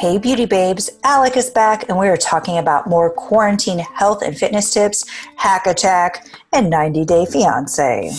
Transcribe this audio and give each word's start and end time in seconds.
Hey, 0.00 0.16
beauty 0.16 0.46
babes, 0.46 0.88
Alyc 1.04 1.36
is 1.36 1.50
back, 1.50 1.90
and 1.90 1.98
we 1.98 2.08
are 2.08 2.16
talking 2.16 2.56
about 2.56 2.86
more 2.86 3.10
quarantine 3.10 3.80
health 3.80 4.22
and 4.22 4.34
fitness 4.34 4.72
tips, 4.72 5.04
hack 5.36 5.66
attack, 5.66 6.26
and 6.54 6.70
90 6.70 7.04
day 7.04 7.26
fiance. 7.26 8.10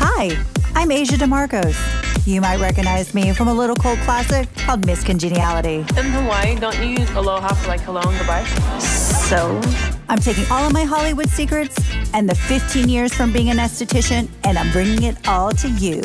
Hi, 0.00 0.36
I'm 0.74 0.90
Asia 0.90 1.14
DeMarcos. 1.14 2.26
You 2.26 2.40
might 2.40 2.58
recognize 2.58 3.14
me 3.14 3.32
from 3.32 3.46
a 3.46 3.54
little 3.54 3.76
cult 3.76 4.00
classic 4.00 4.52
called 4.56 4.84
Miss 4.86 5.04
Congeniality. 5.04 5.84
In 5.96 6.10
Hawaii, 6.10 6.58
don't 6.58 6.76
you 6.80 6.98
use 6.98 7.08
aloha 7.12 7.54
for 7.54 7.68
like 7.68 7.80
hello 7.82 8.00
and 8.00 8.18
goodbye? 8.18 8.42
So, 8.80 9.60
I'm 10.08 10.18
taking 10.18 10.50
all 10.50 10.66
of 10.66 10.72
my 10.72 10.82
Hollywood 10.82 11.28
secrets 11.28 11.78
and 12.12 12.28
the 12.28 12.34
15 12.34 12.88
years 12.88 13.14
from 13.14 13.32
being 13.32 13.50
an 13.50 13.58
esthetician, 13.58 14.28
and 14.42 14.58
I'm 14.58 14.72
bringing 14.72 15.04
it 15.04 15.28
all 15.28 15.52
to 15.52 15.68
you. 15.68 16.02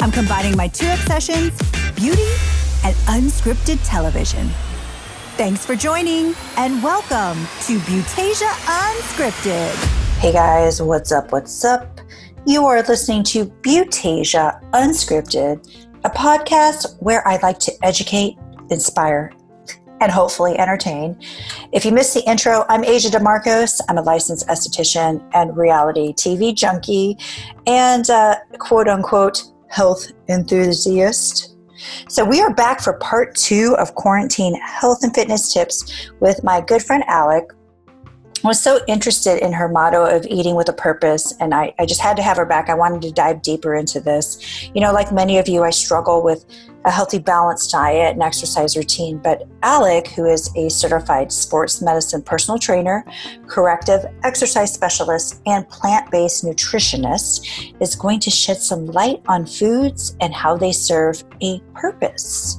I'm 0.00 0.10
combining 0.10 0.56
my 0.56 0.68
two 0.68 0.88
obsessions 0.88 1.60
beauty 1.94 2.24
and 2.84 2.94
unscripted 3.06 3.78
television. 3.84 4.48
Thanks 5.36 5.64
for 5.64 5.74
joining, 5.74 6.34
and 6.56 6.82
welcome 6.82 7.38
to 7.62 7.78
Beautasia 7.80 8.50
Unscripted. 8.66 9.74
Hey 10.18 10.32
guys, 10.32 10.82
what's 10.82 11.10
up? 11.10 11.32
What's 11.32 11.64
up? 11.64 12.00
You 12.46 12.66
are 12.66 12.82
listening 12.82 13.22
to 13.24 13.46
Beautasia 13.46 14.60
Unscripted, 14.72 15.86
a 16.04 16.10
podcast 16.10 17.00
where 17.00 17.26
I 17.26 17.36
like 17.36 17.58
to 17.60 17.72
educate, 17.82 18.36
inspire, 18.70 19.32
and 20.00 20.10
hopefully 20.10 20.58
entertain. 20.58 21.18
If 21.72 21.84
you 21.84 21.92
missed 21.92 22.14
the 22.14 22.28
intro, 22.28 22.64
I'm 22.68 22.84
Asia 22.84 23.08
DeMarcos. 23.08 23.80
I'm 23.88 23.98
a 23.98 24.02
licensed 24.02 24.48
esthetician 24.48 25.24
and 25.32 25.56
reality 25.56 26.12
TV 26.12 26.52
junkie 26.54 27.16
and 27.66 28.04
quote 28.58 28.88
unquote 28.88 29.44
health 29.68 30.10
enthusiast. 30.28 31.51
So, 32.08 32.24
we 32.24 32.40
are 32.40 32.52
back 32.54 32.80
for 32.80 32.94
part 32.98 33.34
two 33.34 33.76
of 33.78 33.94
quarantine 33.94 34.54
health 34.54 35.02
and 35.02 35.14
fitness 35.14 35.52
tips 35.52 36.10
with 36.20 36.42
my 36.44 36.60
good 36.60 36.82
friend 36.82 37.04
Alyc. 37.08 37.46
I 38.44 38.48
was 38.48 38.60
so 38.60 38.80
interested 38.88 39.44
in 39.44 39.52
her 39.52 39.68
motto 39.68 40.04
of 40.04 40.26
eating 40.26 40.56
with 40.56 40.68
a 40.68 40.72
purpose, 40.72 41.32
and 41.38 41.54
I, 41.54 41.72
I 41.78 41.86
just 41.86 42.00
had 42.00 42.16
to 42.16 42.24
have 42.24 42.36
her 42.38 42.44
back. 42.44 42.68
I 42.68 42.74
wanted 42.74 43.02
to 43.02 43.12
dive 43.12 43.40
deeper 43.40 43.76
into 43.76 44.00
this. 44.00 44.68
You 44.74 44.80
know, 44.80 44.92
like 44.92 45.12
many 45.12 45.38
of 45.38 45.46
you, 45.46 45.62
I 45.62 45.70
struggle 45.70 46.24
with 46.24 46.44
a 46.84 46.90
healthy, 46.90 47.20
balanced 47.20 47.70
diet 47.70 48.14
and 48.14 48.22
exercise 48.22 48.76
routine. 48.76 49.18
But 49.18 49.48
Alyc, 49.60 50.08
who 50.08 50.26
is 50.26 50.50
a 50.56 50.68
certified 50.70 51.30
sports 51.30 51.80
medicine 51.80 52.20
personal 52.20 52.58
trainer, 52.58 53.04
corrective 53.46 54.04
exercise 54.24 54.74
specialist, 54.74 55.40
and 55.46 55.68
plant 55.68 56.10
based 56.10 56.44
nutritionist, 56.44 57.74
is 57.80 57.94
going 57.94 58.18
to 58.18 58.30
shed 58.30 58.56
some 58.56 58.86
light 58.86 59.22
on 59.28 59.46
foods 59.46 60.16
and 60.20 60.34
how 60.34 60.56
they 60.56 60.72
serve 60.72 61.22
a 61.42 61.60
purpose. 61.74 62.58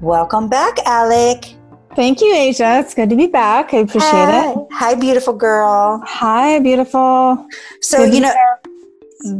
Welcome 0.00 0.48
back, 0.48 0.76
Alyc. 0.76 1.55
Thank 1.96 2.20
you, 2.20 2.34
Asia. 2.34 2.78
It's 2.80 2.92
good 2.92 3.08
to 3.08 3.16
be 3.16 3.26
back. 3.26 3.72
I 3.72 3.78
appreciate 3.78 4.10
Hi. 4.10 4.52
it. 4.52 4.58
Hi, 4.72 4.94
beautiful 4.94 5.32
girl. 5.32 6.02
Hi, 6.04 6.58
beautiful. 6.58 7.48
So, 7.80 8.04
Good 8.04 8.14
you 8.14 8.20
know, 8.20 8.34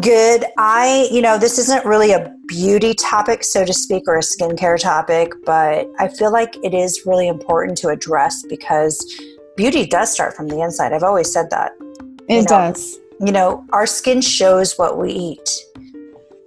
good. 0.01 0.47
I, 0.57 1.07
you 1.13 1.21
know, 1.21 1.37
this 1.37 1.59
isn't 1.59 1.85
really 1.85 2.13
a 2.13 2.35
beauty 2.49 2.95
topic, 2.95 3.45
so 3.45 3.67
to 3.67 3.75
speak, 3.75 4.05
or 4.07 4.17
a 4.17 4.23
skincare 4.23 4.81
topic, 4.81 5.35
but 5.45 5.87
I 5.99 6.09
feel 6.09 6.33
like 6.33 6.57
it 6.65 6.73
is 6.73 7.03
really 7.05 7.29
important 7.29 7.77
to 7.79 7.89
address 7.89 8.43
because 8.49 9.05
beauty 9.59 9.85
does 9.85 10.11
start 10.11 10.35
from 10.35 10.49
the 10.49 10.63
inside. 10.63 10.95
I've 10.95 11.03
always 11.03 11.31
said 11.31 11.51
that. 11.51 11.73
It 12.27 12.37
you 12.37 12.41
know. 12.41 12.47
does. 12.47 12.99
You 13.21 13.33
know, 13.33 13.67
our 13.75 13.85
skin 13.87 14.23
shows 14.23 14.79
what 14.79 14.97
we 14.97 15.13
eat. 15.13 15.51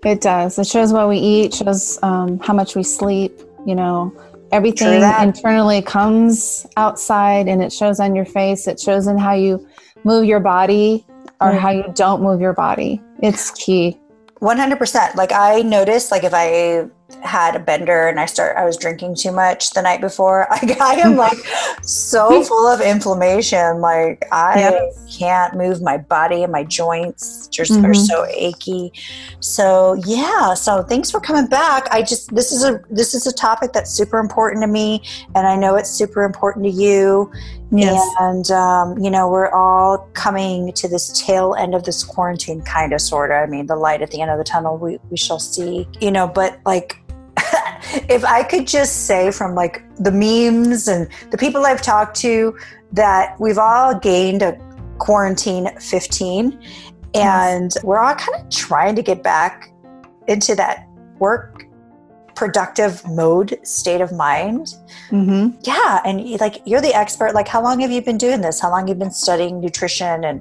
It 0.04 0.22
does. 0.22 0.58
It 0.58 0.66
shows 0.66 0.92
what 0.92 1.08
we 1.08 1.18
eat, 1.18 1.54
shows 1.54 2.00
um, 2.02 2.40
how 2.40 2.54
much 2.54 2.76
we 2.76 2.82
sleep, 2.82 3.40
you 3.68 3.76
know. 3.76 4.12
Everything 4.52 5.04
internally 5.22 5.82
comes 5.82 6.66
outside 6.78 7.48
and 7.48 7.62
it 7.62 7.72
shows 7.72 8.00
on 8.00 8.16
your 8.16 8.26
face. 8.26 8.68
It 8.68 8.80
shows 8.80 9.08
in 9.08 9.18
how 9.18 9.34
you 9.34 9.68
move 10.04 10.26
your 10.26 10.40
body 10.40 11.06
or 11.40 11.52
Mhm. 11.52 11.60
how 11.60 11.70
you 11.70 11.86
don't 11.94 12.22
move 12.22 12.42
your 12.42 12.54
body. 12.54 13.02
It's 13.20 13.52
key. 13.52 13.98
100%. 14.40 15.16
Like 15.16 15.32
I 15.32 15.62
noticed, 15.62 16.12
like 16.12 16.24
if 16.24 16.34
I 16.34 16.86
had 17.24 17.56
a 17.56 17.60
bender 17.60 18.08
and 18.08 18.20
I 18.20 18.26
start, 18.26 18.56
I 18.58 18.66
was 18.66 18.78
drinking 18.78 19.16
too 19.16 19.32
much 19.32 19.72
the 19.72 19.82
night 19.82 20.02
before, 20.02 20.48
I, 20.52 20.78
I 20.80 20.94
am 20.96 21.16
like 21.16 21.38
so 21.84 22.44
full 22.50 22.68
of 22.68 22.82
inflammation. 22.82 23.82
Like 23.82 24.26
I 24.32 24.60
Yep. 24.60 24.82
can't 25.18 25.56
move 25.58 25.82
my 25.82 25.98
body 25.98 26.44
and 26.44 26.52
my 26.52 26.64
joints 26.64 27.48
just 27.48 27.72
are 27.72 27.76
Mhm. 27.92 28.08
so 28.08 28.26
achy. 28.30 28.92
So 29.40 29.94
yeah. 30.06 30.54
So 30.54 30.84
thanks 30.84 31.10
for 31.12 31.20
coming 31.20 31.48
back. 31.48 31.88
I 31.92 32.02
just, 32.02 32.34
this 32.36 32.52
is 32.52 32.64
a, 32.64 32.82
this 32.90 33.14
is 33.14 33.26
a 33.28 33.34
topic 33.34 33.74
that's 33.74 33.92
super 33.92 34.18
important 34.20 34.64
to 34.64 34.68
me 34.68 35.02
and 35.36 35.48
I 35.48 35.56
know 35.56 35.76
it's 35.76 35.90
super 35.90 36.24
important 36.24 36.66
to 36.66 36.72
you. 36.72 37.32
Yes. 37.72 38.04
And, 38.20 38.50
um, 38.50 38.98
you 38.98 39.12
know, 39.12 39.30
we're 39.30 39.52
all 39.52 40.00
coming 40.14 40.74
to 40.74 40.88
this 40.88 41.24
tail 41.24 41.54
end 41.54 41.76
of 41.76 41.84
this 41.84 42.04
quarantine, 42.04 42.62
kind 42.64 42.94
of, 42.94 43.02
sort 43.02 43.30
of. 43.30 43.38
I 43.38 43.46
mean, 43.46 43.68
the 43.68 43.76
light 43.76 44.02
at 44.02 44.10
the 44.10 44.22
end 44.22 44.32
of 44.32 44.40
the 44.40 44.44
tunnel, 44.44 44.78
we, 44.78 44.98
we 45.12 45.18
shall 45.18 45.38
see, 45.38 45.88
you 46.02 46.10
know, 46.10 46.28
but 46.28 46.58
like, 46.66 46.99
if 48.10 48.24
I 48.24 48.44
could 48.44 48.68
just 48.68 49.06
say 49.08 49.32
from 49.32 49.56
like 49.56 49.84
the 49.98 50.12
memes 50.12 50.88
and 50.88 51.08
the 51.32 51.38
people 51.38 51.66
I've 51.66 51.82
talked 51.82 52.16
to 52.18 52.58
that 52.94 53.40
we've 53.40 53.58
all 53.58 53.98
gained 53.98 54.42
a 54.42 54.58
quarantine 54.98 55.70
15 55.80 56.60
and 57.16 57.72
we're 57.84 58.00
all 58.00 58.16
kind 58.16 58.44
of 58.44 58.50
trying 58.50 58.96
to 58.96 59.02
get 59.02 59.24
back 59.24 59.72
into 60.28 60.56
that 60.56 60.88
work 61.20 61.64
productive 62.36 63.06
mode 63.08 63.60
state 63.64 64.02
of 64.02 64.12
mind 64.14 64.74
Mm-hmm. 65.10 65.60
yeah, 65.64 66.02
and 66.06 66.40
like 66.40 66.62
you're 66.66 66.82
the 66.82 66.94
expert. 66.94 67.34
Like, 67.34 67.48
how 67.48 67.64
long 67.64 67.80
have 67.80 67.90
you 67.90 68.00
been 68.04 68.20
doing 68.20 68.42
this? 68.42 68.60
How 68.60 68.70
long 68.70 68.82
have 68.82 68.90
you 68.90 68.94
been 68.96 69.10
studying 69.12 69.60
nutrition 69.60 70.24
and 70.24 70.40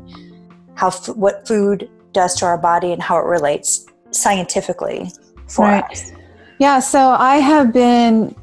how 0.75 0.91
what 1.15 1.49
food 1.49 1.89
does 2.13 2.35
to 2.37 2.45
our 2.45 2.59
body 2.59 2.93
and 2.93 3.01
how 3.03 3.17
it 3.17 3.25
relates 3.25 3.87
scientifically 4.11 5.11
for 5.49 5.65
Right. 5.65 5.85
us? 5.91 6.13
Yeah, 6.59 6.81
so 6.81 7.11
I 7.11 7.37
have 7.37 7.73
been 7.73 8.35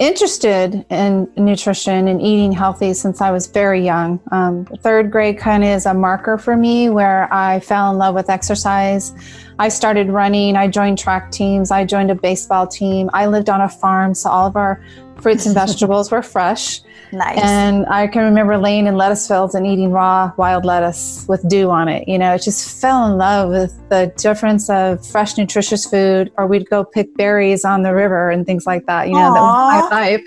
interested 0.00 0.84
in 0.90 1.30
nutrition 1.36 2.08
and 2.08 2.20
eating 2.20 2.50
healthy 2.50 2.92
since 2.92 3.20
I 3.20 3.30
was 3.30 3.46
very 3.46 3.84
young. 3.84 4.18
Um, 4.32 4.64
third 4.64 5.12
grade 5.12 5.38
kind 5.38 5.62
of 5.62 5.70
is 5.70 5.86
a 5.86 5.94
marker 5.94 6.38
for 6.38 6.56
me 6.56 6.90
where 6.90 7.32
I 7.32 7.60
fell 7.60 7.92
in 7.92 7.98
love 7.98 8.16
with 8.16 8.28
exercise. 8.28 9.14
I 9.60 9.68
started 9.68 10.08
running, 10.08 10.56
I 10.56 10.66
joined 10.66 10.98
track 10.98 11.30
teams, 11.30 11.70
I 11.70 11.84
joined 11.84 12.10
a 12.10 12.16
baseball 12.16 12.66
team. 12.66 13.10
I 13.12 13.26
lived 13.26 13.48
on 13.48 13.60
a 13.60 13.68
farm, 13.68 14.14
so 14.14 14.28
all 14.28 14.48
of 14.48 14.56
our 14.56 14.84
fruits 15.20 15.46
and 15.46 15.54
vegetables 15.62 16.10
were 16.10 16.22
fresh. 16.22 16.80
Nice. 17.12 17.38
And 17.38 17.84
I 17.86 18.06
can 18.06 18.24
remember 18.24 18.56
laying 18.56 18.86
in 18.86 18.96
lettuce 18.96 19.28
fields 19.28 19.54
and 19.54 19.66
eating 19.66 19.92
raw 19.92 20.32
wild 20.38 20.64
lettuce 20.64 21.26
with 21.28 21.46
dew 21.46 21.70
on 21.70 21.88
it. 21.88 22.08
You 22.08 22.18
know, 22.18 22.34
it 22.34 22.42
just 22.42 22.80
fell 22.80 23.06
in 23.06 23.18
love 23.18 23.50
with 23.50 23.78
the 23.90 24.12
difference 24.16 24.70
of 24.70 25.06
fresh, 25.06 25.36
nutritious 25.36 25.84
food, 25.84 26.32
or 26.38 26.46
we'd 26.46 26.68
go 26.70 26.84
pick 26.84 27.14
berries 27.16 27.66
on 27.66 27.82
the 27.82 27.94
river 27.94 28.30
and 28.30 28.46
things 28.46 28.66
like 28.66 28.86
that. 28.86 29.08
You 29.08 29.14
know, 29.14 29.34
that 29.34 29.40
was 29.40 29.90
my 29.90 30.00
life. 30.00 30.22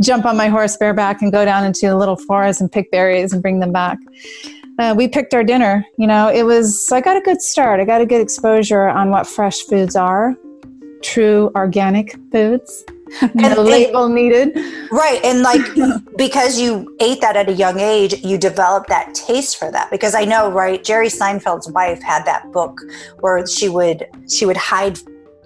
Jump 0.00 0.24
on 0.24 0.36
my 0.36 0.48
horse 0.48 0.76
bareback 0.76 1.22
and 1.22 1.30
go 1.30 1.44
down 1.44 1.64
into 1.64 1.86
a 1.86 1.96
little 1.96 2.16
forest 2.16 2.60
and 2.60 2.70
pick 2.70 2.90
berries 2.90 3.32
and 3.32 3.40
bring 3.40 3.60
them 3.60 3.70
back. 3.70 3.98
Uh, 4.80 4.92
we 4.96 5.06
picked 5.06 5.34
our 5.34 5.44
dinner. 5.44 5.86
You 5.98 6.08
know, 6.08 6.28
it 6.28 6.42
was, 6.42 6.84
so 6.84 6.96
I 6.96 7.00
got 7.00 7.16
a 7.16 7.20
good 7.20 7.40
start. 7.42 7.78
I 7.78 7.84
got 7.84 8.00
a 8.00 8.06
good 8.06 8.20
exposure 8.20 8.88
on 8.88 9.10
what 9.10 9.28
fresh 9.28 9.62
foods 9.62 9.94
are, 9.94 10.34
true 11.00 11.52
organic 11.54 12.16
foods. 12.32 12.84
no 13.34 13.48
And- 13.50 13.58
label 13.58 14.08
needed. 14.08 14.56
right, 14.90 15.20
and 15.24 15.42
like 15.42 15.60
because 16.16 16.58
you 16.60 16.96
ate 17.00 17.20
that 17.20 17.36
at 17.36 17.48
a 17.48 17.52
young 17.52 17.78
age, 17.80 18.22
you 18.24 18.38
developed 18.38 18.88
that 18.88 19.14
taste 19.14 19.56
for 19.56 19.70
that. 19.70 19.90
Because 19.90 20.14
I 20.14 20.24
know, 20.24 20.50
right? 20.50 20.82
Jerry 20.82 21.08
Seinfeld's 21.08 21.70
wife 21.70 22.02
had 22.02 22.24
that 22.26 22.50
book 22.52 22.80
where 23.20 23.46
she 23.46 23.68
would 23.68 24.06
she 24.28 24.46
would 24.46 24.56
hide 24.56 24.98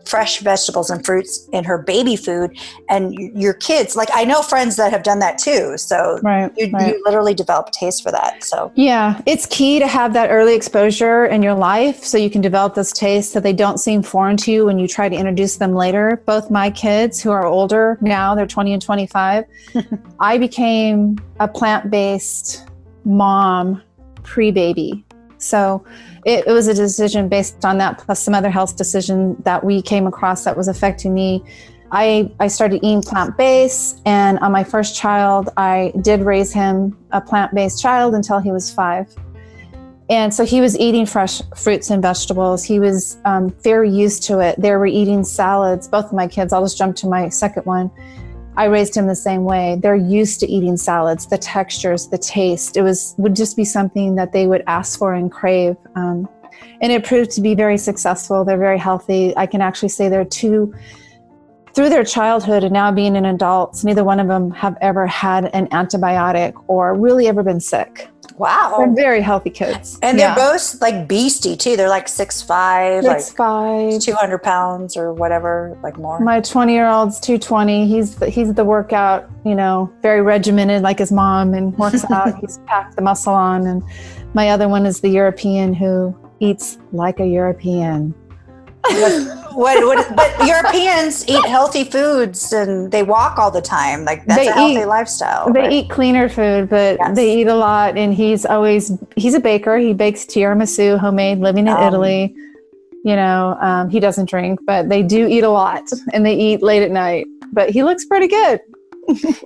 fresh 0.05 0.41
vegetables 0.41 0.91
and 0.91 1.05
fruits 1.05 1.49
in 1.53 1.65
her 1.65 1.79
baby 1.79 2.17
food, 2.17 2.57
and 2.89 3.15
your 3.15 3.55
kids. 3.55 3.97
Like 3.97 4.09
I 4.15 4.25
know 4.25 4.43
friends 4.43 4.77
that 4.77 4.93
have 4.93 5.03
done 5.03 5.19
that 5.19 5.39
too. 5.39 5.77
So 5.77 6.21
Right. 6.23 6.51
you, 6.57 6.71
right. 6.71 6.89
you 6.95 7.03
literally 7.05 7.35
develop 7.35 7.69
a 7.69 7.71
taste 7.73 8.03
for 8.03 8.11
that. 8.13 8.45
So 8.45 8.73
Yeah, 8.75 9.21
it's 9.27 9.47
key 9.47 9.79
to 9.79 9.87
have 9.87 10.13
that 10.15 10.31
early 10.31 10.55
exposure 10.55 11.27
in 11.27 11.43
your 11.43 11.55
life 11.55 12.05
so 12.05 12.19
you 12.19 12.31
can 12.31 12.41
develop 12.41 12.75
those 12.75 12.93
tastes 12.93 13.33
so 13.33 13.41
they 13.41 13.53
don't 13.53 13.79
seem 13.79 14.03
foreign 14.03 14.37
to 14.39 14.53
you 14.53 14.67
when 14.67 14.79
you 14.79 14.89
try 14.89 15.09
to 15.09 15.17
introduce 15.17 15.57
them 15.57 15.75
later. 15.75 16.23
Both 16.27 16.51
my 16.51 16.71
kids, 16.71 17.21
who 17.21 17.31
are 17.31 17.47
older 17.47 17.99
now, 18.01 18.35
they're 18.35 18.47
20 18.47 18.73
and 18.73 18.83
25, 18.83 19.45
I 20.21 20.39
became 20.39 21.19
a 21.41 21.49
plant 21.49 21.91
based 21.91 22.67
mom 23.05 23.83
pre 24.23 24.51
baby. 24.51 25.05
So 25.39 25.85
it, 26.25 26.47
it 26.47 26.53
was 26.53 26.69
a 26.69 26.75
decision 26.75 27.29
based 27.29 27.65
on 27.65 27.79
that, 27.79 27.99
plus 27.99 28.23
some 28.23 28.35
other 28.35 28.51
health 28.51 28.77
decision 28.77 29.37
that 29.45 29.65
we 29.65 29.81
came 29.81 30.07
across 30.07 30.45
that 30.45 30.57
was 30.57 30.69
affecting 30.69 31.15
me. 31.15 31.43
I, 31.91 32.31
I 32.39 32.49
started 32.49 32.77
eating 32.77 33.01
plant 33.01 33.37
based, 33.39 34.03
and 34.05 34.39
on 34.41 34.53
my 34.53 34.63
first 34.63 34.95
child, 34.95 35.49
I 35.57 35.93
did 36.03 36.21
raise 36.21 36.53
him 36.53 36.99
a 37.13 37.21
plant 37.21 37.55
based 37.55 37.81
child 37.81 38.15
until 38.15 38.41
he 38.41 38.53
was 38.53 38.71
five. 38.71 39.09
And 40.11 40.33
so 40.33 40.45
he 40.45 40.61
was 40.61 40.79
eating 40.79 41.05
fresh 41.05 41.43
fruits 41.55 41.91
and 41.91 42.01
vegetables. 42.01 42.65
He 42.65 42.81
was 42.81 43.19
um, 43.27 43.51
very 43.63 43.91
used 43.91 44.23
to 44.25 44.41
it. 44.41 44.59
They 44.59 44.71
were 44.71 44.87
eating 44.87 45.23
salads, 45.23 45.87
both 45.87 46.07
of 46.07 46.13
my 46.13 46.27
kids. 46.27 46.53
I'll 46.53 46.65
just 46.65 46.79
jump 46.79 46.97
to 46.97 47.07
my 47.07 47.29
second 47.29 47.67
one. 47.67 47.91
I 48.59 48.65
raised 48.65 48.97
him 48.97 49.07
the 49.07 49.15
same 49.15 49.45
way. 49.45 49.79
They're 49.81 49.95
used 49.95 50.41
to 50.41 50.47
eating 50.49 50.77
salads, 50.77 51.27
the 51.27 51.39
textures, 51.39 52.09
the 52.09 52.19
taste. 52.19 52.77
It 52.77 52.83
was 52.83 53.15
would 53.17 53.37
just 53.37 53.57
be 53.57 53.65
something 53.65 54.17
that 54.17 54.33
they 54.33 54.49
would 54.49 54.65
ask 54.67 54.99
for 54.99 55.15
and 55.15 55.31
crave. 55.31 55.77
Um, 55.95 56.29
and 56.81 56.91
it 56.91 57.05
proved 57.05 57.31
to 57.33 57.41
be 57.41 57.55
very 57.55 57.79
successful. 57.79 58.45
They're 58.45 58.59
very 58.59 58.79
healthy. 58.79 59.33
I 59.37 59.47
can 59.47 59.61
actually 59.61 59.91
say 59.91 60.09
they're 60.09 60.25
two 60.25 60.75
through 61.73 61.89
their 61.89 62.03
childhood 62.03 62.65
and 62.65 62.73
now 62.73 62.91
being 62.91 63.17
an 63.17 63.27
adults, 63.27 63.85
neither 63.85 64.03
one 64.03 64.19
of 64.19 64.27
them 64.27 64.51
have 64.51 64.77
ever 64.81 65.07
had 65.07 65.55
an 65.55 65.69
antibiotic 65.69 66.61
or 66.67 66.95
really 66.95 67.29
ever 67.29 67.45
been 67.45 67.61
sick. 67.61 68.09
Wow. 68.39 68.77
They're 68.79 68.95
very 68.95 69.21
healthy 69.21 69.51
kids. 69.51 69.99
And 70.03 70.19
they're 70.19 70.35
both 70.35 70.81
like 70.81 71.09
beastie 71.09 71.57
too. 71.57 71.77
They're 71.77 71.89
like 71.89 72.09
six 72.09 72.41
five, 72.41 73.05
six 73.05 73.29
like 73.29 73.37
five. 73.37 74.01
two 74.01 74.15
hundred 74.15 74.39
pounds 74.39 74.97
or 74.97 75.13
whatever, 75.13 75.77
like 75.83 75.99
more. 75.99 76.21
My 76.21 76.41
20 76.41 76.73
year 76.73 76.89
old's 76.89 77.21
220. 77.21 77.87
He's 77.87 78.17
the, 78.17 78.29
he's 78.29 78.55
the 78.55 78.65
workout, 78.65 79.29
you 79.45 79.55
know, 79.55 79.93
very 80.03 80.23
regimented 80.23 80.83
like 80.83 80.99
his 80.99 81.13
mom 81.13 81.55
and 81.55 81.77
works 81.77 82.05
out. 82.11 82.39
he's 82.39 82.59
packed 82.67 82.97
the 82.97 83.03
muscle 83.03 83.35
on. 83.35 83.67
And 83.67 83.83
my 84.35 84.51
other 84.51 84.69
one 84.69 84.87
is 84.87 85.01
the 85.01 85.09
European 85.09 85.75
who 85.75 86.17
eats 86.41 86.79
like 86.93 87.21
a 87.21 87.27
European. 87.27 88.15
What, 89.53 89.85
what, 89.85 90.17
but 90.17 90.47
Europeans 90.47 91.29
eat 91.29 91.45
healthy 91.47 91.85
foods 91.85 92.53
and 92.53 92.91
they 92.93 93.03
walk 93.03 93.39
all 93.39 93.51
the 93.51 93.61
time. 93.61 94.05
Like 94.05 94.25
that's 94.27 94.41
They 94.41 94.49
a 94.49 94.53
healthy 94.53 94.75
eat- 94.81 94.87
lifestyle. 94.87 95.53
They 95.53 95.61
right? 95.61 95.73
eat 95.73 95.91
cleaner 95.91 96.29
food, 96.29 96.69
but 96.69 96.97
Yes. 96.99 97.17
they 97.17 97.41
eat 97.41 97.47
a 97.49 97.55
lot. 97.55 97.97
And 97.99 98.15
he's 98.15 98.47
always, 98.47 98.93
he's 99.17 99.35
a 99.35 99.41
baker. 99.41 99.77
He 99.79 99.93
bakes 99.93 100.25
tiramisu, 100.25 100.99
homemade, 100.99 101.39
living 101.41 101.67
in 101.67 101.75
Um, 101.75 101.83
Italy. 101.83 102.35
You 103.05 103.17
know, 103.17 103.57
um, 103.61 103.89
he 103.91 104.01
doesn't 104.01 104.29
drink, 104.29 104.61
but 104.67 104.89
they 104.89 105.03
do 105.03 105.27
eat 105.29 105.45
a 105.45 105.49
lot 105.51 105.85
and 106.13 106.27
they 106.27 106.35
eat 106.35 106.63
late 106.63 106.83
at 106.83 106.91
night. 106.91 107.27
But 107.53 107.71
he 107.71 107.83
looks 107.83 108.05
pretty 108.05 108.27
good. 108.29 108.61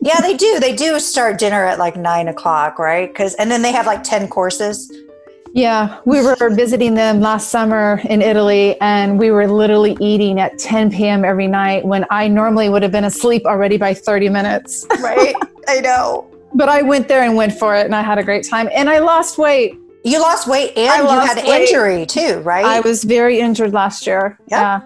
Yeah, 0.00 0.20
they 0.20 0.36
do. 0.36 0.58
They 0.58 0.74
do 0.74 0.98
start 0.98 1.38
dinner 1.38 1.64
at 1.64 1.78
like 1.78 1.94
nine 1.96 2.26
o'clock, 2.28 2.80
right? 2.80 3.08
Because 3.08 3.34
and 3.34 3.48
then 3.50 3.62
they 3.62 3.70
have 3.70 3.86
like 3.86 4.02
ten 4.02 4.26
courses. 4.26 4.90
Yeah, 5.54 6.00
we 6.06 6.22
were 6.22 6.50
visiting 6.50 6.94
them 6.94 7.20
last 7.20 7.50
summer 7.50 8.00
in 8.04 8.22
Italy, 8.22 8.80
and 8.80 9.18
we 9.18 9.30
were 9.30 9.46
literally 9.46 9.96
eating 10.00 10.40
at 10.40 10.58
10 10.58 10.90
p.m. 10.90 11.24
every 11.24 11.46
night 11.46 11.84
when 11.84 12.06
I 12.10 12.28
normally 12.28 12.70
would 12.70 12.82
have 12.82 12.92
been 12.92 13.04
asleep 13.04 13.44
already 13.44 13.76
by 13.76 13.92
30 13.92 14.30
minutes. 14.30 14.86
Right. 15.00 15.34
I 15.68 15.80
know. 15.80 16.28
But 16.54 16.68
I 16.68 16.82
went 16.82 17.06
there 17.06 17.22
and 17.22 17.36
went 17.36 17.52
for 17.52 17.76
it, 17.76 17.84
and 17.84 17.94
I 17.94 18.02
had 18.02 18.18
a 18.18 18.22
great 18.22 18.48
time. 18.48 18.68
And 18.72 18.88
I 18.88 18.98
lost 18.98 19.36
weight. 19.36 19.78
You 20.04 20.20
lost 20.20 20.48
weight 20.48 20.76
and 20.76 20.90
I 20.90 21.14
you 21.14 21.20
had 21.20 21.38
an 21.38 21.46
weight. 21.46 21.68
injury 21.68 22.06
too, 22.06 22.40
right? 22.40 22.64
I 22.64 22.80
was 22.80 23.04
very 23.04 23.38
injured 23.38 23.72
last 23.72 24.06
year. 24.06 24.38
Yeah. 24.48 24.80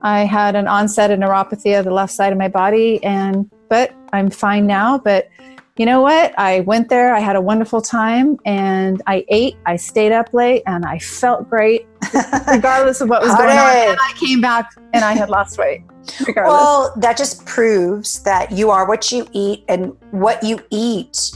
I 0.00 0.20
had 0.20 0.54
an 0.54 0.68
onset 0.68 1.10
of 1.10 1.18
neuropathy 1.18 1.78
of 1.78 1.84
the 1.84 1.90
left 1.90 2.12
side 2.12 2.32
of 2.32 2.38
my 2.38 2.48
body, 2.48 3.02
and 3.02 3.50
but 3.68 3.92
I'm 4.12 4.30
fine 4.30 4.66
now. 4.66 4.98
But 4.98 5.28
you 5.76 5.86
know 5.86 6.00
what? 6.02 6.38
I 6.38 6.60
went 6.60 6.88
there. 6.88 7.14
I 7.14 7.18
had 7.18 7.34
a 7.34 7.40
wonderful 7.40 7.80
time, 7.82 8.38
and 8.44 9.02
I 9.08 9.24
ate. 9.28 9.56
I 9.66 9.74
stayed 9.74 10.12
up 10.12 10.32
late, 10.32 10.62
and 10.66 10.84
I 10.84 11.00
felt 11.00 11.50
great, 11.50 11.86
regardless 12.46 13.00
of 13.00 13.08
what 13.08 13.22
was 13.22 13.34
going 13.34 13.50
on. 13.50 13.76
And 13.88 13.98
I 14.00 14.14
came 14.16 14.40
back, 14.40 14.72
and 14.92 15.04
I 15.04 15.14
had 15.14 15.30
lost 15.30 15.58
weight. 15.58 15.82
Regardless. 16.26 16.52
Well, 16.52 16.94
that 16.98 17.16
just 17.16 17.44
proves 17.44 18.22
that 18.22 18.52
you 18.52 18.70
are 18.70 18.86
what 18.86 19.10
you 19.10 19.26
eat, 19.32 19.64
and 19.68 19.96
what 20.12 20.42
you 20.44 20.60
eat 20.70 21.32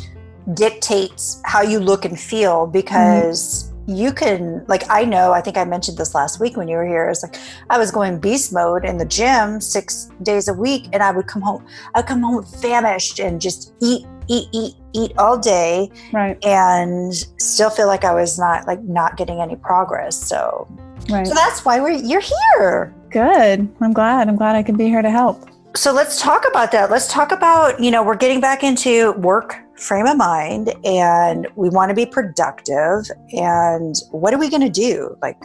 dictates 0.55 1.43
how 1.45 1.61
you 1.63 1.81
look 1.81 2.05
and 2.05 2.19
feel 2.19 2.63
mm-hmm. 2.63 2.73
because 2.73 3.73
you 3.89 4.13
can, 4.13 4.65
like, 4.69 4.85
I 4.89 5.05
know, 5.05 5.33
I 5.33 5.41
think 5.41 5.57
I 5.57 5.65
mentioned 5.65 5.97
this 5.97 6.15
last 6.15 6.41
week 6.41 6.57
when 6.57 6.69
you 6.69 6.77
were 6.77 6.87
here. 6.87 7.09
It's 7.09 7.23
like 7.23 7.37
I 7.71 7.79
was 7.79 7.91
going 7.91 8.21
beast 8.21 8.53
mode 8.53 8.85
in 8.85 8.99
the 8.99 9.05
gym 9.07 9.61
six 9.61 10.11
days 10.23 10.47
a 10.47 10.55
week, 10.55 10.89
and 10.93 11.03
I 11.03 11.11
would 11.11 11.27
come 11.27 11.43
home, 11.43 11.67
I'd 11.95 12.07
come 12.07 12.23
home 12.23 12.45
famished 12.45 13.19
and 13.19 13.41
just 13.41 13.73
eat, 13.81 14.07
eat, 14.29 14.49
eat, 14.53 14.75
eat 14.93 15.13
all 15.19 15.39
day, 15.39 15.91
right, 16.13 16.43
and 16.45 17.15
still 17.39 17.71
feel 17.71 17.87
like 17.87 18.05
I 18.05 18.15
was 18.15 18.39
not, 18.39 18.67
like, 18.67 18.83
not 18.83 19.17
getting 19.17 19.41
any 19.41 19.57
progress. 19.57 20.17
So, 20.17 20.69
right. 21.11 21.27
so 21.27 21.35
that's 21.35 21.65
why 21.65 21.81
we're, 21.81 21.91
you're 21.91 22.23
here. 22.57 22.95
Good. 23.11 23.69
I'm 23.81 23.93
glad. 23.93 24.29
I'm 24.29 24.37
glad 24.37 24.55
I 24.57 24.63
could 24.63 24.77
be 24.77 24.87
here 24.87 25.03
to 25.03 25.11
help. 25.11 25.49
So 25.77 25.93
let's 25.93 26.21
talk 26.21 26.45
about 26.49 26.73
that. 26.73 26.91
Let's 26.91 27.07
talk 27.09 27.31
about, 27.31 27.79
you 27.81 27.91
know, 27.91 28.03
we're 28.03 28.17
getting 28.17 28.41
back 28.41 28.65
into 28.65 29.13
work 29.13 29.57
frame 29.77 30.07
of 30.07 30.17
mind 30.17 30.75
and 30.85 31.47
we 31.57 31.69
want 31.69 31.91
to 31.91 31.95
be 31.95 32.05
productive. 32.05 33.05
And 33.33 33.95
what 34.11 34.35
are 34.35 34.39
we 34.39 34.51
going 34.51 34.63
to 34.63 34.69
do? 34.69 35.17
Like, 35.23 35.37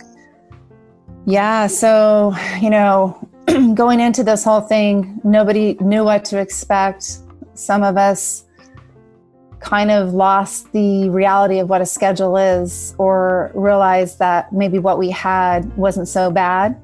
Yeah. 1.25 1.67
So, 1.67 2.35
you 2.59 2.69
know, 2.69 3.29
going 3.75 3.99
into 3.99 4.23
this 4.23 4.43
whole 4.43 4.61
thing, 4.61 5.21
nobody 5.23 5.77
knew 5.79 6.03
what 6.03 6.25
to 6.25 6.39
expect. 6.39 7.19
Some 7.53 7.83
of 7.83 7.97
us 7.97 8.45
kind 9.63 9.89
of 9.89 10.13
lost 10.13 10.71
the 10.73 11.09
reality 11.09 11.59
of 11.59 11.69
what 11.69 11.81
a 11.81 11.85
schedule 11.85 12.37
is 12.37 12.93
or 12.97 13.49
realized 13.55 14.19
that 14.19 14.51
maybe 14.51 14.77
what 14.77 14.99
we 14.99 15.09
had 15.09 15.75
wasn't 15.77 16.07
so 16.07 16.29
bad. 16.29 16.79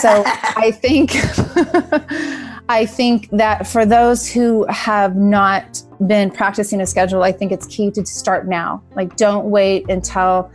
So 0.00 0.22
I 0.26 0.70
think 0.72 1.12
I 2.68 2.84
think 2.86 3.30
that 3.30 3.66
for 3.66 3.86
those 3.86 4.30
who 4.30 4.66
have 4.66 5.16
not 5.16 5.82
been 6.06 6.30
practicing 6.30 6.80
a 6.80 6.86
schedule, 6.86 7.22
I 7.22 7.32
think 7.32 7.50
it's 7.50 7.66
key 7.66 7.90
to 7.92 8.04
start 8.04 8.46
now. 8.46 8.82
Like 8.94 9.16
don't 9.16 9.46
wait 9.50 9.88
until 9.88 10.50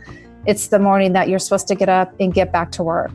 it's 0.46 0.68
the 0.68 0.78
morning 0.78 1.12
that 1.14 1.28
you're 1.28 1.38
supposed 1.38 1.68
to 1.68 1.74
get 1.74 1.88
up 1.88 2.14
and 2.20 2.32
get 2.32 2.52
back 2.52 2.70
to 2.72 2.82
work. 2.82 3.12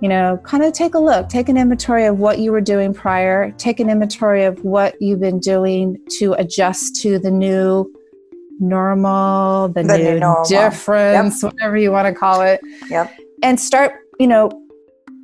You 0.00 0.08
know, 0.08 0.38
kind 0.44 0.62
of 0.62 0.72
take 0.72 0.94
a 0.94 0.98
look, 0.98 1.28
take 1.28 1.48
an 1.48 1.56
inventory 1.56 2.04
of 2.06 2.18
what 2.20 2.38
you 2.38 2.52
were 2.52 2.60
doing 2.60 2.94
prior, 2.94 3.50
take 3.58 3.80
an 3.80 3.90
inventory 3.90 4.44
of 4.44 4.62
what 4.64 4.94
you've 5.02 5.18
been 5.20 5.40
doing 5.40 5.98
to 6.18 6.34
adjust 6.34 7.00
to 7.02 7.18
the 7.18 7.30
new 7.32 7.92
normal, 8.60 9.68
the, 9.68 9.82
The 9.82 9.98
new, 9.98 10.04
new 10.14 10.20
normal. 10.20 10.44
difference, 10.44 11.42
whatever 11.42 11.76
you 11.76 11.90
want 11.92 12.06
to 12.06 12.14
call 12.14 12.42
it. 12.42 12.60
Yep. 12.90 13.12
And 13.42 13.58
start, 13.58 13.92
you 14.20 14.26
know, 14.26 14.50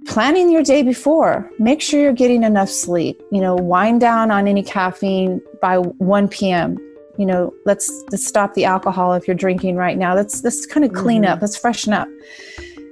planning 0.07 0.51
your 0.51 0.63
day 0.63 0.83
before. 0.83 1.51
Make 1.59 1.81
sure 1.81 2.01
you're 2.01 2.13
getting 2.13 2.43
enough 2.43 2.69
sleep. 2.69 3.21
You 3.33 3.41
know, 3.41 3.55
wind 3.55 4.01
down 4.01 4.31
on 4.31 4.47
any 4.49 4.63
caffeine 4.63 5.41
by 5.63 5.79
1 5.79 6.29
p.m. 6.29 6.77
You 7.17 7.27
know, 7.27 7.55
let's 7.65 7.89
let's 8.11 8.27
stop 8.27 8.55
the 8.55 8.65
alcohol 8.65 9.15
if 9.15 9.29
you're 9.29 9.37
drinking 9.37 9.77
right 9.77 9.97
now. 9.97 10.15
Let's 10.17 10.43
let's 10.43 10.67
kind 10.67 10.85
of 10.85 10.93
clean 10.93 11.23
Mhm. 11.23 11.29
up. 11.31 11.43
Let's 11.43 11.57
freshen 11.57 11.93
up. 11.93 12.09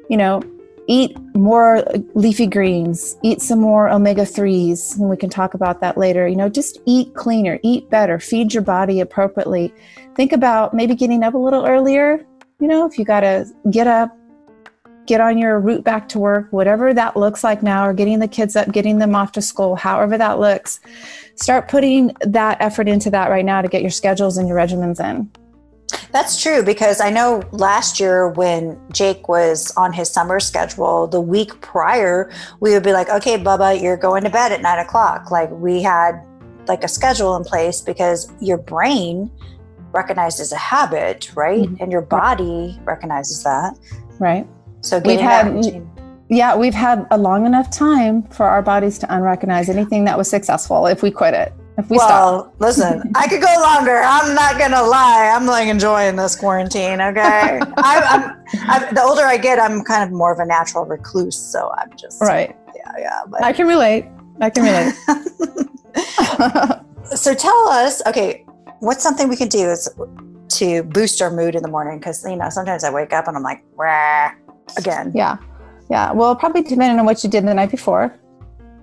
You 0.08 0.16
know, 0.16 0.42
eat 0.88 1.16
more 1.34 1.84
leafy 2.14 2.46
greens. 2.46 3.16
Eat 3.22 3.40
some 3.40 3.60
more 3.60 3.88
omega 3.88 4.26
threes, 4.26 4.96
and 4.98 5.08
we 5.08 5.16
can 5.16 5.30
talk 5.30 5.54
about 5.54 5.80
that 5.80 5.96
later. 5.96 6.26
You 6.26 6.36
know, 6.36 6.48
just 6.48 6.78
eat 6.86 7.14
cleaner, 7.14 7.58
eat 7.62 7.88
better, 7.90 8.18
feed 8.18 8.52
your 8.54 8.62
body 8.62 9.00
appropriately. 9.00 9.72
Think 10.14 10.32
about 10.32 10.74
maybe 10.74 10.94
getting 10.94 11.22
up 11.22 11.34
a 11.34 11.38
little 11.38 11.66
earlier. 11.66 12.26
You 12.60 12.68
know, 12.68 12.86
if 12.86 12.98
you 12.98 13.04
got 13.04 13.20
to 13.20 13.46
get 13.70 13.86
up, 13.86 14.16
get 15.06 15.20
on 15.20 15.36
your 15.36 15.58
route 15.58 15.84
back 15.84 16.08
to 16.10 16.18
work, 16.18 16.46
whatever 16.52 16.94
that 16.94 17.16
looks 17.16 17.42
like 17.42 17.62
now, 17.62 17.86
or 17.86 17.92
getting 17.92 18.18
the 18.20 18.28
kids 18.28 18.54
up, 18.54 18.70
getting 18.70 18.98
them 18.98 19.14
off 19.14 19.32
to 19.32 19.42
school, 19.42 19.74
however 19.74 20.16
that 20.16 20.38
looks, 20.38 20.80
start 21.34 21.68
putting 21.68 22.14
that 22.20 22.56
effort 22.60 22.88
into 22.88 23.10
that 23.10 23.30
right 23.30 23.44
now 23.44 23.62
to 23.62 23.68
get 23.68 23.82
your 23.82 23.90
schedules 23.90 24.36
and 24.36 24.46
your 24.46 24.56
regimens 24.56 25.00
in. 25.00 25.28
That's 26.12 26.40
true 26.40 26.62
because 26.62 27.00
I 27.00 27.10
know 27.10 27.42
last 27.52 27.98
year 27.98 28.28
when 28.28 28.78
Jake 28.92 29.28
was 29.28 29.72
on 29.76 29.92
his 29.92 30.10
summer 30.10 30.40
schedule, 30.40 31.06
the 31.06 31.20
week 31.20 31.60
prior, 31.60 32.30
we 32.60 32.72
would 32.72 32.82
be 32.82 32.92
like, 32.92 33.08
okay, 33.08 33.38
Bubba, 33.38 33.80
you're 33.80 33.96
going 33.96 34.24
to 34.24 34.30
bed 34.30 34.52
at 34.52 34.60
nine 34.60 34.78
o'clock. 34.78 35.30
Like 35.30 35.50
we 35.50 35.82
had 35.82 36.22
like 36.68 36.84
a 36.84 36.88
schedule 36.88 37.36
in 37.36 37.44
place 37.44 37.80
because 37.80 38.30
your 38.40 38.58
brain 38.58 39.30
recognizes 39.92 40.52
a 40.52 40.56
habit, 40.56 41.34
right? 41.34 41.68
Mhm. 41.68 41.80
And 41.80 41.92
your 41.92 42.02
body 42.02 42.78
recognizes 42.84 43.42
that. 43.42 43.78
Right. 44.18 44.46
So 44.80 44.98
We've 45.04 45.20
had-. 45.20 45.86
Yeah, 46.28 46.56
we've 46.56 46.72
had 46.72 47.06
a 47.10 47.18
long 47.18 47.44
enough 47.44 47.70
time 47.70 48.22
for 48.28 48.46
our 48.46 48.62
bodies 48.62 48.98
to 49.00 49.06
unrecognize 49.08 49.68
anything 49.68 50.04
that 50.04 50.16
was 50.16 50.30
successful 50.30 50.86
if 50.86 51.02
we 51.02 51.10
quit 51.10 51.34
it. 51.34 51.52
If 51.78 51.88
we 51.88 51.96
stop. 51.96 52.10
well, 52.10 52.52
listen, 52.58 53.10
I 53.14 53.26
could 53.28 53.40
go 53.40 53.54
longer. 53.60 54.02
I'm 54.04 54.34
not 54.34 54.58
gonna 54.58 54.82
lie. 54.82 55.32
I'm 55.34 55.46
like 55.46 55.68
enjoying 55.68 56.16
this 56.16 56.36
quarantine. 56.36 57.00
Okay, 57.00 57.20
I, 57.78 57.80
I'm, 58.10 58.36
I'm. 58.68 58.94
The 58.94 59.02
older 59.02 59.22
I 59.22 59.38
get, 59.38 59.58
I'm 59.58 59.82
kind 59.82 60.02
of 60.02 60.10
more 60.10 60.30
of 60.32 60.38
a 60.38 60.44
natural 60.44 60.84
recluse. 60.84 61.34
So 61.36 61.72
I'm 61.78 61.96
just 61.96 62.20
Right. 62.20 62.54
Yeah, 62.76 62.92
yeah. 62.98 63.20
But 63.26 63.42
I 63.42 63.54
can 63.54 63.66
relate. 63.66 64.04
I 64.40 64.50
can 64.50 64.64
relate. 64.64 64.94
so 67.16 67.34
tell 67.34 67.68
us, 67.68 68.02
okay, 68.06 68.44
what's 68.80 69.02
something 69.02 69.28
we 69.28 69.36
can 69.36 69.48
do 69.48 69.70
is 69.70 69.88
to 70.48 70.82
boost 70.82 71.22
our 71.22 71.30
mood 71.30 71.54
in 71.54 71.62
the 71.62 71.68
morning? 71.70 71.98
Because 71.98 72.22
you 72.24 72.36
know 72.36 72.50
sometimes 72.50 72.84
I 72.84 72.90
wake 72.90 73.12
up 73.14 73.28
and 73.28 73.36
I'm 73.36 73.42
like, 73.42 73.64
Rah, 73.76 74.32
again. 74.76 75.12
yeah. 75.14 75.36
Yeah. 75.90 76.12
Well, 76.12 76.34
probably 76.36 76.62
depending 76.62 76.98
on 76.98 77.04
what 77.04 77.22
you 77.24 77.28
did 77.30 77.44
the 77.44 77.52
night 77.54 77.70
before, 77.70 78.14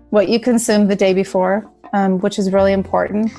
what 0.10 0.30
you 0.30 0.40
consumed 0.40 0.90
the 0.90 0.96
day 0.96 1.14
before, 1.14 1.70
um, 1.94 2.20
which 2.20 2.40
is 2.40 2.52
really 2.52 2.74
important. 2.74 3.32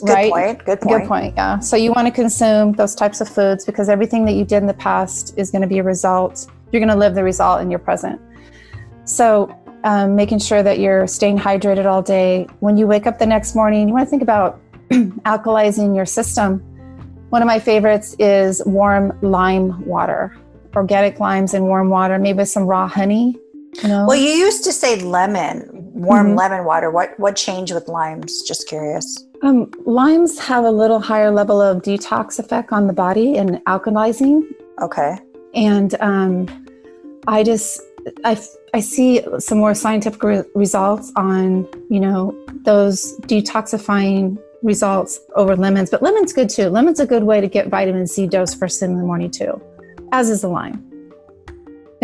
Good 0.00 0.08
right? 0.08 0.32
point. 0.32 0.64
Good 0.64 0.80
point. 0.80 1.02
Good 1.02 1.08
point. 1.08 1.34
Yeah. 1.36 1.58
So 1.60 1.76
you 1.76 1.92
want 1.92 2.06
to 2.06 2.12
consume 2.12 2.72
those 2.72 2.94
types 2.94 3.20
of 3.20 3.28
foods 3.28 3.64
because 3.64 3.88
everything 3.88 4.24
that 4.26 4.32
you 4.32 4.44
did 4.44 4.58
in 4.58 4.66
the 4.66 4.74
past 4.74 5.34
is 5.36 5.50
going 5.50 5.62
to 5.62 5.68
be 5.68 5.78
a 5.78 5.82
result. 5.82 6.46
You're 6.72 6.80
going 6.80 6.90
to 6.90 6.96
live 6.96 7.14
the 7.14 7.24
result 7.24 7.60
in 7.60 7.70
your 7.70 7.78
present. 7.78 8.20
So 9.04 9.56
um, 9.84 10.16
making 10.16 10.40
sure 10.40 10.62
that 10.62 10.78
you're 10.78 11.06
staying 11.06 11.38
hydrated 11.38 11.84
all 11.84 12.02
day. 12.02 12.48
When 12.60 12.76
you 12.76 12.86
wake 12.86 13.06
up 13.06 13.18
the 13.18 13.26
next 13.26 13.54
morning, 13.54 13.86
you 13.86 13.94
want 13.94 14.06
to 14.06 14.10
think 14.10 14.22
about 14.22 14.60
alkalizing 14.90 15.94
your 15.94 16.06
system. 16.06 16.58
One 17.28 17.42
of 17.42 17.46
my 17.46 17.58
favorites 17.58 18.16
is 18.18 18.62
warm 18.64 19.16
lime 19.20 19.84
water, 19.84 20.36
organic 20.74 21.20
limes 21.20 21.52
in 21.52 21.64
warm 21.64 21.90
water, 21.90 22.18
maybe 22.18 22.38
with 22.38 22.48
some 22.48 22.64
raw 22.64 22.88
honey. 22.88 23.36
You 23.82 23.88
know? 23.88 24.06
Well, 24.06 24.16
you 24.16 24.30
used 24.30 24.64
to 24.64 24.72
say 24.72 25.00
lemon, 25.00 25.68
warm 25.92 26.28
Mhm. 26.32 26.38
lemon 26.38 26.64
water. 26.64 26.90
What 26.90 27.18
what 27.18 27.36
changed 27.36 27.72
with 27.74 27.88
limes? 27.88 28.42
Just 28.42 28.68
curious. 28.68 29.06
Um, 29.42 29.70
limes 29.84 30.38
have 30.38 30.64
a 30.64 30.70
little 30.70 31.00
higher 31.00 31.30
level 31.30 31.60
of 31.60 31.82
detox 31.82 32.38
effect 32.38 32.72
on 32.72 32.86
the 32.86 32.92
body 32.92 33.36
and 33.36 33.62
alkalizing. 33.66 34.42
Okay. 34.80 35.18
And 35.54 35.94
um, 36.00 36.46
I 37.26 37.42
just, 37.42 37.80
I, 38.24 38.40
I 38.72 38.80
see 38.80 39.22
some 39.38 39.58
more 39.58 39.74
scientific 39.74 40.22
re- 40.22 40.42
results 40.54 41.12
on, 41.16 41.68
you 41.90 42.00
know, 42.00 42.34
those 42.64 43.16
detoxifying 43.22 44.38
results 44.62 45.20
over 45.36 45.54
lemons. 45.56 45.90
But 45.90 46.02
lemon's 46.02 46.32
good 46.32 46.48
too. 46.48 46.68
Lemon's 46.70 47.00
a 47.00 47.06
good 47.06 47.24
way 47.24 47.40
to 47.40 47.48
get 47.48 47.68
vitamin 47.68 48.06
C 48.06 48.26
dose 48.26 48.54
first 48.54 48.80
thing 48.80 48.92
in 48.92 48.98
the 48.98 49.04
morning 49.04 49.30
too, 49.30 49.60
as 50.12 50.30
is 50.30 50.40
the 50.40 50.48
lime. 50.48 50.82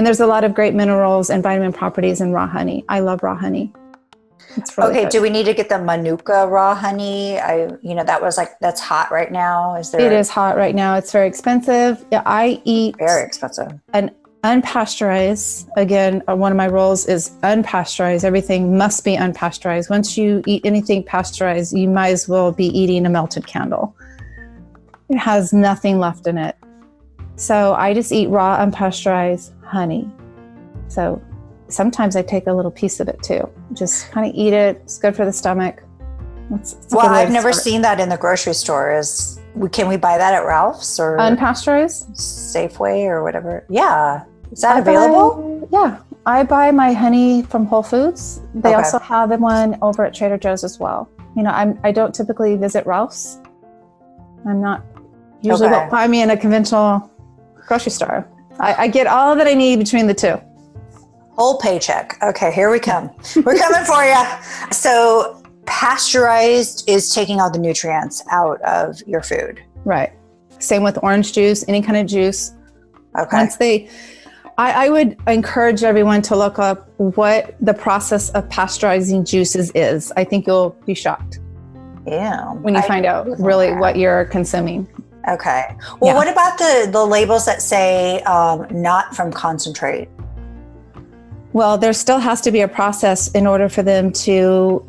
And 0.00 0.06
there's 0.06 0.20
a 0.20 0.26
lot 0.26 0.44
of 0.44 0.54
great 0.54 0.72
minerals 0.72 1.28
and 1.28 1.42
vitamin 1.42 1.74
properties 1.74 2.22
in 2.22 2.32
raw 2.32 2.46
honey. 2.46 2.86
I 2.88 3.00
love 3.00 3.22
raw 3.22 3.36
honey. 3.36 3.70
Really 4.78 4.92
okay. 4.92 5.02
good. 5.02 5.10
Do 5.10 5.20
we 5.20 5.28
need 5.28 5.44
to 5.44 5.52
get 5.52 5.68
the 5.68 5.78
manuka 5.78 6.46
raw 6.48 6.74
honey? 6.74 7.38
I 7.38 7.66
you 7.82 7.94
know 7.94 8.04
that 8.04 8.22
was 8.22 8.38
like 8.38 8.58
that's 8.60 8.80
hot 8.80 9.10
right 9.10 9.30
now. 9.30 9.76
Is 9.76 9.90
there? 9.90 10.00
It 10.00 10.10
is 10.10 10.30
hot 10.30 10.56
right 10.56 10.74
now. 10.74 10.94
It's 10.94 11.12
very 11.12 11.28
expensive. 11.28 12.02
Yeah, 12.10 12.22
I 12.24 12.62
eat 12.64 12.96
very 12.96 13.26
expensive. 13.26 13.78
And 13.92 14.10
unpasteurized. 14.42 15.68
Again, 15.76 16.22
uh, 16.26 16.34
one 16.34 16.50
of 16.50 16.56
my 16.56 16.68
roles 16.68 17.04
is 17.04 17.32
unpasteurized. 17.42 18.24
Everything 18.24 18.78
must 18.78 19.04
be 19.04 19.18
unpasteurized. 19.18 19.90
Once 19.90 20.16
you 20.16 20.42
eat 20.46 20.62
anything 20.64 21.02
pasteurized, 21.02 21.76
you 21.76 21.90
might 21.90 22.12
as 22.12 22.26
well 22.26 22.52
be 22.52 22.68
eating 22.68 23.04
a 23.04 23.10
melted 23.10 23.46
candle. 23.46 23.94
It 25.10 25.18
has 25.18 25.52
nothing 25.52 25.98
left 25.98 26.26
in 26.26 26.38
it. 26.38 26.56
So 27.36 27.74
I 27.74 27.92
just 27.92 28.12
eat 28.12 28.28
raw 28.28 28.64
unpasteurized 28.64 29.50
honey. 29.70 30.10
So 30.88 31.20
sometimes 31.68 32.16
I 32.16 32.22
take 32.22 32.46
a 32.46 32.52
little 32.52 32.70
piece 32.70 33.00
of 33.00 33.08
it 33.08 33.22
too. 33.22 33.48
Just 33.72 34.10
kind 34.10 34.28
of 34.28 34.34
eat 34.34 34.52
it. 34.52 34.76
It's 34.84 34.98
good 34.98 35.14
for 35.16 35.24
the 35.24 35.32
stomach. 35.32 35.82
It's, 36.54 36.72
it's 36.74 36.92
Well, 36.94 37.06
I've 37.06 37.30
never 37.30 37.52
start. 37.52 37.64
seen 37.64 37.82
that 37.82 38.00
in 38.00 38.08
the 38.08 38.16
grocery 38.16 38.54
store. 38.54 38.92
Is 38.98 39.38
can 39.72 39.86
we 39.88 39.96
buy 39.96 40.18
that 40.18 40.34
at 40.34 40.44
Ralph's 40.44 40.98
or 40.98 41.16
unpasteurized. 41.18 42.10
Safeway 42.16 43.04
or 43.08 43.22
whatever? 43.22 43.64
Yeah. 43.68 44.24
Is 44.50 44.60
that 44.62 44.76
I 44.76 44.80
buy- 44.80 44.90
available? 44.92 45.68
yeah, 45.72 45.98
I 46.26 46.42
buy 46.42 46.72
my 46.72 46.92
honey 46.92 47.42
from 47.42 47.66
Whole 47.66 47.84
Foods. 47.84 48.40
They 48.54 48.70
Okay. 48.70 48.78
also 48.78 48.98
have 48.98 49.30
one 49.40 49.78
over 49.80 50.04
at 50.04 50.12
Trader 50.14 50.38
Joe's 50.38 50.64
as 50.64 50.80
well. 50.80 51.08
You 51.36 51.44
know, 51.44 51.50
I'm 51.50 51.78
I 51.84 51.92
don't 51.92 52.12
typically 52.12 52.56
visit 52.56 52.84
Ralph's. 52.86 53.38
I'm 54.44 54.60
not 54.60 54.82
usually 55.42 55.68
Okay. 55.68 55.76
won't 55.78 55.90
find 55.90 56.10
me 56.10 56.22
in 56.22 56.30
a 56.30 56.36
conventional 56.36 57.08
grocery 57.68 57.92
store. 57.92 58.26
I, 58.60 58.84
I 58.84 58.88
get 58.88 59.06
all 59.06 59.34
that 59.36 59.46
I 59.46 59.54
need 59.54 59.78
between 59.78 60.06
the 60.06 60.14
two. 60.14 60.40
Whole 61.32 61.58
paycheck. 61.58 62.18
Okay, 62.22 62.52
here 62.52 62.70
we 62.70 62.78
come. 62.78 63.10
We're 63.36 63.56
coming 63.56 63.84
for 63.84 64.04
you. 64.04 64.72
So, 64.72 65.42
pasteurized 65.66 66.88
is 66.88 67.14
taking 67.14 67.40
all 67.40 67.50
the 67.50 67.58
nutrients 67.58 68.22
out 68.30 68.60
of 68.62 69.00
your 69.06 69.22
food. 69.22 69.62
Right. 69.84 70.12
Same 70.58 70.82
with 70.82 70.98
orange 71.02 71.32
juice, 71.32 71.64
any 71.68 71.80
kind 71.80 71.96
of 71.96 72.06
juice. 72.06 72.52
Okay. 73.18 73.36
Once 73.36 73.56
they, 73.56 73.88
I, 74.58 74.86
I 74.86 74.88
would 74.90 75.16
encourage 75.26 75.82
everyone 75.82 76.20
to 76.22 76.36
look 76.36 76.58
up 76.58 76.90
what 76.98 77.54
the 77.60 77.72
process 77.72 78.28
of 78.30 78.46
pasteurizing 78.50 79.26
juices 79.26 79.70
is. 79.74 80.12
I 80.16 80.24
think 80.24 80.46
you'll 80.46 80.76
be 80.84 80.94
shocked 80.94 81.38
Yeah. 82.06 82.52
when 82.54 82.74
you 82.74 82.80
I 82.80 82.86
find 82.86 83.06
out 83.06 83.26
really 83.38 83.68
that. 83.70 83.80
what 83.80 83.96
you're 83.96 84.26
consuming. 84.26 84.86
Okay. 85.28 85.76
Well, 86.00 86.12
Yeah. 86.12 86.16
what 86.16 86.28
about 86.28 86.58
the 86.58 86.88
the 86.90 87.04
labels 87.04 87.44
that 87.46 87.60
say 87.62 88.20
um, 88.22 88.66
not 88.70 89.14
from 89.14 89.30
concentrate? 89.32 90.08
Well, 91.52 91.76
there 91.78 91.92
still 91.92 92.18
has 92.18 92.40
to 92.42 92.52
be 92.52 92.60
a 92.60 92.68
process 92.68 93.30
in 93.32 93.46
order 93.46 93.68
for 93.68 93.82
them 93.82 94.12
to 94.12 94.84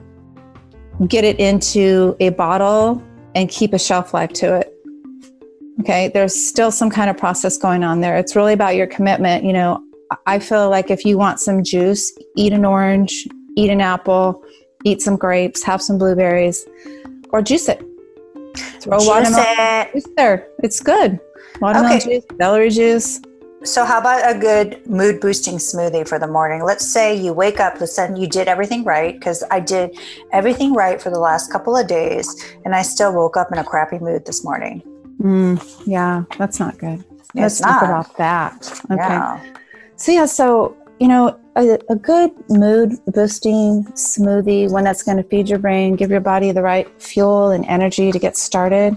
get 1.08 1.24
it 1.24 1.40
into 1.40 2.16
a 2.20 2.30
bottle 2.30 3.02
and 3.36 3.50
keep 3.50 3.74
a 3.74 3.80
shelf 3.80 4.14
life 4.14 4.32
to 4.34 4.56
it. 4.56 4.74
Okay, 5.80 6.10
there's 6.10 6.36
still 6.36 6.70
some 6.72 6.92
kind 6.92 7.10
of 7.10 7.18
process 7.18 7.58
going 7.58 7.84
on 7.84 8.02
there. 8.02 8.16
It's 8.18 8.36
really 8.36 8.54
about 8.54 8.76
your 8.76 8.86
commitment. 8.88 9.44
You 9.44 9.54
know, 9.54 9.84
I 10.28 10.38
feel 10.38 10.70
like 10.70 10.92
if 10.92 11.04
you 11.06 11.18
want 11.18 11.40
some 11.40 11.64
juice, 11.64 12.12
eat 12.36 12.54
an 12.54 12.66
orange, 12.66 13.28
eat 13.58 13.72
an 13.72 13.82
apple, 13.82 14.44
eat 14.84 15.02
some 15.02 15.16
grapes, 15.16 15.64
have 15.64 15.82
some 15.82 15.98
blueberries, 15.98 16.64
or 17.30 17.42
juice 17.42 17.68
it. 17.68 17.82
Throw 18.56 18.98
Juice 19.00 19.08
watermelon 19.08 19.46
it. 19.60 19.94
juice 19.94 20.08
there. 20.18 20.48
It's 20.64 20.80
good. 20.80 21.20
Watermelon 21.62 21.98
Okay. 21.98 22.06
juice, 22.20 22.26
celery 22.40 22.70
juice. 22.70 23.22
So, 23.64 23.86
how 23.86 24.00
about 24.00 24.28
a 24.28 24.40
good 24.40 24.82
mood 24.90 25.22
boosting 25.22 25.58
smoothie 25.58 26.08
for 26.08 26.18
the 26.18 26.26
morning? 26.28 26.64
Let's 26.64 26.88
say 26.88 27.16
you 27.16 27.32
wake 27.32 27.60
up, 27.60 27.80
listen, 27.80 28.16
you 28.16 28.26
did 28.28 28.48
everything 28.48 28.84
right, 28.84 29.14
because 29.14 29.44
I 29.52 29.60
did 29.60 29.96
everything 30.34 30.74
right 30.74 31.00
for 31.00 31.12
the 31.12 31.20
last 31.20 31.52
couple 31.52 31.78
of 31.78 31.86
days, 31.86 32.28
and 32.66 32.74
I 32.74 32.82
still 32.82 33.14
woke 33.14 33.38
up 33.38 33.52
in 33.52 33.60
a 33.60 33.64
crappy 33.64 34.00
mood 34.00 34.26
this 34.26 34.44
morning. 34.44 34.82
Mm, 35.22 35.62
yeah, 35.86 36.24
that's 36.40 36.60
not 36.60 36.80
good. 36.80 37.04
Let's 37.36 37.60
It's 37.60 37.62
talk 37.62 37.84
about 37.84 38.18
that. 38.18 38.82
Okay. 38.90 38.98
Yeah. 38.98 39.40
So 39.96 40.12
yeah, 40.12 40.26
so 40.26 40.76
you 41.00 41.08
know, 41.08 41.40
a, 41.56 41.80
a 41.90 41.96
good 41.96 42.32
mood 42.50 42.94
boosting 43.08 43.84
smoothie, 43.94 44.70
one 44.72 44.84
that's 44.84 45.04
going 45.04 45.18
to 45.18 45.24
feed 45.24 45.50
your 45.50 45.60
brain, 45.60 45.96
give 45.96 46.10
your 46.10 46.22
body 46.22 46.52
the 46.52 46.62
right 46.62 46.88
fuel 47.02 47.50
and 47.50 47.66
energy 47.66 48.12
to 48.12 48.20
get 48.20 48.38
started, 48.38 48.96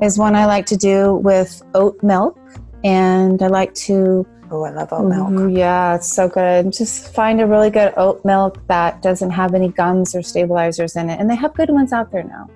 is 0.00 0.18
one 0.18 0.34
I 0.34 0.46
like 0.46 0.66
to 0.66 0.76
do 0.76 1.16
with 1.16 1.62
oat 1.74 2.02
milk, 2.02 2.38
and 2.84 3.42
I 3.42 3.48
like 3.48 3.74
to. 3.74 4.26
Oh, 4.50 4.62
I 4.62 4.70
love 4.70 4.92
oat 4.92 5.08
milk. 5.08 5.28
Mhm, 5.28 5.56
yeah, 5.56 5.96
it's 5.96 6.12
so 6.12 6.28
good. 6.28 6.72
Just 6.72 7.12
find 7.12 7.40
a 7.40 7.46
really 7.46 7.70
good 7.70 7.92
oat 7.96 8.24
milk 8.24 8.64
that 8.68 9.02
doesn't 9.02 9.30
have 9.30 9.54
any 9.54 9.68
gums 9.68 10.14
or 10.14 10.22
stabilizers 10.22 10.96
in 10.96 11.10
it, 11.10 11.20
and 11.20 11.28
they 11.28 11.34
have 11.34 11.52
good 11.54 11.70
ones 11.70 11.92
out 11.92 12.10
there 12.12 12.22
now. 12.22 12.48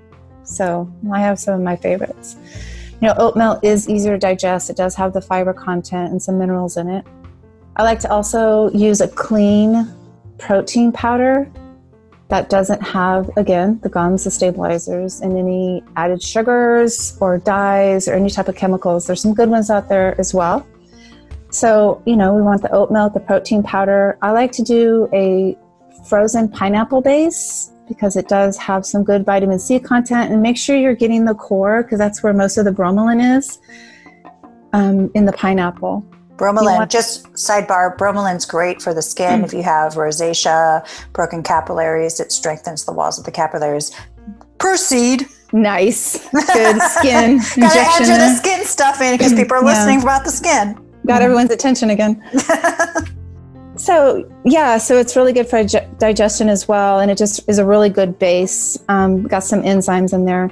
So 0.45 0.91
I 1.12 1.21
have 1.21 1.39
some 1.39 1.55
of 1.55 1.61
my 1.61 1.77
favorites. 1.77 2.37
You 3.00 3.09
know, 3.09 3.15
oat 3.19 3.37
milk 3.37 3.61
is 3.65 3.89
easier 3.89 4.12
to 4.12 4.19
digest. 4.19 4.69
It 4.71 4.77
does 4.77 4.95
have 4.95 5.12
the 5.12 5.21
fiber 5.21 5.53
content 5.53 6.11
and 6.12 6.23
some 6.23 6.39
minerals 6.39 6.77
in 6.77 6.89
it. 6.89 7.07
I 7.80 7.82
like 7.82 8.00
to 8.00 8.10
also 8.10 8.70
use 8.72 9.00
a 9.00 9.08
clean 9.08 9.90
protein 10.37 10.92
powder 10.92 11.50
that 12.28 12.50
doesn't 12.50 12.82
have, 12.82 13.30
again, 13.38 13.80
the 13.82 13.88
gums, 13.88 14.25
the 14.25 14.30
stabilizers, 14.30 15.22
and 15.22 15.38
any 15.38 15.82
added 15.96 16.22
sugars 16.22 17.16
or 17.22 17.38
dyes 17.38 18.06
or 18.06 18.12
any 18.12 18.28
type 18.28 18.49
of 18.49 18.54
chemicals. 18.54 19.06
There's 19.06 19.22
some 19.22 19.32
good 19.32 19.49
ones 19.49 19.70
out 19.70 19.88
there 19.88 20.14
as 20.20 20.34
well. 20.34 20.66
So, 21.49 22.02
you 22.04 22.18
know, 22.18 22.34
we 22.34 22.42
want 22.42 22.60
the 22.60 22.70
oat 22.70 22.90
milk, 22.90 23.14
the 23.14 23.20
protein 23.20 23.62
powder. 23.62 24.18
I 24.20 24.32
like 24.32 24.52
to 24.52 24.62
do 24.62 25.08
a 25.14 25.56
frozen 26.04 26.50
pineapple 26.50 27.00
base 27.00 27.72
because 27.88 28.14
it 28.14 28.28
does 28.28 28.58
have 28.58 28.84
some 28.84 29.04
good 29.04 29.25
vitamin 29.25 29.58
C 29.58 29.80
content. 29.80 30.30
And 30.30 30.42
make 30.42 30.58
sure 30.58 30.76
you're 30.76 30.94
getting 30.94 31.25
the 31.25 31.34
core 31.34 31.82
because 31.82 31.99
that's 31.99 32.22
where 32.22 32.34
most 32.34 32.58
of 32.58 32.66
the 32.66 32.72
bromelain 32.72 33.38
is 33.38 33.58
um, 34.75 35.10
in 35.14 35.25
the 35.25 35.32
pineapple. 35.32 36.04
Bromelain, 36.40 36.78
want- 36.78 36.90
just 36.90 37.30
sidebar, 37.35 37.97
bromelain's 37.99 38.47
great 38.47 38.80
for 38.80 38.94
the 38.94 39.02
skin. 39.02 39.44
if 39.44 39.52
you 39.52 39.62
have 39.62 39.92
rosacea, 39.94 40.87
broken 41.12 41.42
capillaries, 41.42 42.18
it 42.18 42.32
strengthens 42.32 42.85
the 42.87 42.92
walls 42.92 43.18
of 43.18 43.25
the 43.26 43.30
capillaries. 43.30 43.92
Proceed. 44.59 45.26
Nice, 45.52 46.16
good 46.32 46.80
skin 46.80 47.38
Gotta 47.38 47.61
injection. 47.61 48.06
enter 48.06 48.16
the 48.16 48.35
skin 48.37 48.64
stuff 48.64 49.00
in 49.00 49.16
because 49.18 49.35
people 49.35 49.56
are 49.56 49.61
Yeah. 49.64 49.70
listening 49.73 50.02
about 50.02 50.25
the 50.25 50.30
skin. 50.30 50.78
Got 51.06 51.23
everyone's 51.23 51.50
attention 51.50 51.90
again. 51.90 52.23
So 53.76 54.28
yeah, 54.44 54.76
so 54.76 54.99
it's 54.99 55.16
really 55.16 55.32
good 55.32 55.49
for 55.49 55.64
digestion 55.99 56.50
as 56.50 56.68
well, 56.68 57.00
and 57.00 57.11
it 57.11 57.16
just 57.16 57.49
is 57.49 57.59
a 57.59 57.64
really 57.64 57.88
good 57.88 58.18
base. 58.18 58.78
Um, 58.90 59.23
got 59.23 59.42
some 59.42 59.62
enzymes 59.62 60.12
in 60.12 60.26
there. 60.26 60.50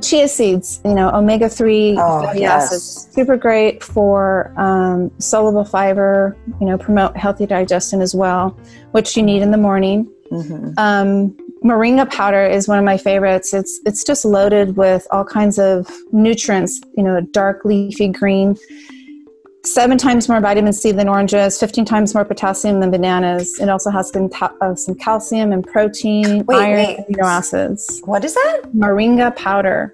Chia 0.00 0.28
seeds, 0.28 0.80
you 0.84 0.94
know, 0.94 1.10
omega 1.10 1.48
three 1.48 1.96
Oh, 1.98 2.22
fatty 2.22 2.40
yes. 2.40 2.66
acids, 2.72 3.08
super 3.12 3.36
great 3.36 3.82
for 3.82 4.52
um, 4.56 5.10
soluble 5.18 5.64
fiber. 5.64 6.36
You 6.60 6.66
know, 6.68 6.78
promote 6.78 7.16
healthy 7.16 7.44
digestion 7.46 8.00
as 8.00 8.14
well, 8.14 8.58
which 8.92 9.16
you 9.16 9.22
need 9.22 9.42
in 9.42 9.50
the 9.50 9.58
morning. 9.58 10.08
Mhm. 10.30 10.74
Um, 10.78 11.36
moringa 11.64 12.08
powder 12.10 12.46
is 12.46 12.66
one 12.68 12.78
of 12.78 12.84
my 12.84 12.96
favorites. 12.96 13.52
It's 13.52 13.80
it's 13.84 14.02
just 14.04 14.24
loaded 14.24 14.76
with 14.76 15.06
all 15.10 15.24
kinds 15.24 15.58
of 15.58 15.86
nutrients. 16.12 16.80
You 16.96 17.02
know, 17.02 17.20
dark 17.20 17.64
leafy 17.64 18.08
green. 18.08 18.56
Seven 19.62 19.98
times 19.98 20.26
more 20.28 20.40
vitamin 20.40 20.72
C 20.72 20.90
than 20.90 21.06
oranges. 21.08 21.58
Fifteen 21.60 21.84
times 21.84 22.14
more 22.14 22.24
potassium 22.24 22.80
than 22.80 22.90
bananas. 22.90 23.58
It 23.60 23.68
also 23.68 23.90
has 23.90 24.10
some, 24.10 24.30
uh, 24.60 24.74
some 24.74 24.94
calcium 24.94 25.52
and 25.52 25.66
protein, 25.66 26.46
Wait, 26.46 26.56
iron, 26.56 26.76
wait. 26.76 26.98
amino 27.10 27.24
acids. 27.24 28.00
What 28.06 28.24
is 28.24 28.32
that? 28.34 28.62
Moringa 28.74 29.36
powder. 29.36 29.92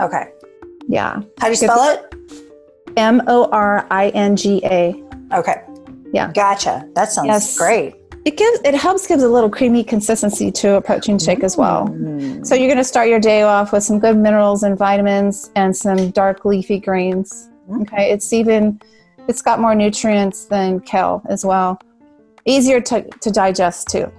Okay. 0.00 0.32
Yeah, 0.88 1.20
How 1.38 1.46
do 1.46 1.50
you 1.50 1.54
spell 1.56 1.84
it? 1.90 2.14
M 2.96 3.22
O 3.28 3.48
R 3.52 3.86
I 3.90 4.08
N 4.08 4.34
G 4.34 4.60
A. 4.64 5.00
Okay. 5.32 5.62
Yeah. 6.12 6.32
Gotcha. 6.32 6.88
That 6.94 7.12
sounds 7.12 7.26
Yes. 7.28 7.56
great. 7.56 7.94
it 8.24 8.36
gives 8.36 8.58
it 8.64 8.74
helps 8.74 9.06
gives 9.06 9.22
a 9.22 9.28
little 9.28 9.48
creamy 9.50 9.84
consistency 9.84 10.50
to 10.50 10.74
a 10.74 10.80
protein 10.80 11.18
shake 11.18 11.44
as 11.44 11.56
well. 11.56 11.86
Mm. 11.88 12.44
So 12.44 12.54
you're 12.56 12.66
going 12.68 12.78
to 12.78 12.84
start 12.84 13.08
your 13.08 13.20
day 13.20 13.42
off 13.42 13.70
with 13.72 13.84
some 13.84 13.98
good 14.00 14.16
minerals 14.16 14.62
and 14.64 14.76
vitamins 14.76 15.50
and 15.54 15.76
some 15.76 16.10
dark 16.10 16.44
leafy 16.44 16.78
greens. 16.80 17.47
Okay, 17.70 18.10
it's 18.10 18.32
even 18.32 18.80
it's 19.28 19.42
got 19.42 19.60
more 19.60 19.74
nutrients 19.74 20.46
than 20.46 20.80
kale 20.80 21.22
as 21.28 21.44
well. 21.44 21.80
Easier 22.44 22.80
to, 22.80 23.02
to 23.02 23.30
digest 23.30 23.88
too. 23.88 24.10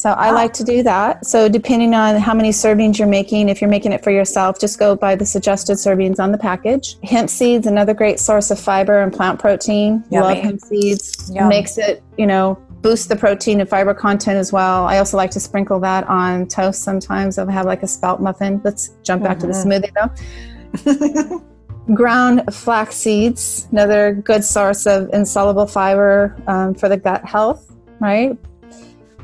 So 0.00 0.10
I 0.12 0.30
like 0.30 0.54
to 0.54 0.64
do 0.64 0.82
that. 0.82 1.26
So 1.26 1.46
depending 1.46 1.92
on 1.92 2.16
how 2.16 2.32
many 2.32 2.50
servings 2.50 2.98
you're 2.98 3.06
making, 3.06 3.50
if 3.50 3.60
you're 3.60 3.68
making 3.68 3.92
it 3.92 4.02
for 4.02 4.10
yourself, 4.10 4.58
just 4.58 4.78
go 4.78 4.96
by 4.96 5.14
the 5.14 5.26
suggested 5.26 5.74
servings 5.74 6.18
on 6.18 6.32
the 6.32 6.38
package. 6.38 6.96
Hemp 7.04 7.28
seeds, 7.28 7.66
another 7.66 7.92
great 7.92 8.18
source 8.18 8.50
of 8.50 8.58
fiber 8.58 9.02
and 9.02 9.12
plant 9.12 9.38
protein. 9.38 10.02
Love 10.10 10.36
Yummy. 10.36 10.40
hemp 10.40 10.60
seeds. 10.62 11.30
Yum. 11.34 11.48
Makes 11.48 11.76
it, 11.76 12.02
you 12.16 12.26
know, 12.26 12.54
boost 12.80 13.10
the 13.10 13.16
protein 13.16 13.60
and 13.60 13.68
fiber 13.68 13.92
content 13.92 14.38
as 14.38 14.54
well. 14.54 14.86
I 14.86 14.96
also 14.96 15.18
like 15.18 15.32
to 15.32 15.40
sprinkle 15.40 15.78
that 15.80 16.08
on 16.08 16.48
toast 16.48 16.82
sometimes. 16.82 17.36
I'll 17.36 17.46
have 17.48 17.66
like 17.66 17.82
a 17.82 17.86
spelt 17.86 18.22
muffin. 18.22 18.60
Let's 18.64 18.94
jump 19.02 19.22
back 19.22 19.38
to 19.40 19.46
the 19.46 19.52
mm-hmm. 19.52 19.70
smoothie 19.70 21.28
though. 21.28 21.44
Ground 21.94 22.42
flax 22.54 22.96
seeds, 22.96 23.66
another 23.72 24.14
good 24.14 24.44
source 24.44 24.86
of 24.86 25.10
insoluble 25.12 25.66
fiber 25.66 26.36
um, 26.46 26.74
for 26.74 26.88
the 26.88 26.96
gut 26.96 27.24
health, 27.24 27.72
right? 27.98 28.38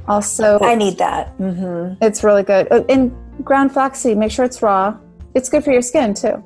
Also, 0.09 0.59
I 0.61 0.75
need 0.75 0.99
that. 0.99 1.29
hmm 1.37 1.95
it's 2.01 2.23
really 2.25 2.43
good. 2.43 2.71
Uh, 2.73 2.83
And 2.89 3.13
ground 3.45 3.73
flaxseed, 3.73 4.17
make 4.17 4.31
sure 4.33 4.45
it's 4.45 4.63
raw. 4.63 4.97
It's 5.35 5.49
good 5.49 5.63
for 5.65 5.73
your 5.73 5.83
skin 5.83 6.15
too. 6.15 6.43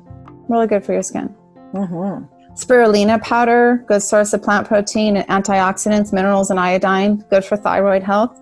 Really 0.49 0.67
good 0.67 0.83
for 0.85 0.93
your 0.93 1.03
skin. 1.03 1.27
hmm 1.73 2.23
Spirulina 2.53 3.21
powder, 3.23 3.83
good 3.87 4.01
source 4.03 4.33
of 4.33 4.43
plant 4.43 4.67
protein 4.67 5.15
and 5.17 5.27
antioxidants, 5.29 6.11
minerals, 6.11 6.51
and 6.51 6.59
iodine, 6.59 7.23
good 7.29 7.45
for 7.45 7.55
thyroid 7.55 8.03
health. 8.03 8.37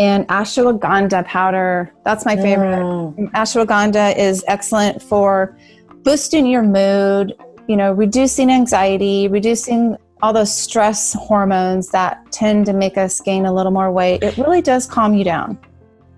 And 0.00 0.26
ashwagandha 0.26 1.24
powder, 1.24 1.92
that's 2.04 2.24
my 2.26 2.34
favorite. 2.34 2.80
Mm. 2.82 3.30
Ashwagandha 3.30 4.18
is 4.18 4.44
excellent 4.48 5.00
for 5.00 5.56
boosting 6.04 6.46
your 6.46 6.62
mood, 6.62 7.34
you 7.66 7.76
know, 7.76 7.92
reducing 7.92 8.50
anxiety, 8.50 9.26
reducing 9.28 9.96
all 10.22 10.32
those 10.32 10.54
stress 10.54 11.12
hormones 11.14 11.88
that 11.90 12.30
tend 12.30 12.66
to 12.66 12.72
make 12.72 12.96
us 12.96 13.20
gain 13.20 13.46
a 13.46 13.52
little 13.52 13.72
more 13.72 13.90
weight. 13.90 14.22
It 14.22 14.36
really 14.38 14.62
does 14.62 14.86
calm 14.86 15.14
you 15.14 15.24
down. 15.24 15.58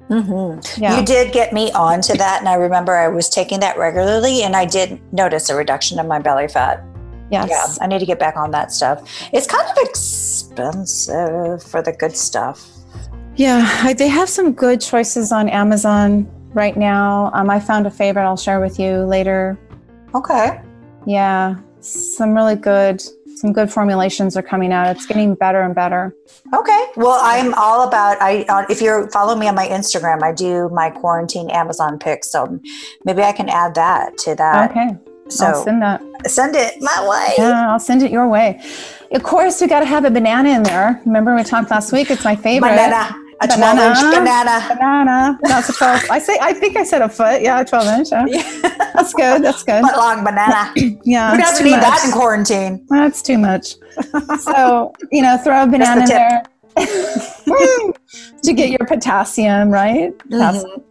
hmm 0.09 0.59
Yeah. 0.77 0.99
You 0.99 1.05
did 1.05 1.33
get 1.33 1.53
me 1.53 1.73
onto 1.73 2.17
that, 2.17 2.41
and 2.41 2.49
I 2.49 2.55
remember 2.55 2.95
I 2.97 3.09
was 3.09 3.29
taking 3.29 3.61
that 3.61 3.79
regularly, 3.79 4.43
and 4.43 4.55
I 4.55 4.65
did 4.65 5.01
notice 5.13 5.49
a 5.51 5.57
reduction 5.57 5.99
in 5.99 6.07
my 6.07 6.19
belly 6.21 6.49
fat. 6.49 6.85
Yes. 7.31 7.49
Yeah, 7.51 7.85
I 7.85 7.89
need 7.89 7.99
to 7.99 8.07
get 8.07 8.21
back 8.21 8.37
on 8.37 8.53
that 8.53 8.71
stuff. 8.71 9.11
It's 9.33 9.49
kind 9.49 9.69
of 9.69 9.77
expensive 9.79 11.63
for 11.63 11.83
the 11.83 11.93
good 11.93 12.17
stuff. 12.17 12.69
Yeah, 13.35 13.69
I, 13.83 13.93
they 13.93 14.09
have 14.09 14.29
some 14.29 14.53
good 14.53 14.81
choices 14.81 15.33
on 15.33 15.49
Amazon 15.49 16.29
right 16.55 16.77
now. 16.77 17.31
Um, 17.35 17.51
I 17.51 17.59
found 17.61 17.87
a 17.87 17.91
favorite 17.91 18.25
I'll 18.25 18.37
share 18.37 18.61
with 18.61 18.79
you 18.79 18.99
later. 19.01 19.59
Okay. 20.17 20.61
Yeah, 21.07 21.57
some 21.81 22.35
really 22.35 22.57
good, 22.57 23.01
some 23.37 23.53
good 23.53 23.71
formulations 23.71 24.37
are 24.37 24.43
coming 24.43 24.73
out. 24.73 24.97
It's 24.97 25.07
getting 25.07 25.35
better 25.35 25.61
and 25.63 25.75
better. 25.75 26.15
Okay. 26.55 26.85
Well, 26.97 27.19
I'm 27.23 27.55
all 27.55 27.87
about. 27.87 28.17
I 28.21 28.45
uh, 28.49 28.65
if 28.71 28.81
you 28.81 29.09
follow 29.13 29.37
me 29.37 29.47
on 29.47 29.55
my 29.55 29.69
Instagram, 29.69 30.23
I 30.23 30.33
do 30.33 30.69
my 30.71 30.91
quarantine 30.91 31.51
Amazon 31.51 31.99
picks. 31.99 32.31
So 32.31 32.59
maybe 33.05 33.23
I 33.23 33.33
can 33.33 33.49
add 33.49 33.75
that 33.75 34.17
to 34.19 34.35
that. 34.37 34.71
okay, 34.71 34.97
So 35.29 35.47
I'll 35.47 35.65
send 35.65 35.83
that. 35.83 36.01
send 36.27 36.57
it 36.57 36.75
my 36.81 36.99
way. 37.09 37.35
Yeah, 37.39 37.71
I'll 37.71 37.79
send 37.91 38.03
it 38.03 38.11
your 38.11 38.27
way. 38.27 38.61
Of 39.13 39.23
course, 39.23 39.61
we 39.61 39.69
got 39.69 39.81
to 39.81 39.87
have 39.87 40.05
a 40.05 40.11
banana 40.11 40.49
in 40.51 40.63
there. 40.65 41.01
Remember 41.05 41.35
we 41.37 41.45
talked 41.45 41.71
last 41.71 41.93
week? 41.93 42.11
It's 42.11 42.25
my 42.25 42.35
favorite. 42.35 42.71
Banana. 42.71 43.15
A 43.43 43.47
Banana. 43.49 43.81
12 43.83 43.91
inch 44.05 44.15
banana. 44.19 44.67
Banana. 44.69 45.39
That's 45.43 45.69
a 45.69 45.73
twelve. 45.75 46.03
I 46.11 46.19
say. 46.19 46.39
I 46.41 46.55
think 46.55 46.77
I 46.77 46.85
said 46.85 47.03
a 47.03 47.09
foot. 47.09 47.43
Yeah, 47.43 47.61
a 47.61 47.65
twelve 47.67 47.87
inch. 47.99 48.09
Yeah. 48.11 48.27
That's 48.95 49.13
good. 49.13 49.43
That's 49.45 49.63
good. 49.63 49.85
Foot 49.85 49.97
long 49.97 50.25
banana. 50.25 50.73
Yeah, 51.05 51.33
Who 51.33 51.39
doesn't 51.39 51.65
need 51.65 51.75
that 51.75 52.03
in 52.07 52.13
quarantine? 52.13 52.87
That's 52.89 53.21
too 53.23 53.37
much. 53.39 53.77
so, 54.41 54.93
you 55.13 55.23
know, 55.23 55.37
throw 55.39 55.65
a 55.65 55.67
banana 55.67 56.01
in 56.03 56.07
there 56.09 56.43
to 58.43 58.53
get 58.53 58.71
your 58.71 58.87
potassium, 58.87 59.71
right? 59.71 60.17
Potassium. 60.19 60.83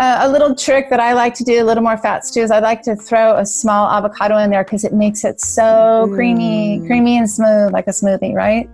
Uh, 0.00 0.18
a 0.22 0.28
little 0.28 0.54
trick 0.56 0.90
that 0.90 0.98
I 0.98 1.12
like 1.12 1.34
to 1.34 1.44
do, 1.44 1.62
a 1.62 1.66
little 1.66 1.82
more 1.82 1.96
fats 1.96 2.32
too, 2.32 2.40
is 2.40 2.50
I 2.50 2.58
like 2.58 2.82
to 2.82 2.96
throw 2.96 3.36
a 3.36 3.46
small 3.46 3.88
avocado 3.88 4.38
in 4.38 4.50
there 4.50 4.64
because 4.64 4.84
it 4.84 4.92
makes 4.92 5.24
it 5.24 5.40
so 5.40 6.10
creamy, 6.14 6.82
creamy 6.86 7.16
and 7.18 7.30
smooth, 7.30 7.72
like 7.72 7.86
a 7.86 7.90
smoothie, 7.90 8.34
right? 8.34 8.68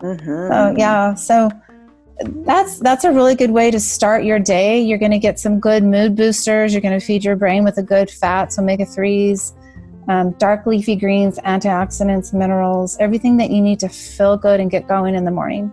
Mhm. 0.00 0.48
So 0.50 0.74
yeah, 0.76 1.14
so 1.14 1.50
that's 2.20 2.78
that's 2.78 3.04
a 3.04 3.12
really 3.12 3.34
good 3.34 3.50
way 3.50 3.70
to 3.70 3.78
start 3.78 4.24
your 4.24 4.38
day. 4.38 4.80
You're 4.80 4.98
going 4.98 5.12
to 5.12 5.18
get 5.18 5.38
some 5.38 5.60
good 5.60 5.84
mood 5.84 6.16
boosters. 6.16 6.72
You're 6.72 6.80
going 6.80 6.98
to 6.98 7.04
feed 7.04 7.24
your 7.24 7.36
brain 7.36 7.64
with 7.64 7.78
a 7.78 7.82
good 7.82 8.10
fats, 8.10 8.58
omega 8.58 8.86
threes, 8.86 9.52
um, 10.08 10.32
dark 10.32 10.66
leafy 10.66 10.96
greens, 10.96 11.38
antioxidants, 11.40 12.32
minerals, 12.32 12.96
everything 13.00 13.36
that 13.36 13.50
you 13.50 13.60
need 13.60 13.80
to 13.80 13.88
feel 13.88 14.36
good 14.36 14.60
and 14.60 14.70
get 14.70 14.88
going 14.88 15.14
in 15.14 15.24
the 15.24 15.30
morning. 15.30 15.72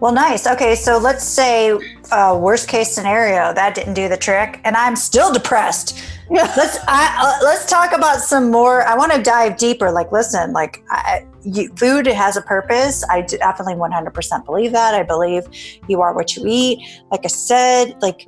Well, 0.00 0.12
nice. 0.12 0.46
Okay, 0.46 0.74
so 0.74 0.98
let's 0.98 1.24
say 1.24 1.72
uh, 2.10 2.38
worst 2.40 2.68
case 2.68 2.94
scenario 2.94 3.54
that 3.54 3.74
didn't 3.74 3.94
do 3.94 4.08
the 4.08 4.16
trick, 4.16 4.60
and 4.64 4.76
I'm 4.76 4.96
still 4.96 5.32
depressed. 5.32 6.02
let's 6.30 6.78
I, 6.88 7.16
uh, 7.20 7.44
let's 7.44 7.66
talk 7.66 7.92
about 7.92 8.20
some 8.20 8.50
more. 8.50 8.82
I 8.82 8.96
want 8.96 9.12
to 9.12 9.22
dive 9.22 9.56
deeper. 9.56 9.90
Like, 9.90 10.10
listen, 10.12 10.52
like 10.52 10.82
I, 10.90 11.26
you, 11.42 11.68
food 11.76 12.06
has 12.06 12.36
a 12.36 12.42
purpose. 12.42 13.04
I 13.08 13.22
definitely 13.22 13.74
100% 13.74 14.44
believe 14.44 14.72
that. 14.72 14.94
I 14.94 15.02
believe 15.02 15.44
you 15.88 16.00
are 16.00 16.14
what 16.14 16.36
you 16.36 16.44
eat. 16.46 16.80
Like 17.10 17.20
I 17.24 17.28
said, 17.28 18.00
like 18.00 18.26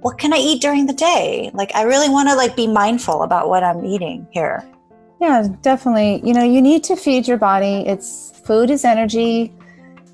what 0.00 0.18
can 0.18 0.32
I 0.32 0.36
eat 0.36 0.62
during 0.62 0.86
the 0.86 0.92
day? 0.92 1.50
Like, 1.54 1.74
I 1.74 1.82
really 1.82 2.08
want 2.08 2.28
to 2.28 2.34
like 2.34 2.54
be 2.54 2.66
mindful 2.66 3.22
about 3.22 3.48
what 3.48 3.64
I'm 3.64 3.84
eating 3.84 4.26
here. 4.30 4.64
Yeah, 5.20 5.48
definitely. 5.62 6.20
You 6.24 6.34
know, 6.34 6.44
you 6.44 6.62
need 6.62 6.84
to 6.84 6.96
feed 6.96 7.26
your 7.26 7.38
body. 7.38 7.84
It's 7.86 8.32
food 8.44 8.70
is 8.70 8.84
energy. 8.84 9.52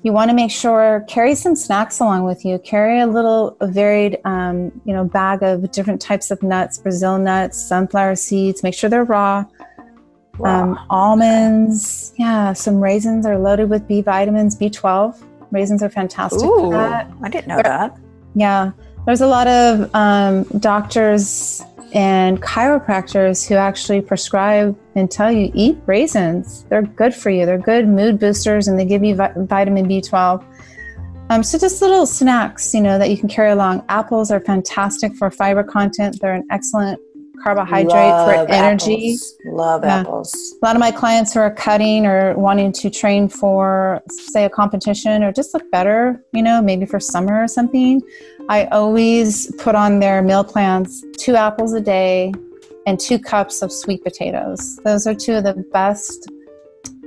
You 0.05 0.13
want 0.13 0.29
to 0.29 0.35
make 0.35 0.51
sure 0.51 1.03
carry 1.07 1.33
some 1.33 1.55
snacks 1.55 1.99
along 1.99 2.25
with 2.25 2.45
you. 2.45 2.59
Carry 2.59 2.99
a 2.99 3.07
little 3.07 3.57
varied, 3.59 4.19
um, 4.23 4.71
you 4.85 4.93
know, 4.93 5.03
bag 5.03 5.41
of 5.41 5.71
different 5.71 5.99
types 5.99 6.29
of 6.29 6.43
nuts, 6.43 6.77
Brazil 6.77 7.17
nuts, 7.17 7.57
sunflower 7.57 8.17
seeds. 8.17 8.61
Make 8.61 8.75
sure 8.75 8.87
they're 8.87 9.03
raw. 9.03 9.45
Um, 10.43 10.77
almonds, 10.91 12.13
yeah. 12.17 12.53
Some 12.53 12.79
raisins 12.79 13.25
are 13.25 13.39
loaded 13.39 13.67
with 13.67 13.87
B 13.87 14.03
vitamins, 14.03 14.55
B12. 14.55 15.23
Raisins 15.49 15.81
are 15.81 15.89
fantastic 15.89 16.41
for 16.41 16.67
Ooh, 16.67 16.71
that. 16.73 17.11
I 17.23 17.29
didn't 17.29 17.47
know 17.47 17.63
that. 17.63 17.97
Yeah, 18.35 18.73
there's 19.07 19.21
a 19.21 19.27
lot 19.27 19.47
of 19.47 19.89
um, 19.95 20.43
doctors 20.59 21.63
and 21.95 22.41
chiropractors 22.41 23.47
who 23.47 23.55
actually 23.55 24.01
prescribe 24.01 24.77
and 24.95 25.09
tell 25.09 25.31
you 25.31 25.49
eat 25.53 25.77
raisins. 25.85 26.65
They're 26.65 26.81
good 26.81 27.15
for 27.15 27.29
you. 27.29 27.45
They're 27.45 27.57
good 27.57 27.87
mood 27.87 28.19
boosters, 28.19 28.67
and 28.67 28.77
they 28.77 28.85
give 28.85 29.03
you 29.03 29.15
vi- 29.15 29.33
vitamin 29.37 29.87
B12. 29.87 30.43
Um, 31.29 31.41
so 31.41 31.57
just 31.57 31.81
little 31.81 32.05
snacks, 32.05 32.73
you 32.73 32.81
know, 32.81 32.99
that 32.99 33.09
you 33.09 33.17
can 33.17 33.29
carry 33.29 33.51
along. 33.51 33.83
Apples 33.89 34.29
are 34.29 34.41
fantastic 34.41 35.15
for 35.15 35.31
fiber 35.31 35.63
content. 35.63 36.19
They're 36.21 36.33
an 36.33 36.45
excellent 36.51 36.99
carbohydrate 37.41 37.91
Love 37.91 38.27
for 38.27 38.51
energy. 38.53 38.93
apples. 39.11 39.35
Love 39.45 39.83
Yeah. 39.83 39.99
apples. 40.01 40.55
A 40.61 40.65
lot 40.65 40.75
of 40.75 40.79
my 40.79 40.91
clients 40.91 41.33
who 41.33 41.39
are 41.39 41.51
cutting 41.51 42.05
or 42.05 42.33
wanting 42.37 42.71
to 42.73 42.89
train 42.89 43.27
for, 43.29 44.01
say, 44.09 44.45
a 44.45 44.49
competition 44.49 45.23
or 45.23 45.31
just 45.31 45.53
look 45.53 45.69
better, 45.71 46.21
you 46.33 46.43
know, 46.43 46.61
maybe 46.61 46.85
for 46.85 46.99
summer 46.99 47.41
or 47.41 47.47
something, 47.47 48.01
I 48.47 48.65
always 48.65 49.51
put 49.55 49.75
on 49.75 49.99
their 49.99 50.21
meal 50.21 50.43
plans 50.43 51.03
two 51.17 51.35
apples 51.35 51.73
a 51.73 51.81
day 51.81 52.31
and 52.85 52.99
two 52.99 53.17
cups 53.17 53.61
of 53.61 53.71
sweet 53.71 54.03
potatoes. 54.03 54.77
Those 54.85 55.07
are 55.07 55.15
two 55.15 55.33
of 55.33 55.43
the 55.43 55.53
best, 55.73 56.29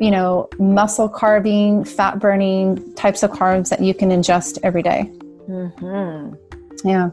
you 0.01 0.11
know, 0.11 0.49
muscle 0.59 1.09
carving, 1.09 1.85
fat 1.85 2.19
burning 2.19 2.93
types 2.95 3.23
of 3.23 3.31
carbs 3.31 3.69
that 3.69 3.81
you 3.81 3.95
can 3.95 4.11
ingest 4.11 4.59
every 4.65 4.83
day. 4.83 5.11
Mm-hmm. 5.49 6.35
Yeah. 6.89 7.11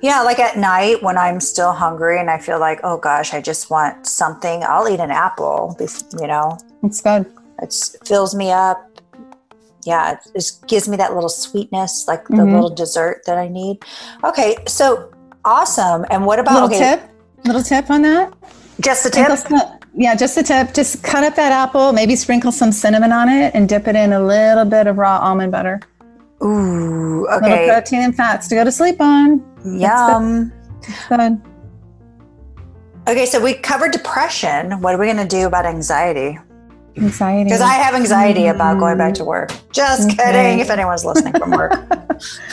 Yeah, 0.00 0.22
like 0.22 0.38
at 0.38 0.56
night 0.56 1.02
when 1.02 1.18
I'm 1.18 1.38
still 1.38 1.72
hungry 1.72 2.18
and 2.18 2.30
I 2.30 2.38
feel 2.38 2.58
like, 2.58 2.80
oh 2.82 2.96
gosh, 2.96 3.32
I 3.34 3.40
just 3.40 3.70
want 3.70 4.06
something, 4.06 4.64
I'll 4.64 4.88
eat 4.88 4.98
an 5.00 5.10
apple. 5.10 5.76
You 5.78 6.26
know, 6.26 6.56
It's 6.82 7.00
good. 7.02 7.26
it 7.62 7.74
fills 8.04 8.34
me 8.34 8.50
up. 8.50 8.87
Yeah, 9.88 10.12
it 10.12 10.18
just 10.36 10.66
gives 10.68 10.86
me 10.86 10.98
that 10.98 11.14
little 11.14 11.30
sweetness, 11.30 12.04
like 12.06 12.28
the 12.28 12.34
Mhm. 12.44 12.52
little 12.52 12.68
dessert 12.68 13.22
that 13.26 13.38
I 13.38 13.48
need. 13.48 13.78
Okay, 14.22 14.56
so 14.66 15.08
awesome. 15.46 16.04
And 16.10 16.26
what 16.26 16.38
about 16.38 16.54
Little 16.54 16.68
okay, 16.68 16.78
tip. 16.78 17.00
Little 17.46 17.62
tip 17.62 17.90
on 17.90 18.02
that. 18.02 18.32
just 18.80 19.02
the 19.02 19.10
tip? 19.10 19.36
Some- 19.38 19.62
yeah, 19.94 20.14
just 20.14 20.36
a 20.36 20.42
tip. 20.42 20.74
Just 20.74 21.02
cut 21.02 21.24
up 21.24 21.34
that 21.36 21.52
apple, 21.52 21.92
maybe 21.92 22.14
sprinkle 22.16 22.52
some 22.52 22.70
cinnamon 22.70 23.12
on 23.12 23.28
it, 23.30 23.52
and 23.54 23.66
dip 23.68 23.88
it 23.88 23.96
in 23.96 24.12
a 24.12 24.20
little 24.20 24.66
bit 24.66 24.86
of 24.86 24.98
raw 24.98 25.18
almond 25.20 25.52
butter. 25.52 25.80
Ooh, 26.44 27.22
Little 27.22 27.48
okay. 27.48 27.66
protein 27.66 28.02
and 28.02 28.14
fats 28.14 28.46
to 28.48 28.54
go 28.56 28.62
to 28.64 28.70
sleep 28.70 29.00
on. 29.00 29.42
Yum. 29.64 30.52
Good. 31.08 31.40
Okay, 33.08 33.24
so 33.26 33.40
we 33.42 33.54
covered 33.54 33.90
depression. 33.92 34.80
What 34.82 34.94
are 34.94 34.98
we 34.98 35.06
going 35.06 35.16
to 35.16 35.24
do 35.26 35.46
about 35.46 35.64
anxiety? 35.66 36.38
Anxiety. 37.02 37.44
Because 37.44 37.60
I 37.60 37.74
have 37.74 37.94
anxiety 37.94 38.46
about 38.46 38.78
going 38.78 38.98
back 38.98 39.14
mm-hmm. 39.14 39.24
to 39.24 39.24
work. 39.24 39.52
Just 39.72 40.10
Okay. 40.10 40.16
kidding. 40.16 40.58
If 40.60 40.70
anyone's 40.70 41.04
listening 41.04 41.32
from 41.34 41.50
work, 41.52 41.72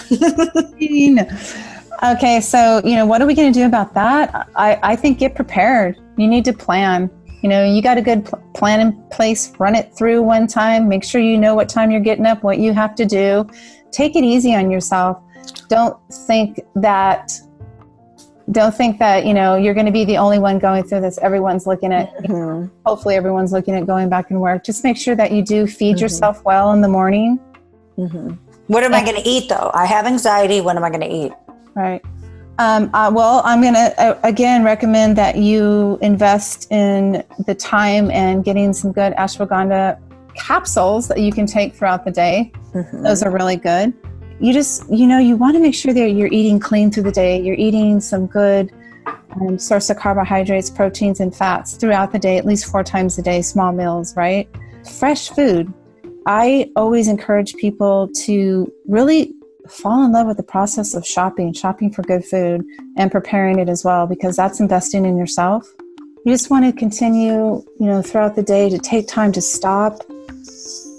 Okay, 2.04 2.42
so 2.42 2.82
you 2.84 2.96
know 2.96 3.06
what 3.06 3.22
are 3.22 3.26
we 3.26 3.34
going 3.34 3.52
to 3.52 3.58
do 3.58 3.66
about 3.66 3.94
that? 3.94 4.50
I, 4.56 4.78
I 4.84 4.96
think 4.96 5.18
get 5.18 5.34
prepared. 5.34 5.98
You 6.18 6.28
need 6.28 6.44
to 6.46 6.54
plan. 6.54 7.10
You 7.42 7.50
know, 7.50 7.64
you 7.64 7.82
got 7.82 7.98
a 7.98 8.02
good 8.02 8.26
pl- 8.26 8.44
plan 8.54 8.80
in 8.82 9.02
place. 9.12 9.54
Run 9.60 9.76
it 9.76 9.96
through 9.96 10.22
one 10.22 10.48
time. 10.48 10.90
Make 10.90 11.04
sure 11.04 11.22
you 11.22 11.38
know 11.38 11.56
what 11.56 11.70
time 11.70 11.92
you're 11.92 12.02
getting 12.02 12.26
up, 12.26 12.44
what 12.44 12.58
you 12.60 12.74
have 12.74 12.96
to 12.96 13.06
do. 13.06 13.48
Take 13.92 14.16
it 14.16 14.24
easy 14.24 14.54
on 14.56 14.70
yourself. 14.70 15.22
Don't 15.70 15.98
think 16.28 16.60
that. 16.76 17.32
Don't 18.52 18.76
think 18.76 19.00
that 19.00 19.26
you 19.26 19.34
know 19.34 19.56
you're 19.56 19.74
going 19.74 19.88
to 19.88 19.92
be 19.92 20.06
the 20.06 20.18
only 20.18 20.38
one 20.38 20.60
going 20.60 20.84
through 20.84 21.02
this. 21.02 21.18
Everyone's 21.20 21.66
looking 21.66 21.92
at. 21.92 22.16
Mhm. 22.24 22.70
Hopefully, 22.86 23.16
everyone's 23.16 23.52
looking 23.52 23.74
at 23.76 23.88
going 23.88 24.08
back 24.08 24.30
and 24.30 24.40
work. 24.40 24.64
Just 24.64 24.84
make 24.84 24.98
sure 24.98 25.16
that 25.16 25.32
you 25.32 25.42
do 25.44 25.66
feed 25.66 25.98
Mhm. 25.98 26.02
yourself 26.02 26.44
well 26.46 26.72
in 26.72 26.82
the 26.82 26.88
morning. 26.88 27.40
Mhm. 27.98 28.38
what 28.68 28.84
am 28.84 28.94
I 28.96 29.04
going 29.04 29.16
to 29.16 29.28
eat 29.30 29.48
though? 29.48 29.70
I 29.76 29.86
have 29.86 30.06
anxiety. 30.08 30.60
What 30.60 30.76
am 30.76 30.84
I 30.84 30.90
going 30.90 31.02
to 31.02 31.08
eat? 31.12 31.32
Right. 31.76 32.02
Um, 32.58 32.90
uh, 32.94 33.12
well, 33.14 33.42
I'm 33.46 33.62
going 33.62 33.74
to 33.76 33.94
uh, 34.02 34.18
again 34.24 34.64
recommend 34.64 35.16
that 35.18 35.36
you 35.38 36.00
invest 36.02 36.72
in 36.72 37.24
the 37.46 37.54
time 37.54 38.10
and 38.12 38.44
getting 38.44 38.74
some 38.74 38.92
good 38.92 39.14
ashwagandha 39.18 39.98
capsules 40.36 41.08
that 41.10 41.20
you 41.20 41.32
can 41.32 41.46
take 41.46 41.76
throughout 41.76 42.06
the 42.06 42.12
day. 42.12 42.52
Mhm. 42.74 43.04
Those 43.04 43.22
are 43.24 43.30
really 43.30 43.56
good. 43.56 43.94
You 44.40 44.54
just, 44.54 44.90
you 44.90 45.08
know, 45.08 45.18
you 45.18 45.38
want 45.38 45.56
to 45.56 45.62
make 45.62 45.74
sure 45.74 45.94
that 45.94 46.10
you're 46.12 46.32
eating 46.32 46.60
clean 46.60 46.92
through 46.92 47.04
the 47.04 47.12
day. 47.12 47.42
You're 47.42 47.56
eating 47.56 48.02
some 48.02 48.28
good 48.28 48.72
um, 49.32 49.58
source 49.58 49.90
of 49.90 49.98
carbohydrates, 49.98 50.70
proteins, 50.70 51.20
and 51.20 51.36
fats 51.36 51.76
throughout 51.78 52.12
the 52.12 52.20
day, 52.20 52.38
at 52.38 52.46
least 52.46 52.66
four 52.66 52.84
times 52.84 53.18
a 53.18 53.22
day, 53.22 53.42
small 53.42 53.72
meals, 53.72 54.16
right? 54.16 54.50
Fresh 54.98 55.30
food. 55.30 55.74
I 56.26 56.72
always 56.76 57.08
encourage 57.08 57.56
people 57.56 58.10
to 58.24 58.72
really 58.88 59.34
fall 59.70 60.04
in 60.04 60.12
love 60.12 60.28
with 60.28 60.38
the 60.38 60.44
process 60.44 60.94
of 60.94 61.06
shopping, 61.06 61.54
shopping 61.54 61.92
for 61.92 62.02
good 62.04 62.26
food 62.26 62.64
and 62.98 63.12
preparing 63.12 63.60
it 63.60 63.70
as 63.70 63.84
well, 63.84 64.06
because 64.06 64.36
that's 64.36 64.60
investing 64.60 65.06
in 65.06 65.18
yourself. 65.18 65.68
You 66.26 66.32
just 66.34 66.50
want 66.50 66.66
to 66.66 66.74
continue, 66.74 67.64
you 67.80 67.86
know, 67.86 68.02
throughout 68.02 68.36
the 68.36 68.44
day 68.44 68.70
to 68.70 68.80
take 68.80 69.08
time 69.08 69.32
to 69.32 69.42
stop. 69.42 70.02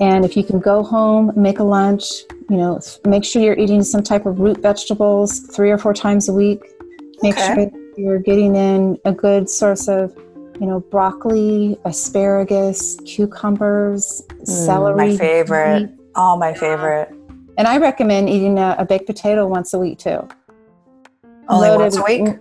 And 0.01 0.25
if 0.25 0.37
you 0.37 0.45
can 0.45 0.61
go 0.61 0.83
home, 0.83 1.33
make 1.37 1.59
a 1.59 1.65
lunch, 1.65 2.05
you 2.51 2.57
know, 2.57 2.81
make 3.07 3.25
sure 3.25 3.41
you're 3.43 3.59
eating 3.59 3.83
some 3.83 4.03
type 4.03 4.27
of 4.27 4.39
root 4.39 4.59
vegetables 4.59 5.41
three 5.41 5.71
or 5.71 5.79
four 5.79 5.95
times 5.95 6.29
a 6.29 6.33
week. 6.33 6.61
Make 7.23 7.35
Okay. 7.35 7.55
sure 7.55 7.71
you're 7.97 8.19
getting 8.19 8.55
in 8.57 8.99
a 9.07 9.13
good 9.13 9.49
source 9.49 9.89
of, 9.89 10.15
you 10.61 10.67
know, 10.67 10.81
broccoli, 10.81 11.79
asparagus, 11.85 12.97
cucumbers, 13.07 14.23
celery. 14.45 14.95
Mm, 14.95 15.13
my 15.13 15.17
favorite. 15.17 15.91
Oh, 16.15 16.37
my 16.37 16.53
favorite. 16.53 17.09
And 17.59 17.67
I 17.67 17.79
recommend 17.79 18.29
eating 18.29 18.59
a, 18.59 18.77
a 18.79 18.85
baked 18.85 19.07
potato 19.07 19.47
once 19.47 19.73
a 19.73 19.79
week 19.79 19.99
too. 19.99 20.29
Only 21.49 21.69
Loaded 21.69 21.83
once 21.83 21.97
a 21.97 22.03
week. 22.03 22.39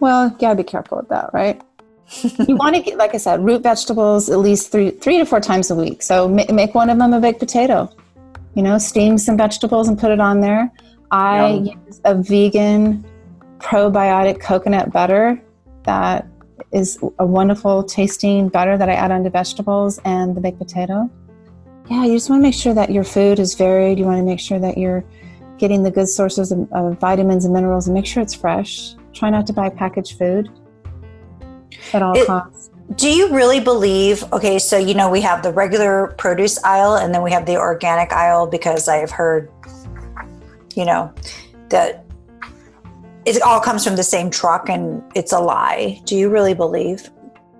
Well, 0.00 0.28
you 0.28 0.36
gotta 0.38 0.56
be 0.56 0.62
careful 0.62 0.98
with 0.98 1.08
that, 1.08 1.30
right? 1.32 1.62
You 2.46 2.56
want 2.56 2.76
to 2.76 2.82
get, 2.82 2.96
like 2.96 3.14
I 3.14 3.18
said, 3.18 3.44
root 3.44 3.62
vegetables 3.62 4.30
at 4.30 4.38
least 4.38 4.70
three, 4.70 4.90
three 4.90 5.18
to 5.18 5.26
four 5.26 5.40
times 5.40 5.70
a 5.70 5.74
week. 5.74 6.02
So 6.02 6.28
ma- 6.28 6.44
make 6.52 6.74
one 6.74 6.90
of 6.90 6.98
them 6.98 7.12
a 7.12 7.20
baked 7.20 7.40
potato. 7.40 7.90
You 8.54 8.62
know, 8.62 8.78
steam 8.78 9.18
some 9.18 9.36
vegetables 9.36 9.88
and 9.88 9.98
put 9.98 10.10
it 10.12 10.20
on 10.20 10.40
there. 10.40 10.70
I 11.10 11.50
Yum. 11.50 11.64
use 11.86 12.00
a 12.04 12.14
vegan 12.14 13.04
probiotic 13.58 14.40
coconut 14.40 14.92
butter 14.92 15.40
that 15.84 16.26
is 16.72 16.98
a 17.18 17.26
wonderful 17.26 17.82
tasting 17.82 18.48
butter 18.48 18.76
that 18.78 18.88
I 18.88 18.94
add 18.94 19.10
onto 19.10 19.30
vegetables 19.30 19.98
and 20.04 20.36
the 20.36 20.40
baked 20.40 20.58
potato. 20.58 21.10
Yeah, 21.88 22.04
you 22.04 22.14
just 22.14 22.28
want 22.30 22.40
to 22.40 22.42
make 22.42 22.54
sure 22.54 22.74
that 22.74 22.90
your 22.90 23.04
food 23.04 23.38
is 23.38 23.54
varied. 23.54 23.98
You 23.98 24.04
want 24.04 24.18
to 24.18 24.24
make 24.24 24.40
sure 24.40 24.58
that 24.58 24.76
you're 24.76 25.04
getting 25.58 25.82
the 25.82 25.90
good 25.90 26.08
sources 26.08 26.50
of, 26.50 26.70
of 26.72 26.98
vitamins 26.98 27.44
and 27.44 27.54
minerals 27.54 27.86
and 27.86 27.94
make 27.94 28.06
sure 28.06 28.22
it's 28.22 28.34
fresh. 28.34 28.94
Try 29.12 29.30
not 29.30 29.46
to 29.46 29.52
buy 29.52 29.70
packaged 29.70 30.18
food 30.18 30.50
at 31.92 32.02
all 32.02 32.16
It- 32.16 32.26
costs. 32.26 32.70
Do 32.94 33.10
you 33.10 33.34
really 33.34 33.58
believe? 33.58 34.24
Okay, 34.32 34.60
so 34.60 34.78
you 34.78 34.94
know 34.94 35.10
we 35.10 35.20
have 35.20 35.42
the 35.42 35.52
regular 35.52 36.14
produce 36.18 36.62
aisle 36.62 36.94
and 36.94 37.12
then 37.12 37.22
we 37.22 37.32
have 37.32 37.44
the 37.44 37.56
organic 37.56 38.12
aisle 38.12 38.46
because 38.46 38.86
I 38.86 38.98
have 38.98 39.10
heard, 39.10 39.50
you 40.76 40.84
know, 40.84 41.12
that 41.70 42.04
it 43.24 43.42
all 43.42 43.58
comes 43.58 43.82
from 43.82 43.96
the 43.96 44.04
same 44.04 44.30
truck 44.30 44.68
and 44.68 45.02
it's 45.16 45.32
a 45.32 45.40
lie. 45.40 46.00
Do 46.04 46.14
you 46.16 46.30
really 46.30 46.54
believe 46.54 47.10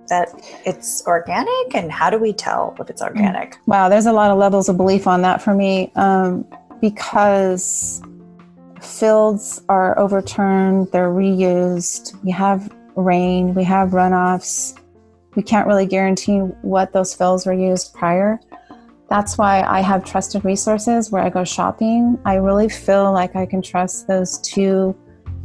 that 0.07 0.29
it's 0.65 1.05
organic? 1.05 1.75
And 1.75 1.91
how 1.91 2.09
do 2.09 2.17
we 2.17 2.31
tell 2.31 2.73
if 2.79 2.89
it's 2.89 3.01
organic? 3.01 3.57
Wow, 3.65 3.89
there's 3.89 4.05
a 4.05 4.13
lot 4.13 4.31
of 4.31 4.37
levels 4.37 4.69
of 4.69 4.77
belief 4.77 5.07
on 5.07 5.21
that 5.23 5.41
for 5.41 5.53
me 5.53 5.91
um, 5.95 6.45
because 6.79 8.01
fields 8.81 9.61
are 9.67 9.97
overturned, 9.99 10.89
they're 10.93 11.09
reused. 11.09 12.15
We 12.23 12.31
have 12.31 12.73
rain, 12.97 13.53
we 13.53 13.63
have 13.63 13.91
runoffs. 13.91 14.77
We 15.35 15.43
can't 15.43 15.67
really 15.67 15.85
guarantee 15.85 16.39
what 16.39 16.91
those 16.91 17.13
fills 17.13 17.45
were 17.45 17.53
used 17.53 17.93
prior. 17.93 18.39
That's 19.09 19.37
why 19.37 19.61
I 19.61 19.81
have 19.81 20.03
trusted 20.03 20.43
resources 20.43 21.11
where 21.11 21.21
I 21.21 21.29
go 21.29 21.43
shopping. 21.43 22.19
I 22.25 22.35
really 22.35 22.67
feel 22.67 23.13
like 23.13 23.35
I 23.35 23.45
can 23.45 23.61
trust 23.61 24.07
those 24.07 24.39
two, 24.39 24.95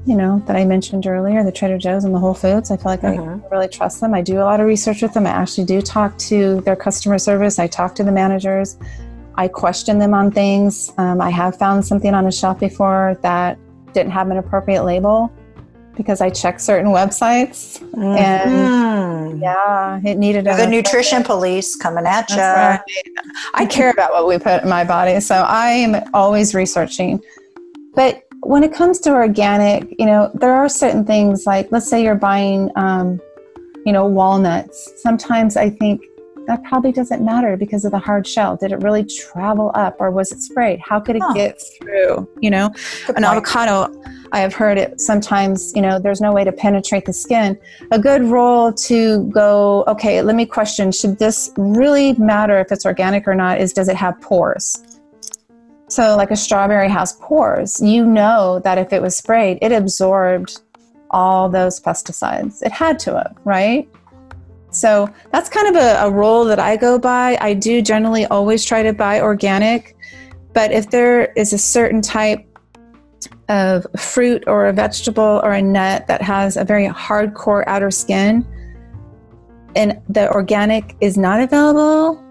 you 0.06 0.16
know, 0.16 0.42
that 0.46 0.56
I 0.56 0.64
mentioned 0.64 1.06
earlier, 1.06 1.44
the 1.44 1.52
Trader 1.52 1.78
Joe's 1.78 2.04
and 2.04 2.14
the 2.14 2.18
Whole 2.18 2.34
Foods. 2.34 2.70
I 2.70 2.76
feel 2.76 2.90
like 2.90 3.02
Mhm. 3.02 3.44
I 3.44 3.48
really 3.54 3.68
trust 3.68 4.00
them. 4.00 4.14
I 4.14 4.22
do 4.22 4.40
a 4.40 4.44
lot 4.44 4.58
of 4.58 4.66
research 4.66 5.02
with 5.02 5.12
them. 5.12 5.26
I 5.26 5.30
actually 5.30 5.64
do 5.64 5.80
talk 5.80 6.16
to 6.18 6.60
their 6.62 6.74
customer 6.74 7.18
service. 7.18 7.58
I 7.58 7.68
talk 7.68 7.94
to 7.96 8.02
the 8.02 8.10
managers. 8.12 8.78
I 9.36 9.46
question 9.46 9.98
them 9.98 10.12
on 10.12 10.30
things. 10.30 10.92
Um, 10.98 11.20
I 11.20 11.30
have 11.30 11.56
found 11.56 11.84
something 11.84 12.14
on 12.14 12.26
a 12.26 12.32
shelf 12.32 12.58
before 12.58 13.16
that 13.22 13.58
didn't 13.92 14.12
have 14.12 14.30
an 14.30 14.38
appropriate 14.38 14.84
label 14.84 15.30
because 15.96 16.20
I 16.20 16.30
check 16.30 16.60
certain 16.60 16.90
websites. 16.92 17.80
And 17.94 18.68
Mhm. 18.68 19.40
yeah, 19.42 20.00
it 20.04 20.18
needed 20.18 20.46
a 20.46 20.56
the 20.56 20.66
nutrition 20.66 21.22
police 21.22 21.76
coming 21.76 22.06
at 22.06 22.30
you. 22.30 22.36
Right. 22.36 22.80
I 23.54 23.66
care 23.66 23.90
about 23.90 24.12
what 24.12 24.26
we 24.26 24.38
put 24.38 24.62
in 24.62 24.68
my 24.68 24.84
body, 24.84 25.20
so 25.20 25.36
I 25.36 25.68
am 25.70 26.02
always 26.14 26.54
researching. 26.54 27.20
But 27.94 28.22
when 28.42 28.64
it 28.64 28.72
comes 28.72 28.98
to 29.00 29.10
organic, 29.12 29.94
you 29.98 30.06
know, 30.06 30.30
there 30.34 30.54
are 30.54 30.68
certain 30.68 31.04
things 31.04 31.46
like, 31.46 31.68
let's 31.70 31.88
say 31.88 32.02
you're 32.02 32.14
buying, 32.14 32.70
um, 32.76 33.20
you 33.84 33.92
know, 33.92 34.06
walnuts. 34.06 34.90
Sometimes 35.02 35.56
I 35.56 35.70
think 35.70 36.00
that 36.48 36.62
probably 36.64 36.90
doesn't 36.90 37.22
matter 37.22 37.56
because 37.56 37.84
of 37.84 37.92
the 37.92 37.98
hard 38.00 38.26
shell. 38.26 38.56
Did 38.56 38.72
it 38.72 38.82
really 38.82 39.04
travel 39.04 39.70
up, 39.74 39.96
or 40.00 40.10
was 40.10 40.32
it 40.32 40.40
sprayed? 40.40 40.80
How 40.80 40.98
could 40.98 41.14
it 41.16 41.22
Huh. 41.22 41.32
get 41.34 41.60
through? 41.78 42.26
You 42.40 42.50
know, 42.50 42.70
Good 43.06 43.16
an 43.16 43.22
point. 43.22 43.36
avocado 43.36 44.02
i 44.32 44.40
have 44.40 44.52
heard 44.52 44.76
it 44.76 45.00
sometimes 45.00 45.72
you 45.76 45.82
know 45.82 45.98
there's 45.98 46.20
no 46.20 46.32
way 46.32 46.44
to 46.44 46.52
penetrate 46.52 47.04
the 47.04 47.12
skin. 47.12 47.58
A 47.90 47.98
good 47.98 48.22
rule 48.22 48.72
to 48.72 49.24
go 49.30 49.84
okay 49.86 50.22
let 50.22 50.34
me 50.34 50.46
question 50.46 50.90
should 50.90 51.18
this 51.18 51.50
really 51.56 52.14
matter 52.14 52.58
if 52.58 52.72
it's 52.72 52.84
organic 52.84 53.28
or 53.28 53.34
not 53.34 53.60
is 53.60 53.72
does 53.72 53.88
it 53.88 53.96
have 53.96 54.20
pores? 54.20 54.82
So 55.88 56.16
like 56.16 56.30
a 56.30 56.36
strawberry 56.36 56.88
has 56.88 57.12
pores. 57.20 57.80
You 57.80 58.06
know 58.06 58.60
that 58.64 58.78
if 58.78 58.92
it 58.92 59.00
was 59.00 59.16
sprayed 59.16 59.58
it 59.62 59.72
absorbed 59.72 60.60
all 61.10 61.48
those 61.48 61.78
pesticides. 61.78 62.62
It 62.62 62.72
had 62.72 62.98
to 63.00 63.14
have 63.16 63.36
right? 63.44 63.88
So 64.70 65.08
that's 65.30 65.50
kind 65.50 65.68
of 65.68 65.82
a, 65.82 66.06
a 66.06 66.10
rule 66.10 66.46
that 66.46 66.58
i 66.58 66.76
go 66.76 66.98
by. 66.98 67.36
I 67.42 67.52
do 67.52 67.82
generally 67.82 68.24
always 68.26 68.64
try 68.64 68.82
to 68.82 68.92
buy 68.92 69.20
organic 69.20 69.96
but 70.54 70.70
if 70.72 70.90
there 70.90 71.32
is 71.32 71.52
a 71.52 71.58
certain 71.58 72.00
type 72.00 72.46
of 73.52 73.86
fruit 73.98 74.42
or 74.46 74.66
a 74.66 74.72
vegetable 74.72 75.40
or 75.44 75.52
a 75.52 75.60
nut 75.60 76.06
that 76.06 76.22
has 76.22 76.56
a 76.56 76.64
very 76.64 76.86
hardcore 76.88 77.62
outer 77.66 77.90
skin 77.90 78.46
and 79.76 80.00
the 80.08 80.32
organic 80.32 80.96
is 81.00 81.18
not 81.18 81.38
available, 81.38 82.24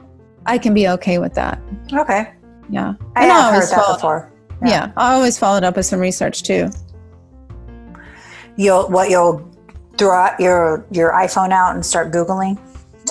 I 0.47 0.57
can 0.57 0.73
be 0.73 0.87
okay 0.89 1.19
with 1.19 1.35
that. 1.35 1.61
Okay. 1.93 2.33
Yeah. 2.69 2.93
I 3.15 3.23
And 3.23 3.31
have 3.31 3.53
heard 3.53 3.69
that 3.69 3.93
before. 3.95 4.31
Yeah. 4.65 4.91
I 4.97 5.13
always 5.13 5.37
followed 5.37 5.63
up 5.63 5.75
with 5.75 5.85
some 5.85 5.99
research 5.99 6.41
too. 6.41 6.69
You'll 8.57 8.89
what 8.89 9.09
you'll 9.09 9.47
throw 9.97 10.11
out 10.11 10.39
your 10.39 10.85
your 10.91 11.11
iPhone 11.11 11.51
out 11.51 11.75
and 11.75 11.85
start 11.85 12.11
googling. 12.11 12.59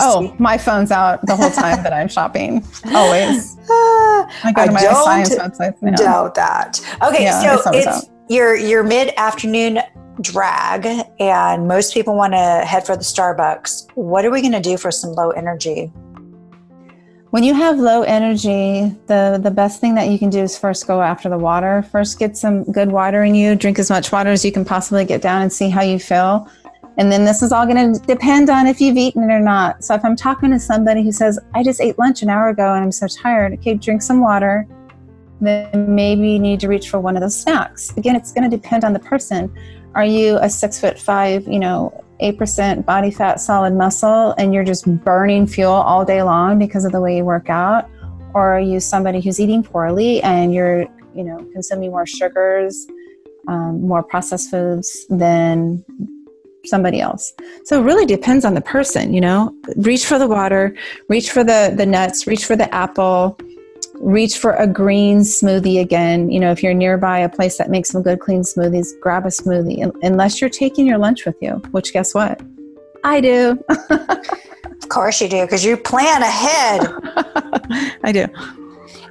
Oh, 0.00 0.28
see? 0.28 0.34
my 0.38 0.58
phone's 0.58 0.90
out 0.90 1.24
the 1.26 1.36
whole 1.36 1.50
time 1.50 1.82
that 1.82 1.92
I'm 1.92 2.08
shopping. 2.08 2.64
Always. 2.94 3.56
I 3.68 4.52
go 4.54 4.66
to 4.66 4.72
my 4.72 4.80
don't 4.80 5.04
science 5.04 5.34
websites 5.34 5.82
now. 5.82 5.96
doubt 5.96 6.34
that. 6.34 6.80
Okay, 7.02 7.24
Yeah, 7.24 7.56
so 7.56 7.70
it's 7.72 7.86
it's 7.86 8.10
your 8.28 8.56
your 8.56 8.82
mid 8.82 9.12
afternoon 9.16 9.80
drag, 10.20 10.86
and 11.18 11.66
most 11.66 11.94
people 11.94 12.16
want 12.16 12.32
to 12.32 12.64
head 12.66 12.86
for 12.86 12.96
the 12.96 13.02
Starbucks. 13.02 13.88
What 13.94 14.24
are 14.24 14.30
we 14.30 14.40
going 14.40 14.52
to 14.52 14.60
do 14.60 14.76
for 14.76 14.90
some 14.90 15.12
low 15.12 15.30
energy? 15.30 15.92
When 17.30 17.44
you 17.44 17.54
have 17.54 17.78
low 17.78 18.02
energy, 18.02 18.92
the 19.06 19.38
the 19.40 19.52
best 19.52 19.80
thing 19.80 19.94
that 19.94 20.08
you 20.08 20.18
can 20.18 20.30
do 20.30 20.40
is 20.40 20.58
first 20.58 20.88
go 20.88 21.00
after 21.00 21.28
the 21.28 21.38
water. 21.38 21.82
First 21.92 22.18
get 22.18 22.36
some 22.36 22.64
good 22.64 22.90
water 22.90 23.22
in 23.22 23.36
you, 23.36 23.54
drink 23.54 23.78
as 23.78 23.88
much 23.88 24.10
water 24.10 24.30
as 24.30 24.44
you 24.44 24.50
can 24.50 24.64
possibly 24.64 25.04
get 25.04 25.22
down 25.22 25.42
and 25.42 25.52
see 25.52 25.68
how 25.68 25.82
you 25.82 26.00
feel. 26.00 26.48
And 27.00 27.10
then 27.10 27.24
this 27.24 27.40
is 27.40 27.50
all 27.50 27.64
going 27.64 27.94
to 27.94 27.98
depend 28.00 28.50
on 28.50 28.66
if 28.66 28.78
you've 28.78 28.98
eaten 28.98 29.22
it 29.22 29.32
or 29.32 29.40
not. 29.40 29.82
So 29.82 29.94
if 29.94 30.04
I'm 30.04 30.14
talking 30.14 30.50
to 30.50 30.60
somebody 30.60 31.02
who 31.02 31.12
says, 31.12 31.38
I 31.54 31.62
just 31.62 31.80
ate 31.80 31.98
lunch 31.98 32.20
an 32.20 32.28
hour 32.28 32.50
ago 32.50 32.74
and 32.74 32.84
I'm 32.84 32.92
so 32.92 33.06
tired, 33.06 33.54
okay, 33.54 33.72
drink 33.72 34.02
some 34.02 34.20
water. 34.20 34.68
Then 35.40 35.94
maybe 35.94 36.32
you 36.32 36.38
need 36.38 36.60
to 36.60 36.68
reach 36.68 36.90
for 36.90 37.00
one 37.00 37.16
of 37.16 37.22
those 37.22 37.34
snacks. 37.34 37.96
Again, 37.96 38.16
it's 38.16 38.32
going 38.32 38.50
to 38.50 38.54
depend 38.54 38.84
on 38.84 38.92
the 38.92 38.98
person. 38.98 39.50
Are 39.94 40.04
you 40.04 40.36
a 40.42 40.50
six 40.50 40.78
foot 40.78 40.98
five, 40.98 41.48
you 41.48 41.58
know, 41.58 42.04
8% 42.20 42.84
body 42.84 43.10
fat, 43.10 43.40
solid 43.40 43.72
muscle, 43.72 44.34
and 44.36 44.52
you're 44.52 44.62
just 44.62 44.84
burning 45.02 45.46
fuel 45.46 45.72
all 45.72 46.04
day 46.04 46.22
long 46.22 46.58
because 46.58 46.84
of 46.84 46.92
the 46.92 47.00
way 47.00 47.16
you 47.16 47.24
work 47.24 47.48
out? 47.48 47.88
Or 48.34 48.52
are 48.52 48.60
you 48.60 48.78
somebody 48.78 49.22
who's 49.22 49.40
eating 49.40 49.62
poorly 49.62 50.20
and 50.20 50.52
you're, 50.52 50.82
you 51.14 51.24
know, 51.24 51.38
consuming 51.54 51.92
more 51.92 52.04
sugars, 52.04 52.86
um, 53.48 53.80
more 53.80 54.02
processed 54.02 54.50
foods 54.50 55.06
than 55.08 55.82
somebody 56.64 57.00
else. 57.00 57.32
So 57.64 57.80
it 57.80 57.84
really 57.84 58.06
depends 58.06 58.44
on 58.44 58.54
the 58.54 58.60
person, 58.60 59.14
you 59.14 59.20
know. 59.20 59.54
Reach 59.76 60.06
for 60.06 60.18
the 60.18 60.28
water, 60.28 60.76
reach 61.08 61.30
for 61.30 61.44
the 61.44 61.72
the 61.76 61.86
nuts, 61.86 62.26
reach 62.26 62.44
for 62.44 62.56
the 62.56 62.72
apple, 62.74 63.38
reach 64.00 64.38
for 64.38 64.52
a 64.54 64.66
green 64.66 65.20
smoothie 65.20 65.80
again. 65.80 66.30
You 66.30 66.40
know, 66.40 66.50
if 66.50 66.62
you're 66.62 66.74
nearby 66.74 67.18
a 67.18 67.28
place 67.28 67.58
that 67.58 67.70
makes 67.70 67.90
some 67.90 68.02
good 68.02 68.20
clean 68.20 68.42
smoothies, 68.42 68.88
grab 69.00 69.26
a 69.26 69.28
smoothie 69.28 69.90
unless 70.02 70.40
you're 70.40 70.50
taking 70.50 70.86
your 70.86 70.98
lunch 70.98 71.24
with 71.26 71.36
you, 71.40 71.52
which 71.70 71.92
guess 71.92 72.14
what? 72.14 72.40
I 73.04 73.20
do. 73.20 73.58
of 73.88 74.88
course 74.88 75.20
you 75.20 75.28
do 75.28 75.42
because 75.42 75.64
you 75.64 75.76
plan 75.76 76.22
ahead. 76.22 76.80
I 78.04 78.12
do. 78.12 78.26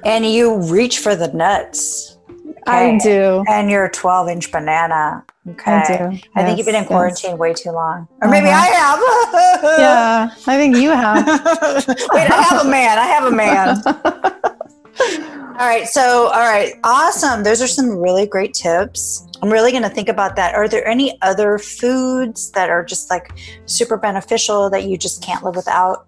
And 0.04 0.24
you 0.26 0.60
reach 0.62 0.98
for 0.98 1.14
the 1.14 1.28
nuts. 1.28 2.18
Okay. 2.30 2.94
I 2.94 2.98
do. 2.98 3.44
And 3.48 3.70
your 3.70 3.88
12 3.88 4.28
inch 4.28 4.52
banana. 4.52 5.24
Okay. 5.50 5.72
I 5.72 5.86
do. 5.86 6.14
Yes, 6.14 6.22
I 6.34 6.44
think 6.44 6.58
you've 6.58 6.66
been 6.66 6.74
in 6.74 6.84
quarantine 6.84 7.30
yes. 7.30 7.38
way 7.38 7.52
too 7.52 7.70
long. 7.70 8.08
Or 8.22 8.28
maybe 8.28 8.48
uh-huh. 8.48 8.58
I 8.58 9.60
have. 9.60 9.78
yeah, 9.78 10.30
I 10.46 10.56
think 10.56 10.76
you 10.76 10.90
have. 10.90 11.26
Wait, 12.12 12.30
I 12.30 12.42
have 12.42 12.64
a 12.64 12.68
man. 12.68 12.98
I 12.98 13.06
have 13.06 13.24
a 13.24 13.30
man. 13.30 13.82
all 15.58 15.66
right. 15.66 15.86
So, 15.86 16.26
all 16.28 16.40
right. 16.40 16.74
Awesome. 16.84 17.42
Those 17.42 17.60
are 17.62 17.66
some 17.66 17.90
really 17.98 18.26
great 18.26 18.54
tips. 18.54 19.26
I'm 19.42 19.50
really 19.50 19.70
going 19.70 19.82
to 19.82 19.90
think 19.90 20.08
about 20.08 20.36
that. 20.36 20.54
Are 20.54 20.68
there 20.68 20.86
any 20.86 21.18
other 21.22 21.58
foods 21.58 22.50
that 22.52 22.68
are 22.70 22.84
just 22.84 23.10
like 23.10 23.32
super 23.66 23.96
beneficial 23.96 24.68
that 24.70 24.84
you 24.84 24.98
just 24.98 25.22
can't 25.22 25.42
live 25.42 25.56
without? 25.56 26.06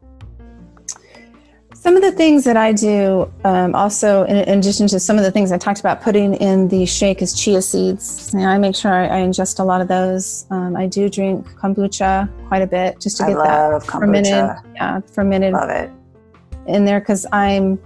Some 1.82 1.96
of 1.96 2.02
the 2.02 2.12
things 2.12 2.44
that 2.44 2.56
I 2.56 2.70
do, 2.70 3.28
um, 3.42 3.74
also 3.74 4.22
in, 4.22 4.36
in, 4.36 4.60
addition 4.60 4.86
to 4.86 5.00
some 5.00 5.18
of 5.18 5.24
the 5.24 5.32
things 5.32 5.50
I 5.50 5.58
talked 5.58 5.80
about 5.80 6.00
putting 6.00 6.34
in 6.34 6.68
the 6.68 6.86
shake, 6.86 7.20
is 7.20 7.34
chia 7.34 7.60
seeds. 7.60 8.32
And 8.32 8.46
I 8.46 8.56
make 8.56 8.76
sure 8.76 8.92
I, 8.92 9.06
I 9.06 9.20
ingest 9.22 9.58
a 9.58 9.64
lot 9.64 9.80
of 9.80 9.88
those. 9.88 10.46
Um, 10.50 10.76
I 10.76 10.86
do 10.86 11.08
drink 11.08 11.44
kombucha 11.56 12.30
quite 12.46 12.62
a 12.62 12.68
bit 12.68 13.00
just 13.00 13.16
to 13.16 13.26
get 13.26 13.34
that 13.34 13.84
fermented, 13.84 14.48
yeah, 14.76 15.00
fermented. 15.12 15.54
Love 15.54 15.70
it 15.70 15.90
in 16.68 16.84
there 16.84 17.00
because 17.00 17.26
I'm, 17.32 17.80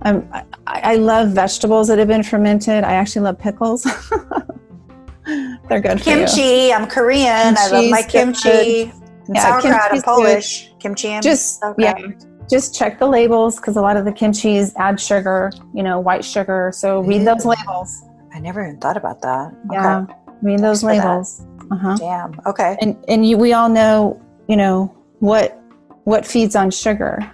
I'm, 0.00 0.26
I, 0.32 0.44
I 0.66 0.94
love 0.96 1.32
vegetables 1.32 1.88
that 1.88 1.98
have 1.98 2.08
been 2.08 2.22
fermented. 2.22 2.82
I 2.82 2.94
actually 2.94 3.24
love 3.24 3.38
pickles. 3.38 3.82
They're 5.68 5.82
good 5.82 6.00
kimchi. 6.00 6.72
I'm 6.72 6.86
Korean. 6.86 7.56
I 7.58 7.68
love 7.68 7.90
my 7.90 8.02
kimchi. 8.04 8.84
And 8.84 9.34
yeah, 9.34 9.60
sauerkraut. 9.60 9.92
I'm 9.92 10.00
Polish. 10.00 10.68
Good. 10.68 10.80
Kimchi 10.80 11.08
and 11.08 11.22
just 11.22 11.60
sauerkraut. 11.60 11.98
yeah 11.98 12.33
just 12.50 12.74
check 12.74 12.98
the 12.98 13.06
labels 13.06 13.56
because 13.56 13.76
a 13.76 13.80
lot 13.80 13.96
of 13.96 14.04
the 14.04 14.12
kimchis 14.12 14.72
add 14.76 15.00
sugar, 15.00 15.50
you 15.72 15.82
know, 15.82 16.00
white 16.00 16.24
sugar. 16.24 16.70
So 16.74 17.00
read 17.00 17.20
Ew. 17.20 17.24
those 17.24 17.44
labels. 17.44 18.02
I 18.32 18.40
never 18.40 18.62
even 18.62 18.80
thought 18.80 18.96
about 18.96 19.22
that. 19.22 19.54
Yeah, 19.70 20.02
okay. 20.02 20.14
read 20.42 20.60
those 20.60 20.82
labels. 20.82 21.46
Uh-huh. 21.70 21.96
Damn. 21.96 22.40
Okay. 22.46 22.76
And 22.80 23.02
and 23.08 23.26
you, 23.26 23.38
we 23.38 23.52
all 23.52 23.68
know, 23.68 24.20
you 24.48 24.56
know, 24.56 24.94
what 25.20 25.60
what 26.04 26.26
feeds 26.26 26.56
on 26.56 26.70
sugar. 26.70 27.30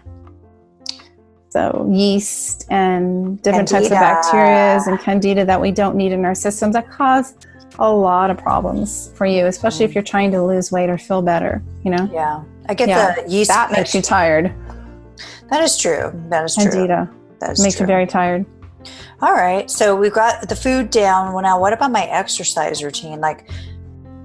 So 1.48 1.88
yeast 1.90 2.66
and 2.70 3.42
different 3.42 3.68
candida. 3.68 3.90
types 3.90 4.30
of 4.32 4.32
bacteria 4.32 4.80
and 4.86 5.00
candida 5.00 5.44
that 5.44 5.60
we 5.60 5.72
don't 5.72 5.96
need 5.96 6.12
in 6.12 6.24
our 6.24 6.34
systems 6.34 6.74
that 6.74 6.88
cause 6.88 7.34
a 7.80 7.90
lot 7.90 8.30
of 8.30 8.38
problems 8.38 9.10
for 9.16 9.26
you, 9.26 9.46
especially 9.46 9.86
mm. 9.86 9.88
if 9.88 9.94
you're 9.94 10.04
trying 10.04 10.30
to 10.32 10.42
lose 10.44 10.70
weight 10.70 10.90
or 10.90 10.98
feel 10.98 11.22
better. 11.22 11.62
You 11.84 11.90
know. 11.90 12.08
Yeah, 12.12 12.44
I 12.68 12.74
get 12.74 12.88
yeah. 12.88 13.22
the 13.22 13.30
yeast. 13.30 13.48
That 13.48 13.72
makes 13.72 13.94
you 13.94 14.02
tired. 14.02 14.54
That 15.50 15.62
is 15.62 15.76
true. 15.76 16.12
That 16.28 16.44
is 16.44 16.54
true. 16.54 16.70
Candida. 16.70 17.10
That 17.40 17.52
is 17.52 17.62
makes 17.62 17.76
true. 17.76 17.84
you 17.84 17.88
very 17.88 18.06
tired. 18.06 18.46
All 19.20 19.32
right. 19.32 19.70
So 19.70 19.94
we've 19.94 20.12
got 20.12 20.48
the 20.48 20.56
food 20.56 20.90
down. 20.90 21.32
Well, 21.32 21.42
now 21.42 21.60
what 21.60 21.72
about 21.72 21.90
my 21.90 22.04
exercise 22.04 22.82
routine? 22.82 23.20
Like, 23.20 23.50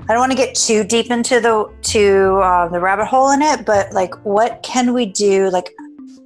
I 0.08 0.14
don't 0.14 0.20
want 0.20 0.32
to 0.32 0.38
get 0.38 0.54
too 0.54 0.84
deep 0.84 1.10
into 1.10 1.40
the 1.40 1.74
to 1.94 2.40
uh, 2.44 2.68
the 2.70 2.80
rabbit 2.80 3.06
hole 3.06 3.32
in 3.32 3.42
it, 3.42 3.66
but 3.66 3.92
like, 3.92 4.14
what 4.24 4.62
can 4.62 4.94
we 4.94 5.08
do? 5.08 5.50
Like, 5.50 5.76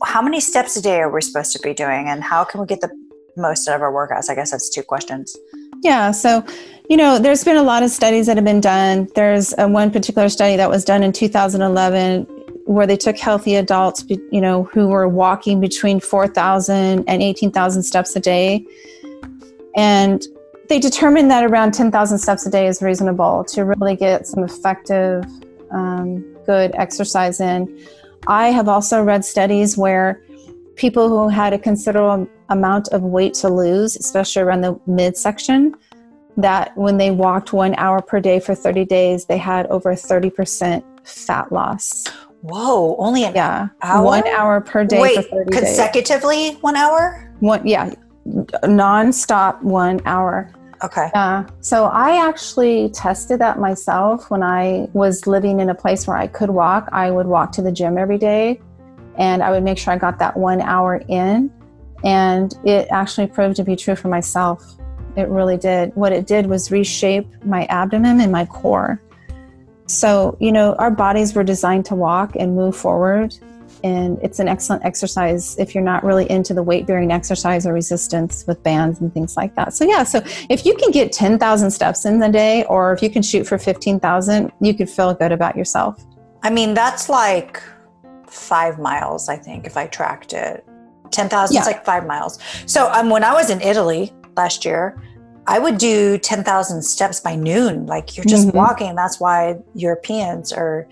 how 0.04 0.22
many 0.22 0.42
steps 0.42 0.76
a 0.76 0.82
day 0.82 1.00
are 1.00 1.10
we 1.10 1.22
supposed 1.22 1.54
to 1.54 1.60
be 1.60 1.74
doing, 1.74 2.08
and 2.10 2.22
how 2.22 2.44
can 2.44 2.60
we 2.60 2.68
get 2.68 2.82
the 2.82 2.90
most 3.38 3.68
out 3.70 3.76
of 3.76 3.82
our 3.82 3.92
workouts? 3.92 4.30
I 4.30 4.36
guess 4.36 4.52
that's 4.52 4.70
two 4.70 4.84
questions. 4.84 5.36
Yeah. 5.82 6.12
So, 6.12 6.46
you 6.90 6.98
know, 6.98 7.20
there's 7.20 7.46
been 7.46 7.56
a 7.56 7.64
lot 7.64 7.84
of 7.84 7.90
studies 7.90 8.26
that 8.26 8.36
have 8.36 8.44
been 8.44 8.60
done. 8.60 9.08
There's 9.16 9.54
a, 9.58 9.68
one 9.68 9.92
particular 9.92 10.28
study 10.28 10.58
that 10.58 10.70
was 10.70 10.84
done 10.84 11.02
in 11.02 11.14
2011 11.14 12.28
where 12.70 12.86
they 12.86 12.96
took 12.96 13.18
healthy 13.18 13.56
adults, 13.56 14.06
you 14.32 14.40
know, 14.40 14.62
who 14.66 14.88
were 14.88 15.08
walking 15.08 15.60
between 15.60 16.00
4,000 16.00 17.04
and 17.08 17.24
18,000 17.24 17.82
steps 17.82 18.16
a 18.16 18.20
day. 18.20 18.64
And 19.76 20.24
they 20.68 20.78
determined 20.78 21.32
that 21.32 21.44
around 21.44 21.74
10,000 21.74 22.20
steps 22.20 22.46
a 22.46 22.52
day 22.52 22.68
is 22.68 22.80
reasonable 22.80 23.44
to 23.46 23.66
really 23.66 23.96
get 23.96 24.28
some 24.28 24.44
effective, 24.44 25.26
um, 25.72 26.24
good 26.46 26.72
exercise 26.76 27.40
in. 27.42 27.76
I 28.28 28.50
have 28.50 28.68
also 28.68 29.02
read 29.02 29.26
studies 29.26 29.76
where 29.76 30.22
people 30.76 31.10
who 31.10 31.28
had 31.28 31.54
a 31.54 31.58
considerable 31.58 32.30
amount 32.50 32.90
of 32.90 33.02
weight 33.02 33.34
to 33.36 33.50
lose, 33.50 33.96
especially 33.96 34.44
around 34.44 34.62
the 34.62 34.80
midsection, 34.86 35.74
that 36.38 36.78
when 36.78 36.98
they 37.00 37.10
walked 37.10 37.52
one 37.52 37.74
hour 37.78 38.00
per 38.00 38.20
day 38.20 38.40
for 38.40 38.54
30 38.54 38.86
days, 38.86 39.26
they 39.26 39.40
had 39.40 39.66
over 39.68 39.96
30% 39.96 40.84
fat 41.04 41.52
loss. 41.52 42.06
Whoa, 42.42 42.96
only 42.98 43.26
an 43.26 43.36
yeah, 43.36 43.70
hour? 43.82 44.06
One 44.06 44.28
hour 44.28 44.62
per 44.62 44.86
day 44.86 45.02
Wait, 45.02 45.16
for 45.16 45.44
30 45.46 45.52
consecutively 45.52 46.52
days. 46.52 46.62
one 46.62 46.76
hour? 46.76 47.32
One, 47.40 47.66
yeah, 47.68 47.94
non-stop 48.66 49.62
one 49.62 50.02
hour. 50.06 50.52
Okay. 50.84 51.10
Yeah. 51.14 51.46
So 51.60 51.86
I 51.86 52.26
actually 52.26 52.90
tested 52.90 53.40
that 53.42 53.60
myself 53.60 54.32
when 54.32 54.42
I 54.42 54.88
was 54.94 55.28
living 55.28 55.60
in 55.60 55.70
a 55.70 55.76
place 55.76 56.08
where 56.08 56.16
I 56.16 56.28
could 56.28 56.50
walk. 56.50 56.88
I 56.92 57.12
would 57.12 57.28
walk 57.28 57.52
to 57.54 57.62
the 57.62 57.72
gym 57.72 57.98
every 57.98 58.18
day 58.18 58.62
and 59.18 59.44
I 59.44 59.52
would 59.52 59.64
make 59.64 59.78
sure 59.78 59.94
I 59.94 59.98
got 59.98 60.20
that 60.20 60.38
one 60.38 60.62
hour 60.62 61.04
in. 61.10 61.52
And 62.06 62.54
it 62.64 62.88
actually 62.92 63.28
proved 63.28 63.58
to 63.58 63.64
be 63.66 63.76
true 63.76 63.96
for 63.96 64.08
myself. 64.08 64.78
It 65.18 65.28
really 65.28 65.58
did. 65.58 65.94
What 65.96 66.14
it 66.14 66.26
did 66.26 66.46
was 66.46 66.72
reshape 66.72 67.28
my 67.44 67.66
abdomen 67.66 68.22
and 68.22 68.32
my 68.32 68.46
core. 68.46 69.02
So, 69.90 70.38
you 70.40 70.52
know, 70.52 70.76
our 70.76 70.92
bodies 70.92 71.34
were 71.34 71.44
designed 71.44 71.84
to 71.86 71.96
walk 71.96 72.36
and 72.36 72.56
move 72.56 72.76
forward. 72.76 73.36
And 73.84 74.20
it's 74.22 74.38
an 74.40 74.48
excellent 74.48 74.86
exercise 74.86 75.58
if 75.58 75.74
you're 75.74 75.84
not 75.84 76.04
really 76.04 76.30
into 76.30 76.54
the 76.54 76.62
weight 76.62 76.86
bearing 76.86 77.12
exercise 77.12 77.66
or 77.66 77.74
resistance 77.74 78.46
with 78.46 78.62
bands 78.62 79.00
and 79.00 79.12
things 79.12 79.36
like 79.36 79.56
that. 79.56 79.74
So, 79.74 79.86
yeah, 79.86 80.04
so 80.04 80.22
if 80.48 80.64
you 80.64 80.76
can 80.76 80.92
get 80.92 81.12
10,000 81.12 81.72
steps 81.72 82.06
in 82.06 82.20
the 82.20 82.30
day, 82.30 82.66
or 82.66 82.94
if 82.94 83.02
you 83.02 83.10
can 83.10 83.24
shoot 83.24 83.48
for 83.48 83.58
15,000, 83.58 84.52
you 84.62 84.76
could 84.76 84.90
feel 84.90 85.14
good 85.16 85.32
about 85.32 85.56
yourself. 85.56 86.06
I 86.44 86.52
mean, 86.52 86.76
that's 86.76 87.10
like 87.10 87.64
five 88.28 88.78
miles, 88.78 89.28
I 89.28 89.38
think, 89.38 89.66
if 89.66 89.76
I 89.76 89.88
tracked 89.88 90.34
it. 90.34 90.64
10,000 91.10 91.56
yeah. 91.56 91.62
is 91.62 91.66
like 91.66 91.84
five 91.84 92.06
miles. 92.06 92.38
So, 92.68 92.92
um, 92.92 93.10
when 93.10 93.24
I 93.24 93.34
was 93.34 93.50
in 93.50 93.60
Italy 93.62 94.14
last 94.38 94.66
year, 94.66 95.02
I 95.50 95.58
would 95.58 95.80
do 95.80 96.20
10,000 96.20 96.82
steps 96.84 97.20
by 97.20 97.36
noon. 97.36 97.88
Like 97.88 98.16
you're 98.16 98.26
just 98.26 98.50
mm-hmm. 98.50 98.58
walking. 98.58 98.94
That's 98.94 99.20
why 99.20 99.58
Europeans 99.74 100.54
are 100.54 100.88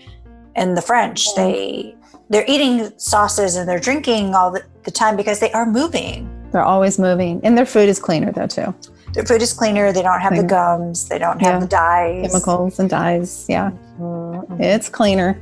and 0.56 0.76
the 0.76 0.82
French, 0.82 1.32
they 1.36 1.94
they're 2.28 2.44
eating 2.48 2.92
sauces 2.98 3.54
and 3.54 3.68
they're 3.68 3.78
drinking 3.78 4.34
all 4.34 4.50
the, 4.50 4.62
the 4.82 4.90
time 4.90 5.16
because 5.16 5.38
they 5.38 5.52
are 5.52 5.64
moving. 5.64 6.28
They're 6.50 6.64
always 6.64 6.98
moving. 6.98 7.40
And 7.44 7.56
their 7.56 7.64
food 7.64 7.88
is 7.88 8.00
cleaner 8.00 8.32
though 8.32 8.48
too. 8.48 8.74
Their 9.14 9.24
food 9.24 9.42
is 9.42 9.52
cleaner. 9.52 9.92
They 9.92 10.02
don't 10.02 10.20
have 10.20 10.32
cleaner. 10.32 10.42
the 10.42 10.48
gums. 10.48 11.08
They 11.08 11.18
don't 11.18 11.40
have 11.40 11.54
yeah. 11.54 11.60
the 11.60 11.66
dyes. 11.68 12.32
Chemicals 12.32 12.78
and 12.80 12.90
dyes. 12.90 13.46
Yeah. 13.48 13.70
Mm-hmm. 13.98 14.60
It's 14.60 14.88
cleaner. 14.88 15.40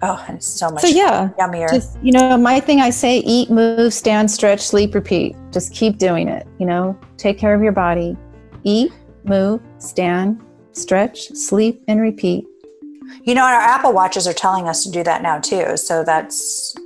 Oh, 0.00 0.24
it's 0.28 0.46
so 0.46 0.70
much 0.70 0.82
so 0.82 0.88
yeah, 0.88 1.30
yummier. 1.38 1.68
Just, 1.70 1.98
you 2.02 2.12
know, 2.12 2.36
my 2.36 2.60
thing 2.60 2.80
I 2.80 2.90
say 2.90 3.18
eat, 3.18 3.50
move, 3.50 3.92
stand, 3.92 4.30
stretch, 4.30 4.60
sleep, 4.60 4.94
repeat. 4.94 5.34
Just 5.50 5.74
keep 5.74 5.98
doing 5.98 6.28
it. 6.28 6.46
You 6.58 6.66
know, 6.66 6.98
take 7.16 7.38
care 7.38 7.52
of 7.52 7.62
your 7.62 7.72
body. 7.72 8.16
Eat, 8.62 8.92
move, 9.24 9.60
stand, 9.78 10.40
stretch, 10.72 11.28
sleep, 11.30 11.82
and 11.88 12.00
repeat. 12.00 12.46
You 13.24 13.34
know, 13.34 13.42
our 13.42 13.60
Apple 13.60 13.92
Watches 13.92 14.28
are 14.28 14.32
telling 14.32 14.68
us 14.68 14.84
to 14.84 14.90
do 14.90 15.02
that 15.02 15.22
now 15.22 15.40
too. 15.40 15.76
So 15.76 16.04
that's 16.04 16.76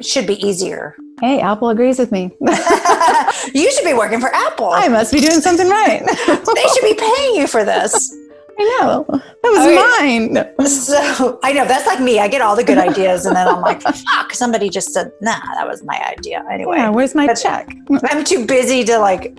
should 0.00 0.26
be 0.26 0.34
easier. 0.46 0.96
Hey, 1.20 1.40
Apple 1.40 1.70
agrees 1.70 1.98
with 1.98 2.12
me. 2.12 2.30
you 3.54 3.72
should 3.72 3.84
be 3.84 3.94
working 3.94 4.20
for 4.20 4.34
Apple. 4.34 4.70
I 4.70 4.88
must 4.88 5.12
be 5.12 5.20
doing 5.20 5.40
something 5.40 5.68
right. 5.68 6.00
they 6.26 6.34
should 6.34 6.82
be 6.82 6.94
paying 6.94 7.36
you 7.36 7.46
for 7.46 7.64
this. 7.64 8.14
I 8.58 8.78
know. 8.80 9.04
That 9.08 9.50
was 9.52 9.66
Okay. 9.66 10.34
mine. 10.34 10.66
So 10.66 11.38
I 11.42 11.52
know 11.52 11.64
that's 11.64 11.86
like 11.86 12.00
me. 12.00 12.18
I 12.20 12.28
get 12.28 12.40
all 12.40 12.56
the 12.56 12.64
good 12.64 12.78
ideas, 12.78 13.26
and 13.26 13.34
then 13.36 13.46
I'm 13.48 13.60
like, 13.60 13.82
"Fuck!" 13.82 14.32
Somebody 14.32 14.68
just 14.70 14.92
said, 14.92 15.10
"Nah, 15.20 15.38
that 15.54 15.66
was 15.66 15.82
my 15.82 16.00
idea." 16.16 16.44
Anyway, 16.50 16.76
Yeah, 16.78 16.90
where's 16.90 17.14
my 17.14 17.32
check? 17.34 17.68
I'm 18.10 18.24
too 18.24 18.46
busy 18.46 18.84
to 18.84 18.98
like, 18.98 19.38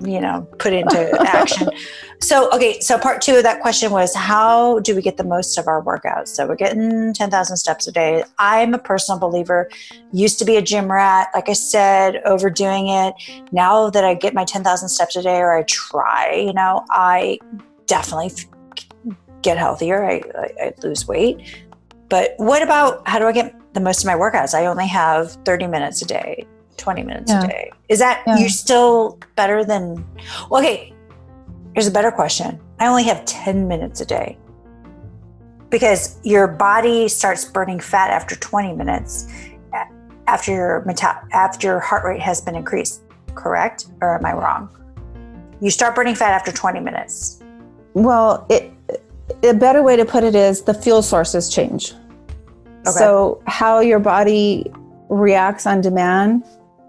you 0.00 0.20
know, 0.20 0.46
put 0.58 0.72
into 0.72 1.00
action. 1.26 1.68
so, 2.20 2.50
okay, 2.52 2.78
so 2.80 2.98
part 2.98 3.20
two 3.22 3.36
of 3.36 3.42
that 3.44 3.60
question 3.60 3.90
was 3.92 4.14
how 4.14 4.80
do 4.80 4.94
we 4.94 5.02
get 5.02 5.16
the 5.16 5.24
most 5.24 5.56
of 5.58 5.66
our 5.68 5.82
workouts? 5.82 6.28
So, 6.28 6.46
we're 6.46 6.56
getting 6.56 7.12
10,000 7.14 7.56
steps 7.56 7.86
a 7.86 7.92
day. 7.92 8.24
I'm 8.38 8.74
a 8.74 8.78
personal 8.78 9.18
believer, 9.20 9.68
used 10.12 10.38
to 10.40 10.44
be 10.44 10.56
a 10.56 10.62
gym 10.62 10.90
rat, 10.90 11.28
like 11.34 11.48
I 11.48 11.52
said, 11.52 12.16
overdoing 12.24 12.88
it. 12.88 13.14
Now 13.52 13.88
that 13.90 14.04
I 14.04 14.14
get 14.14 14.34
my 14.34 14.44
10,000 14.44 14.88
steps 14.88 15.16
a 15.16 15.22
day 15.22 15.38
or 15.38 15.56
I 15.56 15.62
try, 15.64 16.34
you 16.46 16.52
know, 16.52 16.84
I 16.90 17.38
definitely 17.88 18.30
get 19.42 19.58
healthier, 19.58 20.04
I, 20.04 20.22
I, 20.38 20.64
I 20.66 20.74
lose 20.82 21.08
weight. 21.08 21.40
But 22.08 22.34
what 22.36 22.62
about 22.62 23.06
how 23.08 23.18
do 23.18 23.26
I 23.26 23.32
get 23.32 23.54
the 23.74 23.80
most 23.80 24.00
of 24.00 24.06
my 24.06 24.14
workouts? 24.14 24.54
I 24.54 24.66
only 24.66 24.86
have 24.86 25.32
30 25.44 25.66
minutes 25.66 26.00
a 26.02 26.06
day. 26.06 26.46
20 26.76 27.02
minutes 27.02 27.30
Yeah. 27.32 27.42
a 27.44 27.48
day. 27.48 27.72
Is 27.88 27.98
that 27.98 28.22
Yeah. 28.26 28.36
you're 28.38 28.48
still 28.48 29.18
better 29.34 29.64
than 29.64 30.06
well, 30.48 30.60
okay? 30.62 30.94
Here's 31.74 31.88
a 31.88 31.90
better 31.90 32.12
question. 32.12 32.60
I 32.78 32.86
only 32.86 33.02
have 33.04 33.24
10 33.24 33.66
minutes 33.66 34.00
a 34.00 34.06
day. 34.06 34.38
Because 35.70 36.18
your 36.22 36.46
body 36.48 37.08
starts 37.08 37.44
burning 37.44 37.78
fat 37.80 38.10
after 38.10 38.36
20 38.36 38.72
minutes 38.74 39.26
after 40.26 40.52
your 40.52 40.82
meta- 40.86 41.20
after 41.32 41.66
your 41.66 41.80
heart 41.80 42.04
rate 42.04 42.20
has 42.20 42.40
been 42.40 42.54
increased, 42.54 43.02
correct? 43.34 43.86
Or 44.00 44.16
am 44.18 44.24
I 44.24 44.32
wrong? 44.34 44.68
You 45.60 45.70
start 45.70 45.94
burning 45.94 46.14
fat 46.14 46.32
after 46.32 46.52
20 46.52 46.80
minutes. 46.80 47.42
Well, 47.94 48.46
it 48.48 48.72
a 49.42 49.54
better 49.54 49.82
way 49.82 49.96
to 49.96 50.04
put 50.04 50.24
it 50.24 50.34
is 50.34 50.62
the 50.62 50.74
fuel 50.74 51.02
sources 51.02 51.48
change. 51.48 51.92
Okay. 52.80 52.90
So 52.90 53.42
how 53.46 53.80
your 53.80 53.98
body 53.98 54.70
reacts 55.08 55.66
on 55.66 55.80
demand 55.80 56.44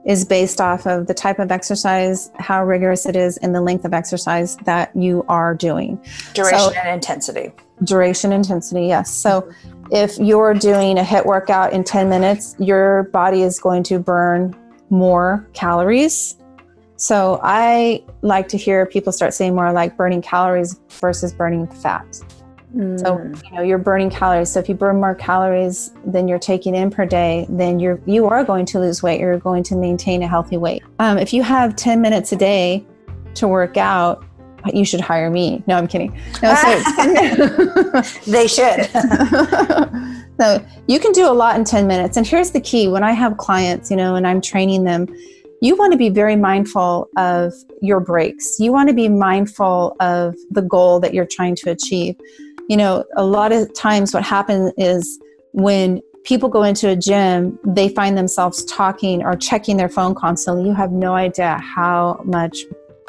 is 0.06 0.24
based 0.24 0.62
off 0.62 0.88
of 0.88 1.08
the 1.08 1.14
type 1.14 1.40
of 1.40 1.52
exercise, 1.52 2.32
how 2.40 2.64
rigorous 2.64 3.06
it 3.06 3.16
is, 3.16 3.38
and 3.38 3.54
the 3.54 3.62
length 3.62 3.86
of 3.86 3.94
exercise 3.94 4.56
that 4.58 4.96
you 4.96 5.26
are 5.28 5.54
doing. 5.54 6.00
Duration 6.34 6.60
So- 6.60 6.72
and 6.72 6.90
intensity. 6.90 7.52
Duration, 7.84 8.34
intensity, 8.34 8.88
yes. 8.88 9.10
So 9.10 9.48
if 9.92 10.18
you're 10.18 10.54
doing 10.54 10.98
a 10.98 11.04
HIIT 11.04 11.26
workout 11.26 11.74
in 11.74 11.84
10 11.84 12.10
minutes, 12.10 12.56
your 12.60 13.04
body 13.04 13.42
is 13.42 13.60
going 13.60 13.84
to 13.84 14.00
burn 14.00 14.56
more 14.90 15.48
calories. 15.54 16.36
So 17.00 17.40
I 17.42 18.04
like 18.24 18.50
to 18.50 18.58
hear 18.58 18.86
people 18.86 19.14
start 19.14 19.34
saying 19.34 19.56
more 19.56 19.72
like 19.72 19.96
burning 19.96 20.22
calories 20.22 20.78
versus 20.90 21.34
burning 21.34 21.66
fat. 21.66 22.22
So 22.74 23.18
you 23.46 23.56
know 23.56 23.62
you're 23.64 23.78
burning 23.80 24.10
calories. 24.10 24.52
So 24.52 24.60
if 24.60 24.68
you 24.68 24.76
burn 24.76 24.98
more 24.98 25.16
calories 25.16 25.92
than 26.06 26.28
you're 26.28 26.38
taking 26.38 26.76
in 26.76 26.92
per 26.92 27.06
day, 27.06 27.48
then 27.50 27.80
you're 27.80 28.02
you 28.06 28.28
are 28.28 28.44
going 28.44 28.66
to 28.68 28.80
lose 28.80 29.02
weight. 29.02 29.22
You're 29.22 29.40
going 29.40 29.64
to 29.64 29.76
maintain 29.76 30.22
a 30.24 30.28
healthy 30.28 30.58
weight. 30.58 30.84
Um, 31.00 31.18
if 31.18 31.34
you 31.34 31.42
have 31.42 31.78
10 31.78 32.02
minutes 32.02 32.34
a 32.34 32.36
day 32.36 32.86
to 33.36 33.48
work 33.48 33.78
out, 33.78 34.24
you 34.74 34.84
should 34.84 35.02
hire 35.02 35.32
me. 35.32 35.64
No, 35.68 35.78
I'm 35.78 35.88
kidding. 35.88 36.16
No, 36.44 36.54
so 36.54 38.02
they 38.32 38.46
should. 38.46 38.90
so 40.40 40.64
you 40.88 41.00
can 41.00 41.14
do 41.14 41.28
a 41.28 41.34
lot 41.34 41.56
in 41.58 41.64
10 41.64 41.88
minutes. 41.88 42.18
And 42.18 42.28
here's 42.28 42.52
the 42.52 42.62
key 42.62 42.90
when 42.90 43.04
I 43.04 43.14
have 43.14 43.38
clients, 43.38 43.90
you 43.90 43.96
know, 43.96 44.16
and 44.16 44.28
I'm 44.28 44.42
training 44.42 44.84
them, 44.84 45.08
you 45.62 45.76
want 45.76 45.92
to 45.92 45.98
be 45.98 46.10
very 46.10 46.36
mindful 46.36 47.10
of 47.18 47.54
your 47.82 48.00
breaks. 48.00 48.60
You 48.60 48.72
want 48.72 48.90
to 48.90 48.96
be 48.96 49.10
mindful 49.10 49.96
of 50.00 50.36
the 50.52 50.62
goal 50.62 51.00
that 51.02 51.14
you're 51.14 51.26
trying 51.26 51.56
to 51.58 51.72
achieve. 51.72 52.16
You 52.70 52.78
know, 52.78 53.04
a 53.18 53.24
lot 53.24 53.52
of 53.52 53.74
times 53.74 54.14
what 54.14 54.24
happens 54.24 54.72
is 54.78 55.20
when 55.54 56.02
people 56.24 56.50
go 56.50 56.64
into 56.64 56.90
a 56.90 56.96
gym, 56.96 57.58
they 57.66 57.90
find 57.90 58.18
themselves 58.18 58.64
talking 58.66 59.24
or 59.24 59.36
checking 59.36 59.78
their 59.78 59.90
phone 59.90 60.16
constantly. 60.16 60.66
You 60.68 60.76
have 60.76 60.92
no 60.92 61.16
idea 61.16 61.58
how 61.58 62.22
much 62.24 62.60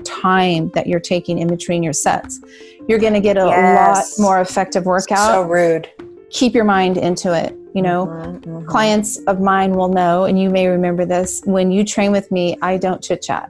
time 0.04 0.70
that 0.74 0.86
you're 0.86 1.00
taking 1.00 1.38
in 1.38 1.48
between 1.48 1.82
your 1.82 1.92
sets. 1.92 2.40
You're 2.88 2.98
going 2.98 3.12
to 3.12 3.20
get 3.20 3.36
a 3.36 3.44
Yes. 3.44 4.18
lot 4.18 4.22
more 4.22 4.40
effective 4.40 4.86
workout 4.86 5.30
so 5.30 5.42
rude. 5.42 5.88
Keep 6.30 6.54
your 6.54 6.64
mind 6.64 6.96
into 6.96 7.32
it. 7.34 7.56
You 7.74 7.82
know, 7.82 8.06
Mhm, 8.06 8.40
mhm. 8.40 8.66
clients 8.66 9.18
of 9.26 9.40
mine 9.40 9.74
will 9.74 9.88
know, 9.88 10.24
and 10.24 10.40
you 10.40 10.50
may 10.50 10.66
remember 10.66 11.04
this 11.04 11.40
when 11.44 11.70
you 11.70 11.84
train 11.84 12.10
with 12.10 12.30
me, 12.32 12.56
I 12.62 12.76
don't 12.78 13.00
chit 13.02 13.22
chat. 13.22 13.48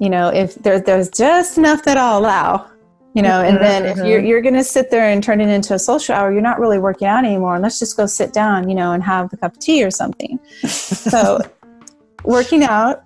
You 0.00 0.10
know, 0.10 0.28
if 0.28 0.54
there, 0.56 0.80
there's 0.80 1.08
just 1.10 1.56
enough 1.58 1.84
that 1.84 1.96
I'll 1.96 2.18
allow, 2.18 2.66
you 3.14 3.22
know, 3.22 3.42
and 3.42 3.58
then 3.58 3.84
if 3.86 3.98
you're, 3.98 4.18
you're 4.20 4.40
going 4.40 4.54
to 4.54 4.64
sit 4.64 4.90
there 4.90 5.04
and 5.10 5.22
turn 5.22 5.40
it 5.40 5.48
into 5.48 5.74
a 5.74 5.78
social 5.78 6.14
hour, 6.16 6.32
you're 6.32 6.40
not 6.42 6.58
really 6.58 6.78
working 6.78 7.06
out 7.06 7.24
anymore. 7.24 7.58
Let's 7.60 7.78
just 7.78 7.96
go 7.96 8.06
sit 8.06 8.32
down, 8.32 8.68
you 8.68 8.74
know, 8.74 8.92
and 8.92 9.02
have 9.04 9.32
a 9.32 9.36
cup 9.36 9.52
of 9.52 9.58
tea 9.60 9.84
or 9.84 9.90
something. 9.90 10.38
So, 10.66 11.38
working 12.24 12.64
out 12.64 13.04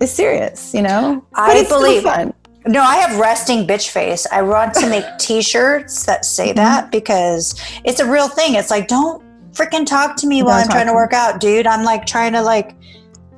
is 0.00 0.10
serious, 0.12 0.74
you 0.74 0.82
know. 0.82 1.24
I 1.34 1.58
it's 1.58 1.66
still 1.68 1.80
believe- 1.80 2.02
fun. 2.02 2.34
No, 2.66 2.80
I 2.82 2.96
have 2.96 3.18
resting 3.18 3.66
bitch 3.66 3.90
face. 3.90 4.26
I 4.30 4.42
want 4.42 4.74
to 4.74 4.88
make 4.88 5.04
t-shirts 5.18 6.04
that 6.06 6.24
say 6.24 6.48
Mm-hmm. 6.48 6.56
that 6.56 6.90
because 6.92 7.54
it's 7.84 8.00
a 8.00 8.08
real 8.10 8.28
thing. 8.28 8.54
It's 8.54 8.70
like 8.70 8.88
don't 8.88 9.22
freaking 9.52 9.84
talk 9.86 10.16
to 10.16 10.26
me 10.26 10.42
while 10.42 10.58
Don't 10.60 10.64
I'm 10.70 10.70
trying 10.70 10.86
to 10.86 10.94
work 10.94 11.12
out, 11.12 11.40
dude. 11.40 11.66
I'm 11.66 11.84
like 11.84 12.06
trying 12.06 12.32
to 12.32 12.42
like 12.42 12.74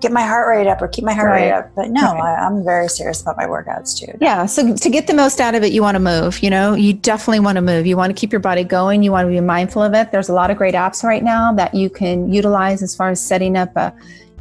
get 0.00 0.12
my 0.12 0.22
heart 0.22 0.46
rate 0.48 0.66
up 0.66 0.82
or 0.82 0.88
keep 0.88 1.02
my 1.04 1.14
heart 1.14 1.30
rate 1.32 1.50
up. 1.50 1.70
But 1.74 1.88
no, 1.90 2.12
Right. 2.12 2.38
I, 2.38 2.44
I'm 2.46 2.62
very 2.62 2.88
serious 2.88 3.22
about 3.22 3.36
my 3.38 3.46
workouts, 3.46 3.98
dude. 3.98 4.18
Yeah. 4.20 4.44
So 4.46 4.74
to 4.76 4.90
get 4.90 5.06
the 5.06 5.14
most 5.14 5.40
out 5.40 5.54
of 5.54 5.62
it, 5.62 5.72
you 5.72 5.80
want 5.80 5.94
to 5.94 6.00
move. 6.00 6.42
You 6.42 6.50
know, 6.50 6.74
you 6.74 6.92
definitely 6.92 7.40
want 7.40 7.56
to 7.56 7.62
move. 7.62 7.86
You 7.86 7.96
want 7.96 8.14
to 8.14 8.20
keep 8.20 8.30
your 8.30 8.40
body 8.40 8.64
going. 8.64 9.02
You 9.02 9.10
want 9.12 9.26
to 9.26 9.30
be 9.30 9.40
mindful 9.40 9.82
of 9.82 9.94
it. 9.94 10.12
There's 10.12 10.28
a 10.28 10.34
lot 10.34 10.50
of 10.50 10.58
great 10.58 10.74
apps 10.74 11.02
right 11.02 11.22
now 11.24 11.52
that 11.54 11.74
you 11.74 11.88
can 11.88 12.30
utilize 12.32 12.82
as 12.82 12.94
far 12.94 13.08
as 13.10 13.20
setting 13.20 13.56
up 13.56 13.74
a, 13.76 13.94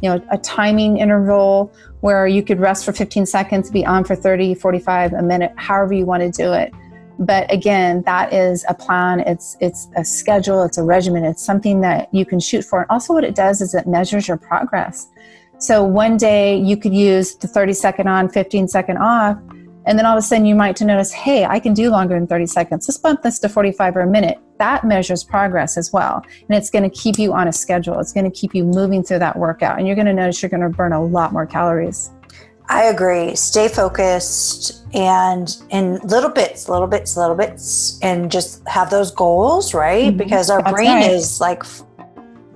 you 0.04 0.10
know, 0.10 0.22
a 0.30 0.36
timing 0.36 0.98
interval 0.98 1.72
where 2.02 2.26
you 2.26 2.42
could 2.42 2.60
rest 2.60 2.84
for 2.84 2.92
15 2.92 3.24
seconds, 3.24 3.70
be 3.70 3.86
on 3.86 4.04
for 4.04 4.14
30, 4.14 4.54
45, 4.54 5.14
a 5.14 5.22
minute, 5.22 5.50
however 5.56 5.94
you 5.94 6.04
want 6.04 6.22
to 6.22 6.30
do 6.30 6.52
it. 6.52 6.74
But 7.18 7.50
again, 7.50 8.02
that 8.02 8.30
is 8.30 8.66
a 8.68 8.74
plan. 8.74 9.20
It's 9.20 9.56
it's 9.60 9.88
a 9.96 10.04
schedule. 10.04 10.62
It's 10.62 10.76
a 10.76 10.82
regimen. 10.82 11.24
It's 11.24 11.42
something 11.42 11.80
that 11.80 12.12
you 12.12 12.26
can 12.26 12.38
shoot 12.38 12.66
for. 12.66 12.82
And 12.82 12.90
also, 12.90 13.14
what 13.14 13.24
it 13.24 13.34
does 13.34 13.62
is 13.62 13.74
it 13.74 13.86
measures 13.86 14.28
your 14.28 14.36
progress. 14.36 15.08
So 15.56 15.82
one 15.82 16.18
day 16.18 16.54
you 16.58 16.76
could 16.76 16.92
use 16.92 17.36
the 17.36 17.48
30 17.48 17.72
second 17.72 18.06
on, 18.06 18.28
15 18.28 18.68
second 18.68 18.98
off, 18.98 19.38
and 19.86 19.98
then 19.98 20.06
all 20.06 20.16
of 20.16 20.18
a 20.18 20.22
sudden 20.22 20.46
you 20.46 20.54
might 20.54 20.76
to 20.76 20.84
notice, 20.84 21.12
hey, 21.12 21.44
I 21.44 21.60
can 21.60 21.74
do 21.74 21.90
longer 21.90 22.14
than 22.14 22.26
30 22.26 22.46
seconds. 22.46 22.88
Let's 22.88 22.98
bump 22.98 23.22
this 23.22 23.38
to 23.40 23.48
45 23.48 23.96
or 23.96 24.00
a 24.00 24.06
minute. 24.06 24.38
That 24.58 24.84
measures 24.84 25.24
progress 25.24 25.76
as 25.76 25.92
well. 25.92 26.22
And 26.48 26.56
it's 26.56 26.70
going 26.70 26.88
to 26.88 26.90
keep 26.90 27.18
you 27.18 27.32
on 27.32 27.48
a 27.48 27.52
schedule. 27.52 27.98
It's 27.98 28.12
going 28.12 28.24
to 28.24 28.30
keep 28.30 28.54
you 28.54 28.64
moving 28.64 29.02
through 29.02 29.18
that 29.20 29.36
workout. 29.36 29.78
And 29.78 29.86
you're 29.86 29.96
going 29.96 30.06
to 30.06 30.14
notice 30.14 30.42
you're 30.42 30.50
going 30.50 30.62
to 30.62 30.68
burn 30.68 30.92
a 30.92 31.02
lot 31.02 31.32
more 31.32 31.46
calories. 31.46 32.10
I 32.68 32.84
agree. 32.84 33.34
Stay 33.36 33.68
focused 33.68 34.86
and 34.94 35.54
in 35.70 35.96
little 35.98 36.30
bits, 36.30 36.68
little 36.68 36.86
bits, 36.86 37.14
little 37.16 37.36
bits, 37.36 37.98
and 38.00 38.30
just 38.30 38.66
have 38.66 38.88
those 38.88 39.10
goals, 39.10 39.74
right? 39.74 40.14
Mhm. 40.14 40.16
Because 40.16 40.48
our 40.48 40.62
That's 40.62 40.72
brain 40.72 40.96
right. 40.96 41.10
is 41.10 41.40
like, 41.42 41.62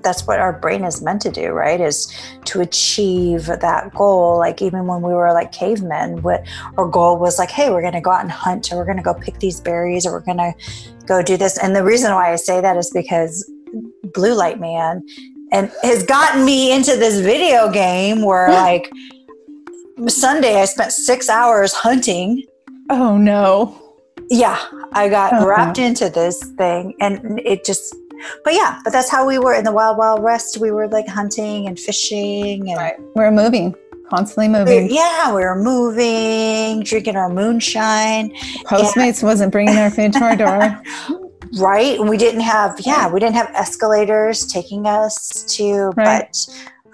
that's 0.03 0.27
what 0.27 0.39
our 0.39 0.53
brain 0.53 0.85
is 0.85 1.03
meant 1.03 1.23
to 1.23 1.31
do, 1.31 1.49
right? 1.51 1.81
Is 1.81 2.13
to 2.47 2.61
achieve 2.61 3.47
that 3.47 3.95
goal. 3.95 4.39
Like 4.39 4.63
even 4.63 4.87
when 4.87 5.03
we 5.03 5.13
were 5.13 5.33
like 5.33 5.53
cavemen, 5.53 6.23
what 6.23 6.47
our 6.77 6.87
goal 6.87 7.19
was 7.19 7.39
like, 7.39 7.51
hey, 7.51 7.71
we're 7.71 7.81
going 7.83 7.95
to 7.95 8.01
go 8.01 8.11
out 8.11 8.23
and 8.23 8.31
hunt, 8.31 8.73
or 8.73 8.77
we're 8.77 8.85
going 8.85 8.97
to 8.97 9.03
go 9.03 9.15
pick 9.15 9.39
these 9.41 9.61
berries, 9.61 10.07
or 10.07 10.13
we're 10.13 10.21
going 10.21 10.39
to 10.39 10.53
go 11.07 11.23
do 11.23 11.37
this. 11.37 11.59
And 11.59 11.75
the 11.75 11.83
reason 11.85 12.13
why 12.13 12.33
I 12.33 12.37
say 12.37 12.61
that 12.61 12.77
is 12.77 12.91
because 12.95 13.49
Blue 14.15 14.35
Light 14.35 14.61
Man 14.61 15.03
and 15.53 15.71
has 15.83 16.03
gotten 16.03 16.45
me 16.45 16.73
into 16.73 16.97
this 16.97 17.21
video 17.21 17.71
game 17.71 18.23
where 18.23 18.51
like 18.53 18.91
Sunday 20.07 20.61
I 20.61 20.65
spent 20.67 20.93
six 20.93 21.29
hours 21.29 21.73
hunting. 21.73 22.45
Oh 22.91 23.17
no. 23.17 23.83
Yeah, 24.31 24.59
I 24.93 25.09
got 25.09 25.33
Uh-huh. 25.33 25.47
wrapped 25.47 25.79
into 25.79 26.09
this 26.11 26.39
thing 26.57 26.95
and 27.01 27.41
it 27.45 27.65
just 27.65 27.95
but 28.45 28.55
yeah, 28.55 28.81
but 28.85 28.93
that's 28.93 29.11
how 29.11 29.27
we 29.27 29.39
were 29.39 29.55
in 29.55 29.65
the 29.65 29.73
wild 29.73 29.97
wild 29.99 30.23
west. 30.23 30.59
We 30.59 30.71
were 30.71 30.89
like 30.89 31.07
hunting 31.09 31.67
and 31.67 31.79
fishing 31.79 32.71
and 32.71 32.93
We're 33.15 33.31
moving, 33.31 33.75
constantly 34.11 34.49
moving. 34.49 34.89
yeah, 34.91 35.35
we 35.35 35.43
were 35.43 35.57
moving, 35.61 36.83
drinking 36.83 37.17
our 37.17 37.29
moonshine, 37.29 38.31
Postmates 38.65 39.23
wasn't 39.23 39.53
bringing 39.53 39.75
their 39.75 39.91
food 39.91 40.13
to 40.15 40.25
our 40.25 40.37
door. 40.37 40.83
right? 41.59 41.99
And 41.99 42.09
we 42.09 42.17
didn't 42.17 42.41
have 42.43 42.79
yeah, 42.81 43.11
we 43.11 43.21
didn't 43.21 43.37
have 43.37 43.51
escalators 43.55 44.47
taking 44.47 44.87
us 44.87 45.45
to 45.57 45.93
Right. 45.97 46.27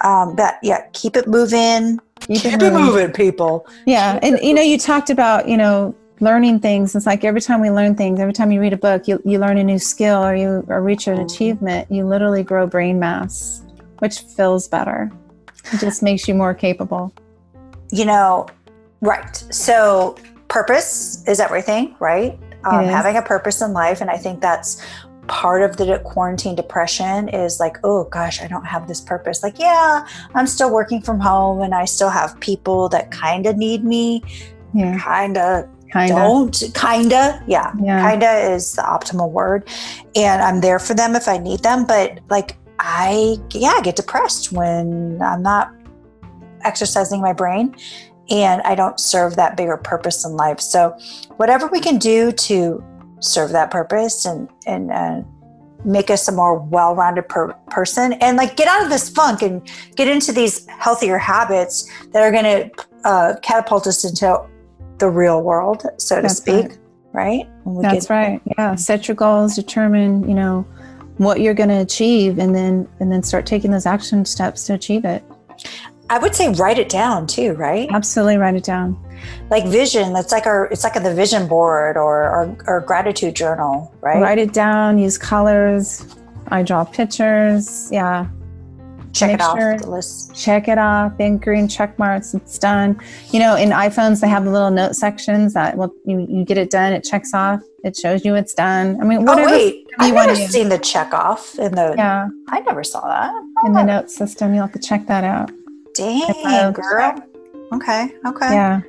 but 0.00 0.06
um 0.06 0.36
but 0.36 0.56
yeah, 0.62 0.86
keep 0.92 1.16
it 1.16 1.26
moving. 1.26 1.98
Keep 2.20 2.44
it 2.62 2.72
moving. 2.72 3.12
people. 3.12 3.66
Yeah, 3.86 4.18
and 4.22 4.38
you 4.42 4.54
know, 4.54 4.62
you 4.62 4.78
talked 4.78 5.10
about 5.10 5.48
you 5.48 5.56
know 5.56 5.94
learning 6.20 6.60
things. 6.60 6.94
It's 6.94 7.06
like 7.06 7.24
every 7.24 7.40
time 7.40 7.60
we 7.60 7.70
learn 7.70 7.94
things, 7.94 8.20
every 8.20 8.32
time 8.32 8.52
you 8.52 8.60
read 8.60 8.72
a 8.72 8.76
book, 8.78 9.08
you 9.08 9.20
you 9.24 9.38
learn 9.38 9.58
a 9.58 9.64
new 9.64 9.78
skill 9.78 10.24
or 10.24 10.34
you 10.34 10.64
or 10.68 10.82
reach 10.82 11.06
an 11.06 11.18
achievement. 11.20 11.90
You 11.90 12.06
literally 12.06 12.42
grow 12.42 12.66
brain 12.66 12.98
mass, 12.98 13.62
which 13.98 14.20
feels 14.20 14.68
better. 14.68 15.10
It 15.72 15.80
just 15.80 16.02
makes 16.02 16.28
you 16.28 16.34
more 16.34 16.54
capable. 16.54 17.12
you 17.90 18.04
know, 18.04 18.46
right. 19.00 19.36
So 19.50 20.16
purpose 20.48 21.26
is 21.26 21.40
everything, 21.40 21.94
right? 22.00 22.38
um, 22.64 22.84
is. 22.84 22.90
having 22.90 23.16
a 23.16 23.22
purpose 23.22 23.60
in 23.60 23.72
life. 23.72 24.00
And 24.00 24.10
I 24.10 24.16
think 24.16 24.40
that's 24.40 24.82
part 25.26 25.62
of 25.62 25.76
the 25.76 26.00
quarantine 26.04 26.54
depression 26.54 27.28
is 27.28 27.60
like, 27.60 27.78
oh 27.84 28.04
gosh, 28.04 28.42
I 28.42 28.46
don't 28.46 28.64
have 28.64 28.88
this 28.88 29.00
purpose. 29.00 29.42
Like, 29.42 29.58
yeah, 29.58 30.06
I'm 30.34 30.46
still 30.46 30.72
working 30.72 31.00
from 31.00 31.20
home 31.20 31.62
and 31.62 31.74
I 31.74 31.84
still 31.86 32.10
have 32.10 32.38
people 32.40 32.88
that 32.90 33.10
kind 33.10 33.46
of 33.46 33.56
need 33.56 33.84
me, 33.84 34.22
Yeah, 34.74 34.98
kind 34.98 35.38
of 35.38 35.68
kind 35.94 36.10
of. 36.10 36.16
don't, 36.18 36.74
kind 36.74 37.12
of. 37.12 37.40
Yeah, 37.46 37.72
Yeah. 37.80 38.00
kind 38.00 38.22
of 38.22 38.52
is 38.52 38.72
the 38.72 38.82
optimal 38.82 39.30
word. 39.30 39.68
And 40.14 40.42
I'm 40.42 40.60
there 40.60 40.78
for 40.78 40.92
them 40.94 41.14
if 41.14 41.28
I 41.28 41.38
need 41.38 41.60
them. 41.60 41.86
But 41.86 42.18
like, 42.28 42.56
I, 42.80 43.38
yeah, 43.52 43.80
get 43.82 43.96
depressed 43.96 44.52
when 44.52 45.22
I'm 45.22 45.42
not 45.42 45.72
exercising 46.62 47.20
my 47.20 47.32
brain 47.32 47.74
and 48.30 48.60
I 48.62 48.74
don't 48.74 48.98
serve 48.98 49.36
that 49.36 49.56
bigger 49.56 49.76
purpose 49.76 50.24
in 50.24 50.32
life. 50.32 50.60
So, 50.60 50.98
whatever 51.36 51.68
we 51.68 51.80
can 51.80 51.98
do 51.98 52.32
to 52.32 52.82
serve 53.20 53.50
that 53.52 53.70
purpose 53.70 54.24
and 54.24 54.48
and 54.66 54.90
uh, 54.90 55.22
make 55.84 56.10
us 56.10 56.26
a 56.26 56.32
more 56.32 56.58
well-rounded 56.58 57.28
per- 57.28 57.52
person, 57.70 58.14
and 58.14 58.36
like 58.36 58.56
get 58.56 58.66
out 58.66 58.82
of 58.82 58.88
this 58.88 59.10
funk 59.10 59.42
and 59.42 59.62
get 59.94 60.08
into 60.08 60.32
these 60.32 60.66
healthier 60.68 61.18
habits 61.18 61.88
that 62.12 62.22
are 62.22 62.32
going 62.32 62.44
to 62.44 62.70
uh, 63.04 63.34
catapult 63.42 63.86
us 63.86 64.04
into 64.04 64.26
the 65.04 65.10
real 65.10 65.42
world, 65.42 65.84
so 65.98 66.22
to 66.22 66.30
speak. 66.30 66.78
Right? 67.12 67.46
We 67.64 67.82
That's 67.82 68.06
get- 68.06 68.14
right. 68.14 68.40
Yeah. 68.56 68.74
Set 68.74 69.06
your 69.06 69.14
goals, 69.14 69.54
determine, 69.54 70.26
you 70.28 70.34
know, 70.34 70.66
what 71.18 71.40
you're 71.40 71.54
going 71.54 71.68
to 71.68 71.80
achieve 71.80 72.38
and 72.38 72.54
then 72.54 72.88
and 72.98 73.12
then 73.12 73.22
start 73.22 73.44
taking 73.46 73.70
those 73.70 73.86
action 73.86 74.24
steps 74.24 74.64
to 74.66 74.74
achieve 74.74 75.04
it. 75.04 75.22
I 76.10 76.18
would 76.18 76.34
say 76.34 76.52
write 76.52 76.78
it 76.78 76.88
down 76.88 77.26
too, 77.26 77.52
right? 77.52 77.88
Absolutely 77.92 78.38
write 78.38 78.56
it 78.56 78.64
down. 78.64 78.98
Like 79.50 79.66
vision. 79.66 80.12
That's 80.12 80.32
like 80.32 80.46
our. 80.46 80.66
It's 80.72 80.84
like 80.84 80.94
the 80.94 81.14
vision 81.14 81.46
board 81.46 81.96
or 81.96 82.24
our, 82.24 82.56
our 82.66 82.80
gratitude 82.80 83.36
journal, 83.36 83.94
right? 84.00 84.20
Write 84.20 84.38
it 84.38 84.52
down, 84.52 84.98
use 84.98 85.16
colors. 85.16 86.04
I 86.48 86.62
draw 86.62 86.84
pictures. 86.84 87.88
Yeah. 87.92 88.26
Check 89.14 89.28
Make 89.30 89.34
it 89.36 89.42
off 89.42 89.56
sure- 89.58 89.78
the 89.78 89.88
list. 89.90 90.34
Check 90.34 90.66
it 90.66 90.76
off, 90.76 91.16
big 91.16 91.40
green 91.40 91.68
check 91.68 91.96
marks, 92.00 92.34
it's 92.34 92.58
done. 92.58 93.00
You 93.30 93.38
know, 93.38 93.54
in 93.54 93.70
iPhones 93.70 94.20
they 94.20 94.28
have 94.28 94.44
the 94.44 94.50
little 94.50 94.70
note 94.72 94.96
sections 94.96 95.54
that 95.54 95.76
well 95.76 95.92
you, 96.04 96.26
you 96.28 96.44
get 96.44 96.58
it 96.58 96.68
done, 96.70 96.92
it 96.92 97.04
checks 97.04 97.32
off, 97.32 97.60
it 97.84 97.96
shows 97.96 98.24
you 98.24 98.34
it's 98.34 98.54
done. 98.54 98.98
I 99.00 99.04
mean 99.04 99.18
Oh 99.20 99.32
whatever 99.32 99.50
wait, 99.52 99.76
you 99.76 99.86
I've 100.00 100.14
never 100.14 100.34
seen 100.34 100.68
the 100.68 100.78
check 100.78 101.14
off 101.14 101.56
in 101.60 101.76
the. 101.76 101.94
yeah, 101.96 102.26
I 102.48 102.60
never 102.60 102.82
saw 102.82 103.06
that. 103.06 103.32
in 103.66 103.72
the 103.72 103.80
Oh, 103.82 103.84
note 103.84 104.10
system, 104.10 104.52
you'll 104.52 104.64
have 104.64 104.72
to 104.72 104.80
check 104.80 105.06
that 105.06 105.22
out. 105.22 105.50
Dang, 105.94 106.72
girl. 106.72 107.14
Okay, 107.72 108.12
okay. 108.26 108.52
Yeah. 108.52 108.80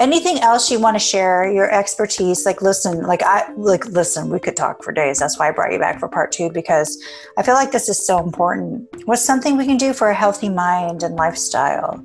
Anything 0.00 0.38
else 0.40 0.70
you 0.70 0.80
want 0.80 0.96
to 0.96 0.98
share? 0.98 1.50
Your 1.50 1.70
expertise? 1.70 2.44
Like, 2.44 2.62
listen, 2.62 3.02
like 3.02 3.22
I 3.22 3.50
like 3.52 3.86
listen. 3.86 4.28
We 4.28 4.40
could 4.40 4.56
talk 4.56 4.82
for 4.82 4.92
days. 4.92 5.18
That's 5.18 5.38
why 5.38 5.48
I 5.48 5.52
brought 5.52 5.72
you 5.72 5.78
back 5.78 6.00
for 6.00 6.08
part 6.08 6.32
two 6.32 6.50
because 6.50 7.00
I 7.38 7.42
feel 7.42 7.54
like 7.54 7.70
this 7.70 7.88
is 7.88 8.04
so 8.04 8.22
important. 8.22 8.88
What's 9.04 9.22
something 9.22 9.56
we 9.56 9.66
can 9.66 9.76
do 9.76 9.92
for 9.92 10.08
a 10.08 10.14
healthy 10.14 10.48
mind 10.48 11.04
and 11.04 11.14
lifestyle? 11.14 12.04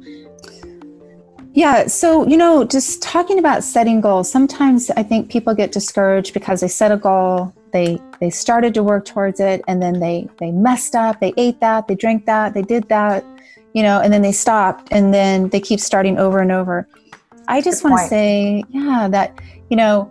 Yeah. 1.54 1.88
So, 1.88 2.28
you 2.28 2.38
know, 2.38 2.64
just 2.64 3.02
talking 3.02 3.40
about 3.40 3.64
setting 3.64 4.02
goals, 4.02 4.32
sometimes 4.32 4.92
I 4.92 5.02
think 5.02 5.32
people 5.32 5.56
get 5.56 5.72
discouraged 5.72 6.34
because 6.34 6.62
they 6.62 6.68
set 6.68 6.92
a 6.92 6.98
goal, 6.98 7.54
they 7.74 8.00
they 8.20 8.30
started 8.30 8.76
to 8.76 8.84
work 8.84 9.06
towards 9.06 9.40
it, 9.40 9.64
and 9.68 9.82
then 9.82 10.00
they 10.00 10.30
they 10.38 10.52
messed 10.52 10.94
up, 10.94 11.20
they 11.20 11.34
ate 11.38 11.60
that, 11.62 11.88
they 11.88 11.96
drank 11.96 12.28
that, 12.28 12.54
they 12.54 12.62
did 12.62 12.88
that, 12.90 13.26
you 13.74 13.82
know, 13.82 14.00
and 14.00 14.14
then 14.14 14.22
they 14.22 14.32
stopped 14.32 14.90
and 14.92 15.12
then 15.12 15.50
they 15.50 15.60
keep 15.60 15.80
starting 15.80 16.20
over 16.20 16.40
and 16.40 16.52
over. 16.52 16.88
I 17.50 17.62
just 17.62 17.84
want 17.84 18.00
to 18.00 18.08
say, 18.08 18.64
yeah, 18.70 19.08
that, 19.10 19.38
you 19.72 19.76
know, 19.76 20.10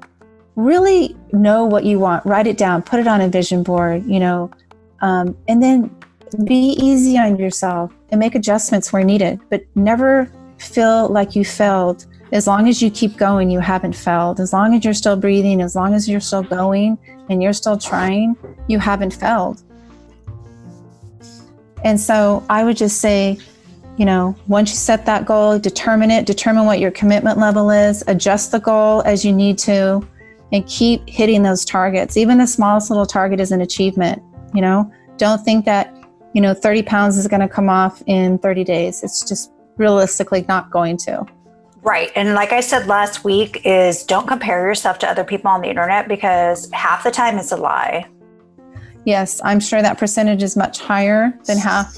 really 0.56 1.16
know 1.32 1.64
what 1.64 1.84
you 1.84 2.00
want, 2.00 2.26
write 2.26 2.48
it 2.48 2.58
down, 2.58 2.82
put 2.82 2.98
it 2.98 3.06
on 3.06 3.20
a 3.20 3.28
vision 3.28 3.62
board, 3.62 4.04
you 4.04 4.18
know, 4.18 4.50
um, 5.02 5.36
and 5.46 5.62
then 5.62 5.94
be 6.44 6.76
easy 6.80 7.16
on 7.16 7.38
yourself 7.38 7.92
and 8.10 8.18
make 8.18 8.34
adjustments 8.34 8.92
where 8.92 9.04
needed, 9.04 9.38
but 9.50 9.62
never 9.76 10.28
feel 10.58 11.08
like 11.10 11.36
you 11.36 11.44
failed. 11.44 12.06
As 12.32 12.48
long 12.48 12.68
as 12.68 12.82
you 12.82 12.90
keep 12.90 13.16
going, 13.16 13.50
you 13.50 13.60
haven't 13.60 13.94
failed. 13.94 14.40
As 14.40 14.52
long 14.52 14.74
as 14.74 14.84
you're 14.84 14.92
still 14.92 15.16
breathing, 15.16 15.62
as 15.62 15.76
long 15.76 15.94
as 15.94 16.08
you're 16.08 16.20
still 16.20 16.42
going 16.42 16.98
and 17.30 17.40
you're 17.40 17.52
still 17.52 17.78
trying, 17.78 18.36
you 18.66 18.80
haven't 18.80 19.14
failed. 19.14 19.62
And 21.84 22.00
so 22.00 22.44
I 22.50 22.64
would 22.64 22.76
just 22.76 23.00
say, 23.00 23.38
you 23.98 24.04
know, 24.04 24.34
once 24.46 24.70
you 24.70 24.76
set 24.76 25.04
that 25.06 25.26
goal, 25.26 25.58
determine 25.58 26.10
it, 26.12 26.24
determine 26.24 26.66
what 26.66 26.78
your 26.78 26.92
commitment 26.92 27.36
level 27.36 27.68
is, 27.68 28.04
adjust 28.06 28.52
the 28.52 28.60
goal 28.60 29.02
as 29.02 29.24
you 29.24 29.32
need 29.32 29.58
to, 29.58 30.06
and 30.52 30.64
keep 30.66 31.06
hitting 31.08 31.42
those 31.42 31.64
targets. 31.64 32.16
Even 32.16 32.38
the 32.38 32.46
smallest 32.46 32.90
little 32.90 33.06
target 33.06 33.40
is 33.40 33.50
an 33.50 33.60
achievement, 33.60 34.22
you 34.54 34.62
know? 34.62 34.90
Don't 35.16 35.44
think 35.44 35.64
that, 35.64 35.92
you 36.32 36.40
know, 36.40 36.54
30 36.54 36.84
pounds 36.84 37.18
is 37.18 37.26
going 37.26 37.40
to 37.40 37.48
come 37.48 37.68
off 37.68 38.00
in 38.06 38.38
30 38.38 38.62
days. 38.62 39.02
It's 39.02 39.28
just 39.28 39.50
realistically 39.76 40.44
not 40.48 40.70
going 40.70 40.96
to. 40.98 41.26
Right. 41.82 42.12
And 42.14 42.34
like 42.34 42.52
I 42.52 42.60
said 42.60 42.86
last 42.86 43.24
week, 43.24 43.62
is 43.64 44.04
don't 44.04 44.28
compare 44.28 44.64
yourself 44.64 45.00
to 45.00 45.10
other 45.10 45.24
people 45.24 45.50
on 45.50 45.60
the 45.60 45.68
internet 45.68 46.06
because 46.06 46.70
half 46.72 47.02
the 47.02 47.10
time 47.10 47.36
it's 47.36 47.50
a 47.50 47.56
lie. 47.56 48.06
Yes, 49.04 49.40
I'm 49.42 49.58
sure 49.58 49.82
that 49.82 49.98
percentage 49.98 50.42
is 50.42 50.56
much 50.56 50.78
higher 50.78 51.36
than 51.46 51.58
half, 51.58 51.96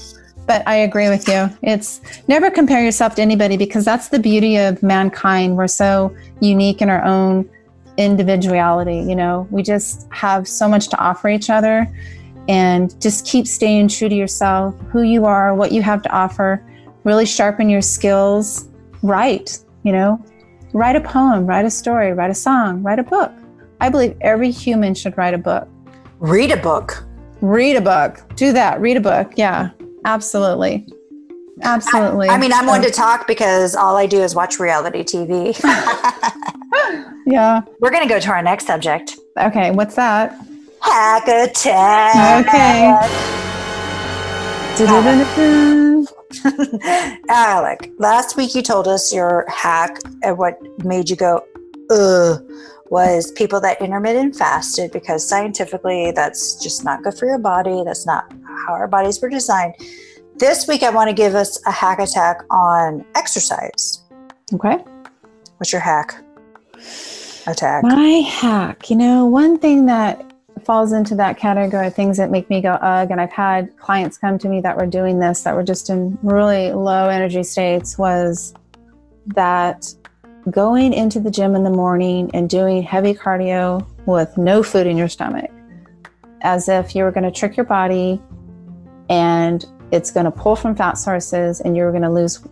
but 0.51 0.67
I 0.67 0.75
agree 0.75 1.07
with 1.07 1.29
you. 1.29 1.49
It's 1.61 2.01
never 2.27 2.51
compare 2.51 2.83
yourself 2.83 3.15
to 3.15 3.21
anybody 3.21 3.55
because 3.55 3.85
that's 3.85 4.09
the 4.09 4.19
beauty 4.19 4.57
of 4.57 4.83
mankind. 4.83 5.55
We're 5.55 5.69
so 5.69 6.13
unique 6.41 6.81
in 6.81 6.89
our 6.89 7.01
own 7.05 7.49
individuality. 7.95 8.99
You 8.99 9.15
know, 9.15 9.47
we 9.49 9.63
just 9.63 10.09
have 10.11 10.49
so 10.49 10.67
much 10.67 10.89
to 10.89 10.99
offer 10.99 11.29
each 11.29 11.49
other 11.49 11.87
and 12.49 12.99
just 12.99 13.25
keep 13.25 13.47
staying 13.47 13.87
true 13.87 14.09
to 14.09 14.15
yourself, 14.15 14.75
who 14.89 15.03
you 15.03 15.23
are, 15.23 15.55
what 15.55 15.71
you 15.71 15.81
have 15.83 16.01
to 16.01 16.11
offer, 16.11 16.61
really 17.05 17.25
sharpen 17.25 17.69
your 17.69 17.81
skills. 17.81 18.67
Write, 19.03 19.57
you 19.83 19.93
know, 19.93 20.21
write 20.73 20.97
a 20.97 21.01
poem, 21.01 21.45
write 21.45 21.63
a 21.63 21.71
story, 21.71 22.11
write 22.11 22.29
a 22.29 22.35
song, 22.35 22.83
write 22.83 22.99
a 22.99 23.03
book. 23.03 23.31
I 23.79 23.87
believe 23.87 24.17
every 24.19 24.51
human 24.51 24.95
should 24.95 25.17
write 25.17 25.33
a 25.33 25.37
book. 25.37 25.69
Read 26.19 26.51
a 26.51 26.57
book. 26.57 27.05
Read 27.39 27.77
a 27.77 27.81
book. 27.81 28.19
Do 28.35 28.51
that. 28.51 28.81
Read 28.81 28.97
a 28.97 29.01
book. 29.01 29.31
Yeah, 29.37 29.69
absolutely. 30.05 30.87
Absolutely. 31.63 32.29
I 32.29 32.37
mean, 32.37 32.53
I'm 32.53 32.65
one 32.65 32.81
to 32.81 32.91
talk 32.91 33.27
because 33.27 33.75
all 33.75 33.95
I 33.95 34.07
do 34.07 34.21
is 34.21 34.33
watch 34.33 34.59
reality 34.59 35.03
TV. 35.03 35.57
Yeah. 37.25 37.61
We're 37.79 37.91
going 37.91 38.03
to 38.03 38.09
go 38.09 38.19
to 38.19 38.29
our 38.29 38.41
next 38.41 38.65
subject 38.65 39.17
Okay. 39.37 39.71
What's 39.71 39.95
that? 39.95 40.37
hack 40.81 41.27
attack. 41.27 42.45
Okay. 42.45 42.91
Alyc, 47.29 47.91
last 47.99 48.35
week 48.35 48.55
you 48.55 48.61
told 48.61 48.87
us 48.87 49.13
your 49.13 49.45
hack 49.47 49.99
and 50.23 50.37
what 50.37 50.57
made 50.83 51.09
you 51.09 51.15
go, 51.15 51.43
ugh, 51.91 52.41
was 52.91 53.31
people 53.31 53.61
that 53.61 53.81
intermittent 53.81 54.35
fasted 54.35 54.91
because 54.91 55.27
scientifically 55.27 56.11
that's 56.11 56.61
just 56.61 56.83
not 56.83 57.01
good 57.01 57.13
for 57.17 57.25
your 57.25 57.39
body. 57.39 57.83
That's 57.85 58.05
not 58.05 58.31
how 58.67 58.73
our 58.73 58.87
bodies 58.87 59.21
were 59.21 59.29
designed. 59.29 59.75
This 60.35 60.67
week 60.67 60.83
I 60.83 60.89
want 60.89 61.09
to 61.09 61.15
give 61.15 61.33
us 61.33 61.57
a 61.65 61.71
hack 61.71 61.99
attack 61.99 62.43
on 62.51 63.05
exercise. 63.15 64.03
Okay. 64.53 64.77
What's 65.57 65.71
your 65.71 65.79
hack 65.79 66.21
attack? 67.47 67.83
My 67.83 68.23
hack, 68.27 68.89
you 68.89 68.97
know, 68.97 69.25
one 69.25 69.57
thing 69.57 69.85
that 69.85 70.33
falls 70.65 70.91
into 70.91 71.15
that 71.15 71.37
category 71.37 71.87
of 71.87 71.95
things 71.95 72.17
that 72.17 72.29
make 72.29 72.49
me 72.49 72.59
go 72.59 72.73
ugh, 72.73 73.09
and 73.09 73.21
I've 73.21 73.31
had 73.31 73.75
clients 73.77 74.17
come 74.17 74.37
to 74.39 74.49
me 74.49 74.59
that 74.61 74.75
were 74.75 74.85
doing 74.85 75.17
this 75.17 75.43
that 75.43 75.55
were 75.55 75.63
just 75.63 75.89
in 75.89 76.19
really 76.23 76.73
low 76.73 77.07
energy 77.07 77.43
states 77.43 77.97
was 77.97 78.53
that 79.27 79.93
going 80.49 80.93
into 80.93 81.19
the 81.19 81.29
gym 81.29 81.55
in 81.55 81.63
the 81.63 81.69
morning 81.69 82.31
and 82.33 82.49
doing 82.49 82.81
heavy 82.81 83.13
cardio 83.13 83.85
with 84.05 84.37
no 84.37 84.63
food 84.63 84.87
in 84.87 84.97
your 84.97 85.07
stomach, 85.07 85.51
as 86.41 86.67
if 86.67 86.95
you 86.95 87.03
were 87.03 87.11
going 87.11 87.23
to 87.23 87.31
trick 87.31 87.55
your 87.55 87.65
body 87.65 88.21
and 89.09 89.65
it's 89.91 90.09
going 90.09 90.25
to 90.25 90.31
pull 90.31 90.55
from 90.55 90.75
fat 90.75 90.97
sources 90.97 91.61
and 91.61 91.75
you're 91.75 91.91
going 91.91 92.03
to 92.03 92.09
lose 92.09 92.43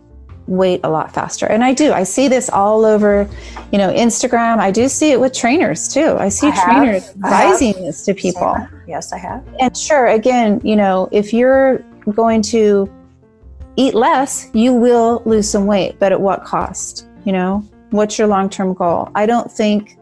weight 0.46 0.80
a 0.84 0.88
lot 0.88 1.12
faster. 1.12 1.46
And 1.46 1.64
I 1.64 1.72
do. 1.72 1.92
I 1.92 2.02
see 2.02 2.28
this 2.28 2.50
all 2.50 2.84
over, 2.84 3.28
you 3.72 3.78
know, 3.78 3.92
Instagram. 3.92 4.58
I 4.58 4.70
do 4.70 4.88
see 4.88 5.12
it 5.12 5.20
with 5.20 5.32
trainers 5.32 5.88
too. 5.88 6.16
I 6.18 6.28
see 6.28 6.48
I 6.48 6.64
trainers 6.64 7.06
have. 7.06 7.16
advising 7.16 7.84
this 7.84 8.04
to 8.04 8.14
people. 8.14 8.56
Yes, 8.86 9.12
I 9.12 9.18
have. 9.18 9.46
And 9.60 9.76
sure, 9.76 10.06
again, 10.06 10.60
you 10.64 10.76
know, 10.76 11.08
if 11.12 11.32
you're 11.32 11.78
going 12.14 12.42
to 12.42 12.92
eat 13.76 13.94
less, 13.94 14.50
you 14.52 14.74
will 14.74 15.22
lose 15.24 15.48
some 15.48 15.66
weight, 15.66 15.98
but 15.98 16.12
at 16.12 16.20
what 16.20 16.44
cost? 16.44 17.06
You 17.24 17.32
know, 17.32 17.64
what's 17.90 18.18
your 18.18 18.26
long 18.28 18.48
term 18.50 18.74
goal? 18.74 19.08
I 19.14 19.26
don't 19.26 19.50
think 19.50 19.98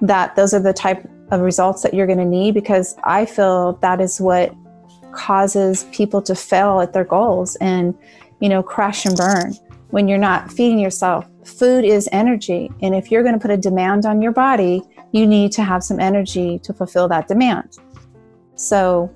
that 0.00 0.36
those 0.36 0.52
are 0.54 0.60
the 0.60 0.72
type 0.72 1.08
of 1.30 1.40
results 1.40 1.82
that 1.82 1.94
you're 1.94 2.06
going 2.06 2.18
to 2.18 2.24
need 2.24 2.54
because 2.54 2.96
I 3.04 3.24
feel 3.24 3.74
that 3.82 4.00
is 4.00 4.20
what 4.20 4.54
causes 5.12 5.84
people 5.92 6.22
to 6.22 6.34
fail 6.34 6.80
at 6.80 6.92
their 6.92 7.04
goals 7.04 7.56
and, 7.56 7.94
you 8.40 8.48
know, 8.48 8.62
crash 8.62 9.04
and 9.06 9.16
burn. 9.16 9.54
when 9.92 10.08
you're 10.08 10.18
not 10.18 10.50
feeding 10.50 10.78
yourself. 10.78 11.28
Food 11.44 11.84
is 11.84 12.08
energy. 12.12 12.70
And 12.80 12.94
if 12.94 13.10
you're 13.10 13.22
going 13.22 13.34
to 13.34 13.40
put 13.40 13.50
a 13.50 13.58
demand 13.58 14.06
on 14.06 14.22
your 14.22 14.32
body, 14.32 14.82
you 15.12 15.26
need 15.26 15.52
to 15.52 15.62
have 15.62 15.84
some 15.84 16.00
energy 16.00 16.58
to 16.60 16.72
fulfill 16.72 17.08
that 17.08 17.28
demand. 17.28 17.76
So 18.54 19.14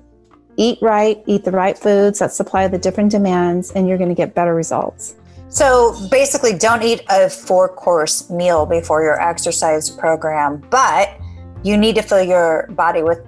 eat 0.55 0.77
right, 0.81 1.23
eat 1.25 1.43
the 1.43 1.51
right 1.51 1.77
foods 1.77 2.19
that 2.19 2.31
supply 2.31 2.67
the 2.67 2.77
different 2.77 3.11
demands, 3.11 3.71
and 3.71 3.87
you're 3.87 3.97
going 3.97 4.09
to 4.09 4.15
get 4.15 4.35
better 4.35 4.53
results. 4.53 5.15
So 5.49 5.95
basically, 6.09 6.53
don't 6.53 6.83
eat 6.83 7.03
a 7.09 7.29
four 7.29 7.69
course 7.69 8.29
meal 8.29 8.65
before 8.65 9.01
your 9.01 9.19
exercise 9.21 9.89
program, 9.89 10.61
but 10.69 11.17
you 11.63 11.77
need 11.77 11.95
to 11.95 12.01
fill 12.01 12.23
your 12.23 12.67
body 12.71 13.01
with 13.01 13.25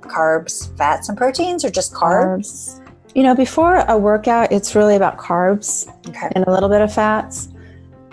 carbs, 0.00 0.76
fats, 0.76 1.08
and 1.08 1.16
proteins, 1.16 1.64
or 1.64 1.70
just 1.70 1.92
carbs. 1.92 2.78
You 3.14 3.22
know, 3.22 3.34
before 3.34 3.76
a 3.88 3.96
workout, 3.98 4.50
it's 4.50 4.74
really 4.74 4.96
about 4.96 5.18
carbs 5.18 5.88
Okay. 6.08 6.30
and 6.34 6.44
a 6.46 6.50
little 6.50 6.68
bit 6.68 6.80
of 6.80 6.92
fats. 6.92 7.48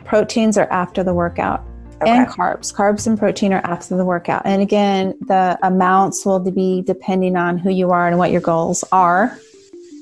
Proteins 0.03 0.57
are 0.57 0.67
after 0.71 1.03
the 1.03 1.13
workout. 1.13 1.63
Okay. 2.01 2.11
And 2.11 2.27
carbs. 2.27 2.73
Carbs 2.73 3.07
and 3.07 3.17
protein 3.17 3.53
are 3.53 3.61
after 3.63 3.95
the 3.95 4.05
workout. 4.05 4.41
And 4.45 4.61
again, 4.61 5.15
the 5.27 5.57
amounts 5.63 6.25
will 6.25 6.39
be 6.39 6.81
depending 6.81 7.35
on 7.35 7.57
who 7.57 7.69
you 7.69 7.91
are 7.91 8.07
and 8.07 8.17
what 8.17 8.31
your 8.31 8.41
goals 8.41 8.83
are. 8.91 9.37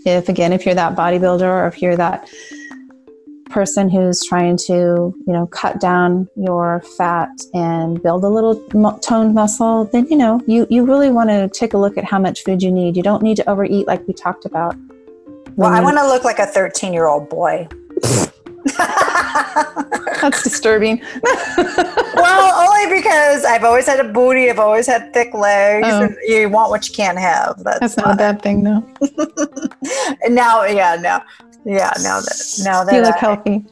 If, 0.05 0.29
again, 0.29 0.53
if 0.53 0.65
you're 0.65 0.75
that 0.75 0.95
bodybuilder 0.95 1.41
or 1.41 1.67
if 1.67 1.81
you're 1.81 1.97
that 1.97 2.29
person 3.49 3.89
who's 3.89 4.23
trying 4.25 4.57
to, 4.57 4.73
you 5.25 5.33
know, 5.33 5.47
cut 5.47 5.79
down 5.79 6.27
your 6.35 6.81
fat 6.97 7.29
and 7.53 8.01
build 8.01 8.23
a 8.23 8.29
little 8.29 8.55
toned 8.99 9.33
muscle, 9.33 9.85
then, 9.85 10.07
you 10.09 10.17
know, 10.17 10.41
you, 10.47 10.67
you 10.69 10.85
really 10.85 11.09
want 11.09 11.29
to 11.29 11.49
take 11.49 11.73
a 11.73 11.77
look 11.77 11.97
at 11.97 12.03
how 12.03 12.19
much 12.19 12.43
food 12.43 12.61
you 12.61 12.71
need. 12.71 12.97
You 12.97 13.03
don't 13.03 13.23
need 13.23 13.37
to 13.37 13.49
overeat 13.49 13.87
like 13.87 14.07
we 14.07 14.13
talked 14.13 14.45
about. 14.45 14.75
Well, 15.55 15.71
I 15.71 15.81
want 15.81 15.97
to 15.97 16.07
look 16.07 16.23
like 16.23 16.39
a 16.39 16.45
13 16.45 16.93
year 16.93 17.07
old 17.07 17.29
boy. 17.29 17.67
That's 20.21 20.43
disturbing. 20.43 21.01
well, 21.23 22.69
only 22.69 22.95
because 22.95 23.45
I've 23.45 23.63
always 23.63 23.85
had 23.85 23.99
a 23.99 24.11
booty, 24.11 24.49
I've 24.49 24.59
always 24.59 24.87
had 24.87 25.13
thick 25.13 25.33
legs. 25.33 25.87
Oh. 25.89 26.03
And 26.03 26.15
you 26.27 26.49
want 26.49 26.69
what 26.69 26.87
you 26.87 26.93
can't 26.93 27.17
have. 27.17 27.63
That's, 27.63 27.79
That's 27.79 27.97
not 27.97 28.15
a 28.15 28.17
bad 28.17 28.41
thing, 28.41 28.63
though. 28.63 28.83
And 30.23 30.35
now, 30.35 30.65
yeah, 30.65 30.95
now, 30.95 31.23
yeah, 31.67 31.91
now 32.01 32.21
that, 32.21 32.61
now 32.63 32.83
that, 32.83 32.95
You 32.95 33.01
look 33.01 33.15
I- 33.15 33.19
healthy. 33.19 33.65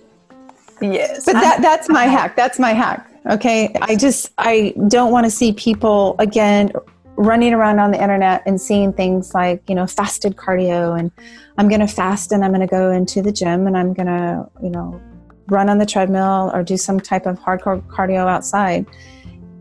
yes. 0.81 1.25
But 1.25 1.33
that 1.33 1.61
that's 1.61 1.87
my 1.89 2.03
hack. 2.03 2.35
That's 2.35 2.59
my 2.59 2.73
hack. 2.73 3.09
Okay. 3.27 3.73
I 3.81 3.95
just 3.95 4.31
I 4.37 4.73
don't 4.87 5.11
want 5.11 5.25
to 5.25 5.31
see 5.31 5.53
people 5.53 6.15
again 6.19 6.71
running 7.17 7.53
around 7.53 7.79
on 7.79 7.91
the 7.91 8.01
internet 8.01 8.43
and 8.45 8.59
seeing 8.59 8.91
things 8.91 9.33
like, 9.33 9.63
you 9.69 9.75
know, 9.75 9.87
fasted 9.87 10.35
cardio 10.35 10.99
and 10.99 11.09
I'm 11.57 11.69
gonna 11.69 11.87
fast 11.87 12.33
and 12.33 12.43
I'm 12.43 12.51
gonna 12.51 12.67
go 12.67 12.91
into 12.91 13.21
the 13.21 13.31
gym 13.31 13.67
and 13.67 13.77
I'm 13.77 13.93
gonna, 13.93 14.49
you 14.61 14.69
know, 14.69 14.99
run 15.47 15.69
on 15.69 15.77
the 15.77 15.85
treadmill 15.85 16.51
or 16.53 16.61
do 16.61 16.75
some 16.75 16.99
type 16.99 17.25
of 17.25 17.39
hardcore 17.39 17.81
cardio 17.87 18.27
outside. 18.27 18.85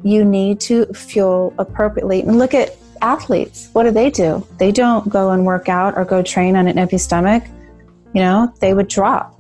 You 0.03 0.25
need 0.25 0.59
to 0.63 0.87
fuel 0.87 1.55
appropriately. 1.59 2.23
And 2.23 2.39
look 2.39 2.55
at 2.55 2.77
athletes. 3.03 3.71
What 3.73 3.85
do 3.85 3.93
they 3.93 4.11
do? 4.11 4.45
They 4.59 4.73
don't 4.73 5.09
go 5.09 5.31
and 5.31 5.47
work 5.47 5.69
out 5.69 5.97
or 5.97 6.05
go 6.05 6.23
train 6.23 6.57
on 6.57 6.67
an 6.67 6.77
empty 6.77 6.99
stomach. 6.99 7.45
You 8.15 8.21
know, 8.23 8.55
they 8.61 8.73
would 8.73 8.89
drop 8.89 9.35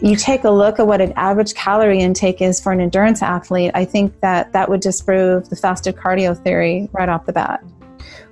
you 0.00 0.14
take 0.14 0.44
a 0.44 0.50
look 0.50 0.78
at 0.78 0.86
what 0.86 1.00
an 1.00 1.12
average 1.16 1.54
calorie 1.54 2.00
intake 2.00 2.42
is 2.42 2.60
for 2.60 2.72
an 2.72 2.80
endurance 2.80 3.22
athlete, 3.22 3.70
I 3.74 3.84
think 3.84 4.20
that 4.20 4.52
that 4.52 4.68
would 4.68 4.80
disprove 4.80 5.48
the 5.48 5.56
fasted 5.56 5.96
cardio 5.96 6.36
theory 6.36 6.88
right 6.92 7.08
off 7.08 7.26
the 7.26 7.32
bat. 7.32 7.64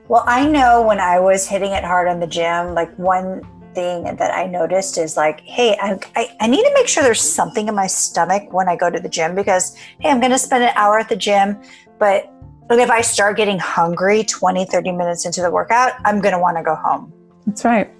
Well, 0.09 0.25
I 0.27 0.47
know 0.47 0.83
when 0.83 1.01
I 1.01 1.19
was 1.19 1.49
hitting 1.49 1.73
it 1.73 1.83
hard 1.83 2.09
on 2.09 2.21
the 2.21 2.27
gym, 2.27 2.75
like 2.75 2.95
one 2.99 3.43
thing 3.75 4.05
that 4.05 4.35
I 4.35 4.47
noticed 4.47 4.99
is 4.99 5.17
like, 5.17 5.41
hey, 5.41 5.77
I, 5.81 5.99
I, 6.15 6.37
I 6.41 6.47
need 6.47 6.63
to 6.63 6.73
make 6.75 6.87
sure 6.87 7.03
there's 7.03 7.23
something 7.23 7.69
in 7.69 7.75
my 7.75 7.87
stomach 7.87 8.53
when 8.53 8.69
I 8.69 8.77
go 8.77 8.91
to 8.91 9.01
the 9.01 9.09
gym 9.09 9.35
because, 9.35 9.75
hey, 10.01 10.11
I'm 10.11 10.21
going 10.21 10.33
to 10.33 10.39
spend 10.39 10.63
an 10.65 10.73
hour 10.77 10.99
at 10.99 11.09
the 11.09 11.17
gym. 11.17 11.61
But 11.99 12.31
but 12.67 12.79
if 12.79 12.91
I 12.91 13.03
start 13.03 13.37
getting 13.37 13.59
hungry 13.59 14.25
20, 14.25 14.65
30 14.65 14.93
minutes 14.93 15.27
into 15.27 15.43
the 15.43 15.51
workout, 15.51 15.93
I'm 16.07 16.21
going 16.21 16.33
to 16.33 16.39
want 16.39 16.57
to 16.57 16.63
go 16.63 16.75
home. 16.75 17.13
That's 17.47 17.63
right. 17.63 17.91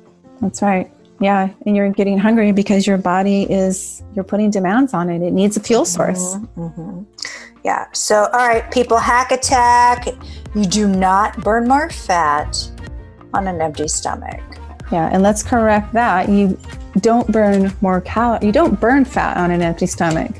That's 0.41 0.63
right. 0.63 0.91
Yeah. 1.25 1.49
And 1.65 1.75
you're 1.77 1.89
getting 1.91 2.19
hungry 2.19 2.53
because 2.53 2.87
your 2.87 2.99
body 2.99 3.45
is, 3.51 4.03
you're 4.15 4.25
putting 4.25 4.51
demands 4.51 4.93
on 4.93 5.09
it. 5.09 5.23
It 5.23 5.33
needs 5.33 5.57
a 5.57 5.61
fuel 5.61 5.87
source. 5.87 6.37
Mhm. 6.59 7.07
Yeah. 7.65 7.87
So, 7.93 8.27
all 8.35 8.47
right, 8.47 8.71
people, 8.71 8.99
hack 8.99 9.33
attack. 9.33 10.07
You 10.55 10.65
do 10.67 10.87
not 10.87 11.43
burn 11.43 11.67
more 11.67 11.89
fat 11.89 12.71
on 13.33 13.49
an 13.49 13.61
empty 13.63 13.89
stomach. 13.89 14.43
Yeah. 14.93 15.09
And 15.13 15.23
let's 15.23 15.43
correct 15.43 15.95
that. 15.95 16.29
You 16.29 16.59
don't 17.01 17.27
burn 17.33 17.73
more 17.81 18.01
cal, 18.03 18.39
you 18.45 18.53
don't 18.53 18.79
burn 18.79 19.05
fat 19.07 19.39
on 19.39 19.51
an 19.51 19.63
empty 19.63 19.87
stomach. 19.87 20.33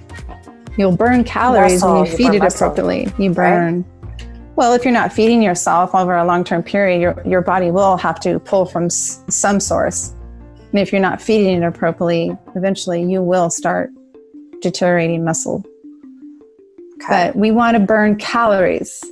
You'll 0.77 0.97
burn 0.97 1.25
calories 1.25 1.81
Muscle, 1.81 1.95
when 1.95 2.05
you 2.05 2.11
you 2.11 2.17
feed 2.19 2.35
it 2.35 2.41
muscle, 2.41 2.67
appropriately. 2.69 3.25
You 3.25 3.31
burn. 3.31 3.85
Well, 4.57 4.75
if 4.75 4.85
you're 4.85 4.93
not 4.93 5.13
feeding 5.13 5.41
yourself 5.43 5.95
over 5.95 6.15
a 6.17 6.25
long 6.27 6.45
term 6.45 6.63
period, 6.63 7.01
your, 7.01 7.23
your 7.27 7.41
body 7.41 7.71
will 7.71 7.97
have 7.97 8.21
to 8.21 8.39
pull 8.39 8.67
from 8.67 8.85
s- 8.87 9.25
some 9.31 9.61
source. 9.61 10.15
And 10.75 10.81
if 10.81 10.91
you're 10.91 11.01
not 11.01 11.23
feeding 11.23 11.63
it 11.63 11.65
appropriately, 11.65 12.37
eventually 12.57 13.01
you 13.05 13.23
will 13.23 13.49
start 13.49 13.91
deteriorating 14.61 15.23
muscle. 15.25 15.65
Okay. 16.95 17.07
But 17.29 17.37
we 17.37 17.53
want 17.53 17.77
to 17.77 17.81
burn 17.81 18.17
calories, 18.17 19.05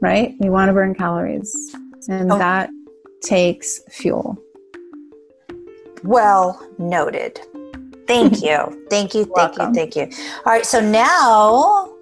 right? 0.00 0.34
We 0.40 0.48
want 0.48 0.70
to 0.70 0.72
burn 0.72 0.94
calories. 0.94 1.76
And 2.08 2.32
Oh. 2.32 2.38
that 2.38 2.70
takes 3.20 3.80
fuel. 3.90 4.38
Well 6.04 6.66
noted. 6.78 7.38
Thank 8.06 8.42
you. 8.42 8.86
Thank 8.88 9.14
you. 9.14 9.26
Thank 9.36 9.58
you. 9.58 9.74
Thank 9.74 9.96
you. 9.96 10.08
All 10.46 10.52
right. 10.54 10.64
So 10.64 10.80
now 10.80 11.92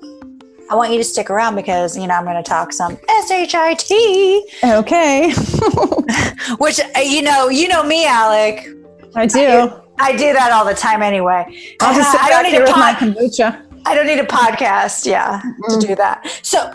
I 0.70 0.76
want 0.76 0.92
you 0.92 0.98
to 0.98 1.02
stick 1.04 1.28
around 1.28 1.56
because, 1.56 1.98
you 1.98 2.06
know, 2.06 2.14
I'm 2.14 2.22
going 2.24 2.36
to 2.36 2.48
talk 2.48 2.72
some 2.72 2.96
SHIT, 3.26 3.90
Okay. 4.62 5.32
which, 6.58 6.78
uh, 6.78 7.00
you 7.00 7.22
know, 7.22 7.48
you 7.48 7.66
know 7.66 7.82
me, 7.82 8.06
Alyc. 8.06 8.76
I 9.18 9.26
do. 9.26 9.70
I 9.98 10.12
do 10.12 10.32
that 10.32 10.52
all 10.52 10.64
the 10.64 10.74
time 10.74 11.02
anyway. 11.02 11.44
I'll 11.80 11.94
just 11.94 12.12
sit 12.12 12.20
I 12.22 12.30
don't 12.30 12.44
need 12.44 12.50
here 12.52 12.62
a 12.62 12.66
with 12.66 12.76
my 12.76 12.92
kombucha. 12.94 13.64
I 13.84 13.94
don't 13.94 14.06
need 14.06 14.18
a 14.20 14.26
podcast, 14.26 15.06
yeah, 15.06 15.40
Mm. 15.42 15.80
to 15.80 15.86
do 15.86 15.94
that. 15.96 16.24
So 16.42 16.72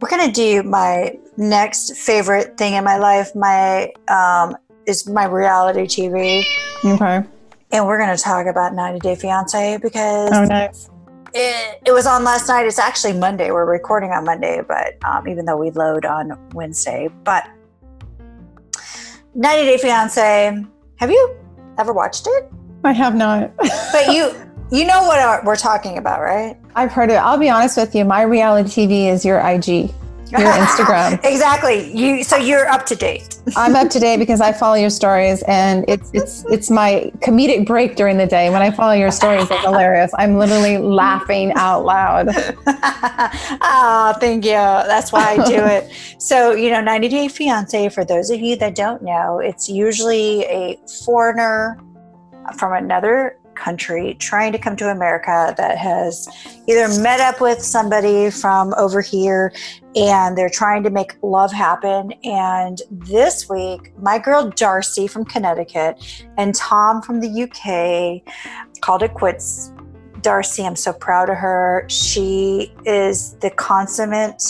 we're 0.00 0.10
gonna 0.10 0.30
do 0.30 0.62
my 0.62 1.16
next 1.38 1.96
favorite 1.96 2.58
thing 2.58 2.74
in 2.74 2.84
my 2.84 2.98
life. 2.98 3.34
My 3.34 3.90
um, 4.08 4.56
is 4.86 5.08
my 5.08 5.24
reality 5.24 5.86
TV, 5.86 6.44
Okay. 6.84 7.22
and 7.70 7.86
we're 7.86 7.98
gonna 7.98 8.18
talk 8.18 8.46
about 8.46 8.74
90 8.74 8.98
Day 9.00 9.14
Fiance 9.14 9.78
because 9.78 10.30
Oh, 10.32 10.44
nice. 10.44 10.90
it, 11.32 11.80
it 11.86 11.92
was 11.92 12.06
on 12.06 12.22
last 12.24 12.48
night. 12.48 12.66
It's 12.66 12.78
actually 12.80 13.14
Monday. 13.14 13.50
We're 13.50 13.64
recording 13.64 14.10
on 14.10 14.24
Monday, 14.26 14.60
but 14.66 14.96
um, 15.06 15.26
even 15.28 15.46
though 15.46 15.56
we 15.56 15.70
load 15.70 16.04
on 16.04 16.36
Wednesday, 16.52 17.08
but 17.24 17.48
90 19.34 19.64
Day 19.64 19.78
Fiance. 19.78 20.64
Have 20.96 21.10
you 21.10 21.36
ever 21.78 21.92
watched 21.92 22.26
it? 22.26 22.50
I 22.84 22.92
have 22.92 23.14
not. 23.14 23.56
But 23.56 24.12
you 24.12 24.32
you 24.72 24.86
know 24.86 25.02
what 25.02 25.44
we're 25.44 25.56
talking 25.56 25.98
about, 25.98 26.20
right? 26.20 26.56
I've 26.74 26.90
heard 26.90 27.10
it. 27.10 27.14
I'll 27.14 27.38
be 27.38 27.50
honest 27.50 27.76
with 27.76 27.94
you. 27.94 28.04
My 28.04 28.22
reality 28.22 28.68
TV 28.86 29.12
is 29.12 29.24
your 29.24 29.38
IG, 29.38 29.92
your 30.38 30.52
Instagram. 30.52 31.20
exactly. 31.24 31.92
You 31.92 32.24
so 32.24 32.36
you're 32.36 32.68
up 32.68 32.86
to 32.86 32.96
date. 32.96 33.38
I'm 33.56 33.74
up 33.76 33.90
to 33.90 34.00
date 34.00 34.18
because 34.18 34.40
I 34.40 34.52
follow 34.52 34.74
your 34.74 34.90
stories, 34.90 35.42
and 35.44 35.84
it's 35.88 36.10
it's 36.12 36.44
it's 36.46 36.70
my 36.70 37.10
comedic 37.18 37.66
break 37.66 37.96
during 37.96 38.16
the 38.16 38.26
day. 38.26 38.50
When 38.50 38.62
I 38.62 38.70
follow 38.70 38.92
your 38.92 39.10
stories, 39.10 39.50
it's 39.50 39.64
hilarious. 39.64 40.12
I'm 40.16 40.38
literally 40.38 40.78
laughing 40.78 41.52
out 41.56 41.84
loud. 41.84 42.28
oh, 42.36 44.14
thank 44.20 44.44
you. 44.44 44.52
That's 44.52 45.12
why 45.12 45.36
I 45.36 45.36
do 45.46 45.64
it. 45.64 45.90
So, 46.22 46.52
you 46.52 46.70
know, 46.70 46.80
90 46.80 47.08
Day 47.08 47.26
Fiance, 47.26 47.88
for 47.88 48.04
those 48.04 48.30
of 48.30 48.38
you 48.38 48.54
that 48.56 48.76
don't 48.76 49.02
know, 49.02 49.40
it's 49.40 49.68
usually 49.68 50.44
a 50.44 50.78
foreigner 51.04 51.80
from 52.56 52.72
another 52.74 53.38
country 53.54 54.14
trying 54.18 54.52
to 54.52 54.58
come 54.58 54.76
to 54.76 54.90
America 54.90 55.54
that 55.56 55.78
has 55.78 56.28
either 56.66 56.88
met 57.00 57.20
up 57.20 57.40
with 57.40 57.60
somebody 57.62 58.30
from 58.30 58.74
over 58.76 59.00
here 59.00 59.52
and 59.94 60.36
they're 60.36 60.50
trying 60.50 60.82
to 60.82 60.90
make 60.90 61.16
love 61.22 61.52
happen. 61.52 62.12
And 62.24 62.80
this 62.90 63.48
week, 63.48 63.92
my 63.98 64.18
girl 64.18 64.50
Darcy 64.50 65.06
from 65.06 65.24
Connecticut 65.24 66.02
and 66.36 66.54
Tom 66.54 67.02
from 67.02 67.20
the 67.20 67.42
UK 67.42 68.22
called 68.80 69.02
it 69.02 69.14
quits 69.14 69.72
Darcy, 70.22 70.64
I'm 70.64 70.76
so 70.76 70.92
proud 70.92 71.28
of 71.28 71.36
her. 71.36 71.84
She 71.88 72.72
is 72.84 73.34
the 73.38 73.50
consummate, 73.50 74.42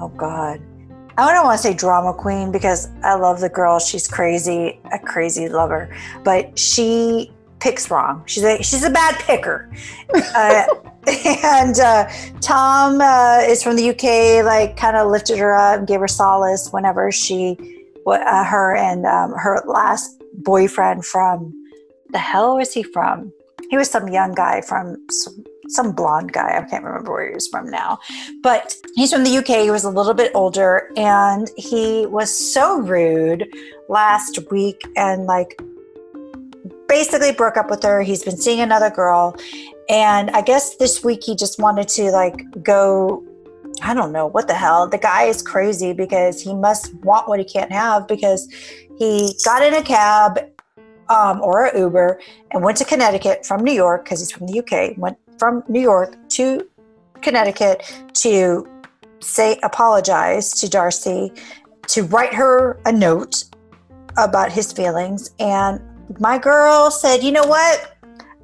oh 0.00 0.08
God. 0.08 0.60
I 1.18 1.34
don't 1.34 1.44
want 1.44 1.58
to 1.60 1.62
say 1.62 1.74
drama 1.74 2.14
queen 2.14 2.50
because 2.50 2.88
I 3.02 3.14
love 3.14 3.40
the 3.40 3.50
girl. 3.50 3.78
She's 3.78 4.08
crazy, 4.08 4.80
a 4.90 4.98
crazy 4.98 5.50
lover, 5.50 5.94
but 6.24 6.58
she 6.58 7.30
picks 7.60 7.90
wrong. 7.90 8.22
She's 8.26 8.42
a 8.42 8.62
she's 8.62 8.84
a 8.84 8.90
bad 8.90 9.16
picker. 9.20 9.70
uh, 10.34 10.64
and 11.44 11.78
uh, 11.78 12.10
Tom 12.40 13.00
uh, 13.00 13.38
is 13.46 13.62
from 13.62 13.76
the 13.76 13.90
UK. 13.90 14.44
Like, 14.44 14.76
kind 14.76 14.96
of 14.96 15.10
lifted 15.10 15.38
her 15.38 15.54
up, 15.54 15.86
gave 15.86 16.00
her 16.00 16.08
solace 16.08 16.70
whenever 16.72 17.10
she, 17.12 17.56
uh, 18.06 18.44
her 18.44 18.76
and 18.76 19.06
um, 19.06 19.32
her 19.32 19.62
last 19.66 20.22
boyfriend 20.42 21.04
from 21.04 21.54
the 22.10 22.18
hell 22.18 22.56
was 22.56 22.72
he 22.72 22.82
from? 22.82 23.32
He 23.70 23.76
was 23.76 23.88
some 23.88 24.08
young 24.08 24.34
guy 24.34 24.62
from 24.62 24.96
some, 25.10 25.44
some 25.68 25.92
blonde 25.92 26.32
guy. 26.32 26.58
I 26.58 26.68
can't 26.68 26.84
remember 26.84 27.12
where 27.12 27.28
he 27.28 27.34
was 27.34 27.46
from 27.46 27.70
now, 27.70 27.98
but 28.42 28.74
he's 28.96 29.12
from 29.12 29.22
the 29.22 29.38
UK. 29.38 29.62
He 29.62 29.70
was 29.70 29.84
a 29.84 29.90
little 29.90 30.14
bit 30.14 30.32
older, 30.34 30.90
and 30.96 31.48
he 31.56 32.06
was 32.06 32.52
so 32.52 32.80
rude 32.80 33.48
last 33.88 34.38
week 34.50 34.82
and 34.96 35.26
like 35.26 35.60
basically 36.90 37.32
broke 37.32 37.56
up 37.56 37.70
with 37.70 37.82
her. 37.84 38.02
He's 38.02 38.24
been 38.24 38.36
seeing 38.36 38.60
another 38.60 38.90
girl, 38.90 39.36
and 39.88 40.28
I 40.30 40.42
guess 40.42 40.76
this 40.76 41.02
week 41.02 41.22
he 41.24 41.34
just 41.34 41.58
wanted 41.58 41.88
to 41.88 42.10
like 42.10 42.44
go 42.62 43.24
I 43.82 43.94
don't 43.94 44.12
know 44.12 44.26
what 44.26 44.46
the 44.46 44.54
hell. 44.54 44.88
The 44.88 44.98
guy 44.98 45.24
is 45.24 45.40
crazy 45.42 45.92
because 45.92 46.42
he 46.42 46.54
must 46.54 46.92
want 46.96 47.28
what 47.28 47.38
he 47.38 47.44
can't 47.44 47.72
have 47.72 48.06
because 48.06 48.46
he 48.98 49.34
got 49.44 49.62
in 49.62 49.74
a 49.74 49.82
cab 49.82 50.38
um, 51.08 51.40
or 51.40 51.66
an 51.66 51.78
Uber 51.78 52.20
and 52.50 52.62
went 52.62 52.76
to 52.78 52.84
Connecticut 52.84 53.46
from 53.46 53.64
New 53.64 53.72
York 53.72 54.04
because 54.04 54.20
he's 54.20 54.30
from 54.30 54.46
the 54.46 54.58
UK. 54.58 54.98
Went 54.98 55.16
from 55.38 55.62
New 55.68 55.80
York 55.80 56.16
to 56.30 56.68
Connecticut 57.22 57.82
to 58.14 58.68
say 59.20 59.58
apologize 59.62 60.50
to 60.52 60.68
Darcy, 60.68 61.32
to 61.88 62.02
write 62.04 62.34
her 62.34 62.80
a 62.84 62.92
note 62.92 63.44
about 64.18 64.52
his 64.52 64.72
feelings. 64.72 65.30
And 65.38 65.80
my 66.18 66.38
girl 66.38 66.90
said, 66.90 67.22
"You 67.22 67.32
know 67.32 67.44
what? 67.46 67.96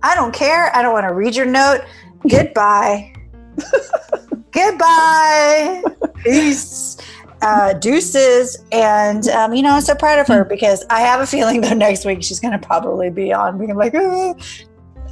I 0.03 0.15
don't 0.15 0.33
care. 0.33 0.75
I 0.77 0.83
don't 0.83 0.93
want 0.93 1.07
to 1.09 1.15
read 1.15 1.35
your 1.35 1.47
note. 1.47 1.81
Goodbye." 2.29 3.13
goodbye 4.53 5.83
peace 6.25 6.97
uh, 7.43 7.73
deuces 7.75 8.63
and 8.73 9.29
um, 9.29 9.53
you 9.53 9.63
know 9.63 9.75
i'm 9.75 9.81
so 9.83 9.95
proud 9.95 10.19
of 10.19 10.27
her 10.27 10.43
Hmm. 10.45 10.49
because 10.49 10.85
i 10.91 11.01
have 11.01 11.21
a 11.21 11.27
feeling 11.27 11.61
though 11.61 11.75
next 11.75 12.05
week 12.05 12.23
she's 12.23 12.41
going 12.41 12.59
to 12.59 12.67
probably 12.67 13.11
be 13.11 13.33
on 13.33 13.59
being 13.59 13.75
like 13.77 13.95
"Ah," 13.95 14.35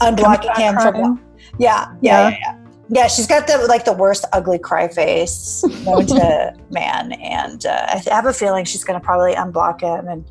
unblocking 0.01 0.57
him 0.57 0.75
from 0.77 1.21
yeah 1.59 1.87
yeah 2.01 2.29
Yeah. 2.29 2.29
yeah 2.29 2.39
yeah 2.41 2.57
yeah 2.91 3.07
she's 3.07 3.27
got 3.27 3.47
the 3.47 3.59
like 3.69 3.85
the 3.85 3.93
worst 3.93 4.25
ugly 4.33 4.59
cry 4.59 4.89
face 4.89 5.63
known 5.85 6.07
to 6.07 6.55
man 6.71 7.13
and 7.13 7.67
uh, 7.67 7.87
i 7.89 8.03
have 8.11 8.27
a 8.27 8.33
feeling 8.33 8.65
she's 8.65 8.85
going 8.85 8.99
to 8.99 9.05
probably 9.05 9.35
unblock 9.35 9.81
him 9.83 10.09
and 10.09 10.25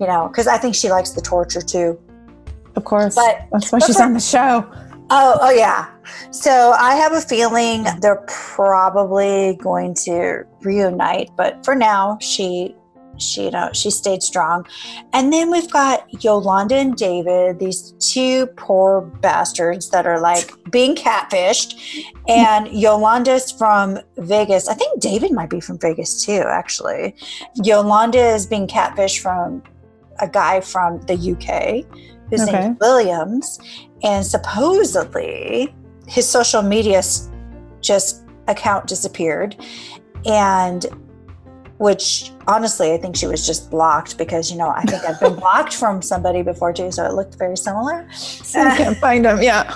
you 0.00 0.06
know 0.06 0.28
because 0.28 0.46
i 0.46 0.56
think 0.58 0.74
she 0.74 0.90
likes 0.90 1.10
the 1.10 1.20
torture 1.20 1.60
too 1.62 1.98
Of 2.76 2.84
course. 2.84 3.14
But- 3.14 3.46
That's 3.52 3.72
why 3.72 3.78
she's 3.78 4.00
on 4.00 4.12
the 4.12 4.20
show. 4.20 4.64
Oh, 5.08 5.38
oh 5.40 5.50
yeah. 5.50 5.86
So 6.32 6.72
I 6.72 6.96
have 6.96 7.12
a 7.12 7.20
feeling 7.20 7.84
they're 8.00 8.24
probably 8.26 9.56
going 9.62 9.94
to 10.06 10.42
reunite, 10.62 11.30
but 11.36 11.64
for 11.64 11.76
now, 11.76 12.18
she, 12.20 12.74
she, 13.16 13.44
you 13.44 13.50
know, 13.52 13.70
she 13.72 13.90
stayed 13.92 14.24
strong. 14.24 14.66
And 15.12 15.32
then 15.32 15.48
we've 15.52 15.70
got 15.70 16.24
Yolanda 16.24 16.74
and 16.74 16.96
David, 16.96 17.60
these 17.60 17.92
two 18.00 18.46
poor 18.56 19.02
bastards 19.22 19.90
that 19.90 20.08
are 20.08 20.18
like 20.20 20.50
being 20.72 20.96
catfished. 20.96 21.78
And 22.26 22.66
Yolanda's 22.72 23.52
from 23.52 24.00
Vegas. 24.16 24.66
I 24.66 24.74
think 24.74 25.00
David 25.00 25.30
might 25.30 25.50
be 25.50 25.60
from 25.60 25.78
Vegas 25.78 26.24
too, 26.26 26.42
actually. 26.48 27.14
Yolanda 27.62 28.18
is 28.34 28.44
being 28.44 28.66
catfished 28.66 29.20
from 29.20 29.62
a 30.20 30.28
guy 30.28 30.60
from 30.60 31.00
the 31.02 31.14
UK 31.14 31.84
whose 32.30 32.46
name 32.46 32.72
is 32.72 32.78
Williams 32.80 33.58
and 34.02 34.24
supposedly 34.24 35.74
his 36.06 36.28
social 36.28 36.62
media 36.62 37.02
just 37.80 38.22
account 38.48 38.86
disappeared 38.86 39.56
and 40.24 40.86
which 41.78 42.30
honestly 42.46 42.92
i 42.92 42.96
think 42.96 43.14
she 43.16 43.26
was 43.26 43.46
just 43.46 43.70
blocked 43.70 44.16
because 44.16 44.50
you 44.50 44.56
know 44.56 44.70
i 44.70 44.82
think 44.82 45.02
i've 45.04 45.20
been 45.20 45.34
blocked 45.40 45.74
from 45.74 46.00
somebody 46.00 46.42
before 46.42 46.72
too 46.72 46.90
so 46.90 47.04
it 47.04 47.12
looked 47.12 47.36
very 47.36 47.56
similar 47.56 48.08
I 48.54 48.76
can't 48.76 48.96
find 48.96 49.24
them. 49.24 49.42
Yeah. 49.42 49.72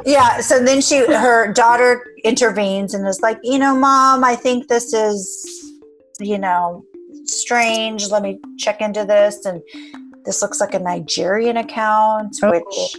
yeah 0.06 0.40
so 0.40 0.62
then 0.62 0.80
she 0.80 0.98
her 1.06 1.52
daughter 1.52 2.04
intervenes 2.24 2.94
and 2.94 3.06
is 3.06 3.20
like 3.20 3.38
you 3.42 3.58
know 3.58 3.76
mom 3.76 4.24
i 4.24 4.34
think 4.34 4.68
this 4.68 4.92
is 4.92 5.72
you 6.18 6.38
know 6.38 6.84
strange 7.30 8.08
let 8.08 8.22
me 8.22 8.38
check 8.58 8.80
into 8.80 9.04
this 9.04 9.44
and 9.44 9.62
this 10.24 10.42
looks 10.42 10.60
like 10.60 10.74
a 10.74 10.78
nigerian 10.78 11.56
account 11.56 12.36
Oh, 12.42 12.50
which 12.50 12.96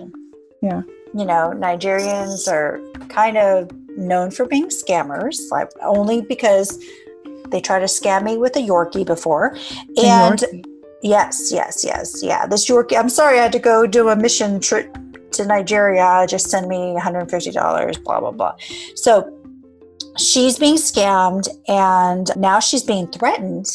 yeah. 0.62 0.82
you 1.14 1.26
know 1.26 1.54
nigerians 1.56 2.52
are 2.52 2.80
kind 3.10 3.38
of 3.38 3.70
known 3.98 4.32
for 4.32 4.46
being 4.46 4.68
scammers 4.68 5.38
like 5.52 5.70
only 5.84 6.22
because 6.22 6.84
they 7.50 7.60
tried 7.60 7.80
to 7.80 7.86
scam 7.86 8.24
me 8.24 8.38
with 8.38 8.56
a 8.56 8.60
yorkie 8.60 9.06
before 9.06 9.56
A 9.98 10.06
and 10.06 10.40
Yorkie. 10.40 10.66
Yes, 11.04 11.52
yes, 11.52 11.84
yes, 11.84 12.22
yeah. 12.24 12.46
This 12.46 12.70
Yorkie. 12.70 12.96
I'm 12.98 13.10
sorry, 13.10 13.40
I 13.40 13.44
had 13.44 13.52
to 13.54 13.60
go 13.60 13.88
do 13.88 14.10
a 14.10 14.16
mission 14.16 14.60
trip 14.60 14.96
to 15.32 15.46
Nigeria. 15.46 16.26
Just 16.30 16.50
send 16.50 16.68
me 16.68 16.94
150 16.94 17.52
dollars. 17.52 17.98
Blah 17.98 18.20
blah 18.20 18.32
blah. 18.32 18.56
So 18.94 19.36
she's 20.18 20.60
being 20.60 20.76
scammed, 20.76 21.48
and 21.68 22.30
now 22.38 22.60
she's 22.60 22.84
being 22.84 23.08
threatened. 23.08 23.66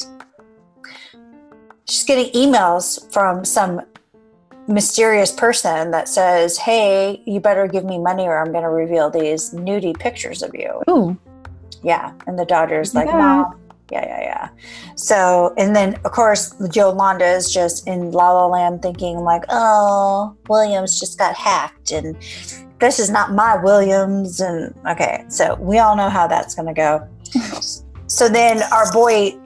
She's 1.88 2.04
getting 2.04 2.32
emails 2.32 3.12
from 3.12 3.44
some 3.44 3.82
mysterious 4.68 5.32
person 5.32 5.92
that 5.92 6.08
says, 6.08 6.58
"Hey, 6.58 7.22
you 7.26 7.40
better 7.40 7.66
give 7.66 7.84
me 7.84 7.98
money, 7.98 8.26
or 8.26 8.38
I'm 8.38 8.52
going 8.52 8.64
to 8.64 8.70
reveal 8.70 9.10
these 9.10 9.50
nudie 9.50 9.98
pictures 9.98 10.42
of 10.42 10.54
you." 10.54 10.82
Ooh. 10.90 11.16
Yeah. 11.82 12.12
And 12.26 12.38
the 12.38 12.44
daughter's 12.44 12.94
like, 12.94 13.06
Yeah. 13.06 13.16
Mom. 13.16 13.60
Yeah, 13.92 14.04
yeah, 14.04 14.20
yeah. 14.20 14.48
So, 14.96 15.54
and 15.56 15.76
then 15.76 15.94
of 16.04 16.10
course, 16.10 16.52
Yolanda 16.74 17.24
is 17.24 17.52
just 17.52 17.86
in 17.86 18.10
La 18.10 18.32
La 18.32 18.46
Land 18.48 18.82
thinking, 18.82 19.18
like, 19.18 19.44
oh, 19.48 20.36
Williams 20.48 20.98
just 20.98 21.16
got 21.18 21.36
hacked 21.36 21.92
and 21.92 22.16
this 22.80 22.98
is 22.98 23.08
not 23.08 23.32
my 23.32 23.56
Williams. 23.62 24.40
And 24.40 24.74
okay, 24.88 25.24
so 25.28 25.54
we 25.60 25.78
all 25.78 25.94
know 25.94 26.08
how 26.08 26.26
that's 26.26 26.56
going 26.56 26.66
to 26.66 26.74
go. 26.74 27.08
so 28.08 28.28
then 28.28 28.60
our 28.72 28.92
boy 28.92 29.38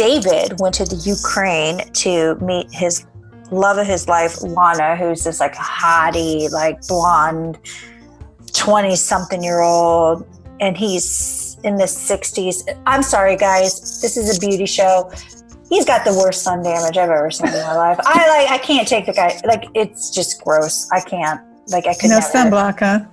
David 0.00 0.58
went 0.60 0.74
to 0.76 0.86
the 0.86 0.96
Ukraine 0.96 1.92
to 1.92 2.34
meet 2.36 2.72
his 2.72 3.04
love 3.50 3.76
of 3.76 3.86
his 3.86 4.08
life, 4.08 4.40
Lana, 4.40 4.96
who's 4.96 5.24
this 5.24 5.40
like 5.40 5.54
hottie, 5.54 6.50
like 6.50 6.80
blonde, 6.88 7.58
20 8.54 8.96
something 8.96 9.42
year 9.42 9.60
old. 9.60 10.26
And 10.58 10.74
he's 10.74 11.58
in 11.64 11.76
the 11.76 11.84
60s. 11.84 12.62
I'm 12.86 13.02
sorry, 13.02 13.36
guys. 13.36 14.00
This 14.00 14.16
is 14.16 14.34
a 14.34 14.40
beauty 14.40 14.64
show. 14.64 15.10
He's 15.68 15.84
got 15.84 16.06
the 16.06 16.14
worst 16.14 16.44
sun 16.44 16.62
damage 16.62 16.96
I've 16.96 17.10
ever 17.10 17.30
seen 17.30 17.48
in 17.48 17.52
my 17.52 17.76
life. 17.76 17.98
I 18.00 18.26
like. 18.28 18.50
I 18.50 18.56
can't 18.56 18.88
take 18.88 19.04
the 19.04 19.12
guy. 19.12 19.38
Like 19.44 19.66
it's 19.74 20.08
just 20.08 20.42
gross. 20.42 20.90
I 20.92 21.00
can't. 21.00 21.42
Like 21.68 21.86
I 21.86 21.92
could 21.92 22.08
No 22.08 22.20
never. 22.20 22.26
sunblock, 22.26 22.78
huh? 22.80 23.04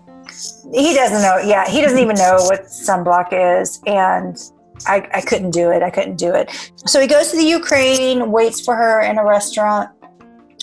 He 0.73 0.93
doesn't 0.93 1.21
know. 1.21 1.37
Yeah, 1.37 1.69
he 1.69 1.81
doesn't 1.81 1.99
even 1.99 2.15
know 2.15 2.37
what 2.47 2.63
sunblock 2.63 3.61
is, 3.61 3.81
and 3.85 4.37
I, 4.85 5.07
I 5.13 5.21
couldn't 5.21 5.51
do 5.51 5.71
it. 5.71 5.81
I 5.83 5.89
couldn't 5.89 6.17
do 6.17 6.33
it. 6.33 6.51
So 6.85 6.99
he 6.99 7.07
goes 7.07 7.31
to 7.31 7.37
the 7.37 7.43
Ukraine, 7.43 8.31
waits 8.31 8.61
for 8.61 8.75
her 8.75 9.01
in 9.01 9.17
a 9.17 9.25
restaurant 9.25 9.89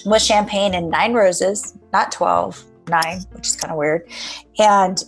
with 0.07 0.23
champagne 0.23 0.75
and 0.75 0.91
nine 0.91 1.15
roses, 1.15 1.77
not 1.93 2.13
12, 2.13 2.63
nine, 2.89 3.21
which 3.33 3.49
is 3.49 3.57
kind 3.57 3.73
of 3.73 3.79
weird. 3.79 4.09
And 4.59 5.03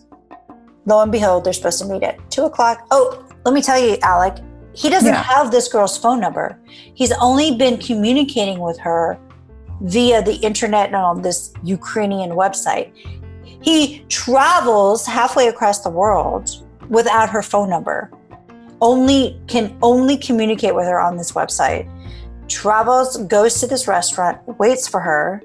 lo 0.86 1.02
and 1.02 1.12
behold, 1.12 1.44
they're 1.44 1.52
supposed 1.52 1.78
to 1.80 1.84
meet 1.86 2.02
at 2.02 2.18
two 2.30 2.44
o'clock. 2.44 2.86
Oh, 2.90 3.24
let 3.44 3.54
me 3.54 3.62
tell 3.62 3.78
you, 3.78 3.96
Alyc, 3.98 4.42
he 4.74 4.88
doesn't 4.88 5.12
Yeah. 5.12 5.22
have 5.22 5.50
this 5.50 5.68
girl's 5.68 5.96
phone 5.96 6.20
number. 6.20 6.58
He's 6.94 7.12
only 7.12 7.56
been 7.56 7.78
communicating 7.78 8.58
with 8.60 8.78
her 8.80 9.18
via 9.82 10.22
the 10.22 10.36
internet 10.36 10.86
and 10.86 10.96
on 10.96 11.22
this 11.22 11.52
Ukrainian 11.62 12.30
website. 12.30 12.92
He 13.62 14.04
travels 14.08 15.06
halfway 15.06 15.48
across 15.48 15.80
the 15.80 15.90
world 15.90 16.50
without 16.88 17.28
her 17.30 17.42
phone 17.42 17.68
number. 17.68 18.10
Only 18.80 19.40
can 19.46 19.76
only 19.82 20.16
communicate 20.16 20.74
with 20.74 20.86
her 20.86 21.00
on 21.00 21.16
this 21.16 21.32
website. 21.32 21.90
Travels, 22.48 23.16
goes 23.26 23.60
to 23.60 23.66
this 23.66 23.88
restaurant, 23.88 24.38
waits 24.58 24.86
for 24.86 25.00
her. 25.00 25.42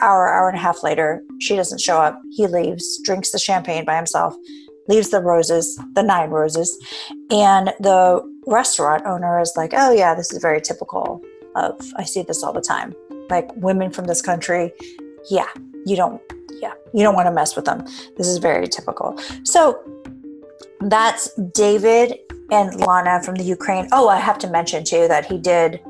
Hour, 0.00 0.28
hour 0.28 0.48
and 0.48 0.58
a 0.58 0.60
half 0.60 0.82
later, 0.82 1.22
she 1.40 1.56
doesn't 1.56 1.80
show 1.80 1.98
up. 1.98 2.20
He 2.30 2.46
leaves, 2.46 3.00
drinks 3.02 3.30
the 3.30 3.38
champagne 3.38 3.86
by 3.86 3.96
himself, 3.96 4.34
leaves 4.88 5.08
the 5.08 5.20
roses, 5.20 5.80
the 5.94 6.02
nine 6.02 6.28
roses, 6.28 6.76
and 7.30 7.72
the 7.80 8.22
restaurant 8.46 9.06
owner 9.06 9.40
is 9.40 9.54
like, 9.56 9.72
"Oh 9.74 9.92
yeah, 9.92 10.14
this 10.14 10.32
is 10.32 10.38
very 10.42 10.60
typical 10.60 11.22
of. 11.54 11.80
I 11.96 12.04
see 12.04 12.22
this 12.22 12.42
all 12.42 12.52
the 12.52 12.60
time. 12.60 12.94
Like 13.30 13.50
women 13.56 13.90
from 13.90 14.04
this 14.04 14.20
country, 14.20 14.72
yeah, 15.30 15.48
you 15.84 15.96
don't, 15.96 16.20
yeah, 16.60 16.74
you 16.92 17.02
don't 17.02 17.14
want 17.14 17.26
to 17.26 17.32
mess 17.32 17.56
with 17.56 17.64
them. 17.64 17.84
This 18.16 18.28
is 18.28 18.38
very 18.38 18.68
typical." 18.68 19.18
So 19.44 19.80
that's 20.80 21.32
David 21.54 22.18
and 22.50 22.74
Lana 22.80 23.22
from 23.22 23.34
the 23.36 23.44
Ukraine. 23.44 23.88
Oh, 23.92 24.08
I 24.08 24.18
have 24.18 24.38
to 24.40 24.48
mention 24.50 24.84
too 24.84 25.08
that 25.08 25.26
he 25.26 25.38
did 25.38 25.80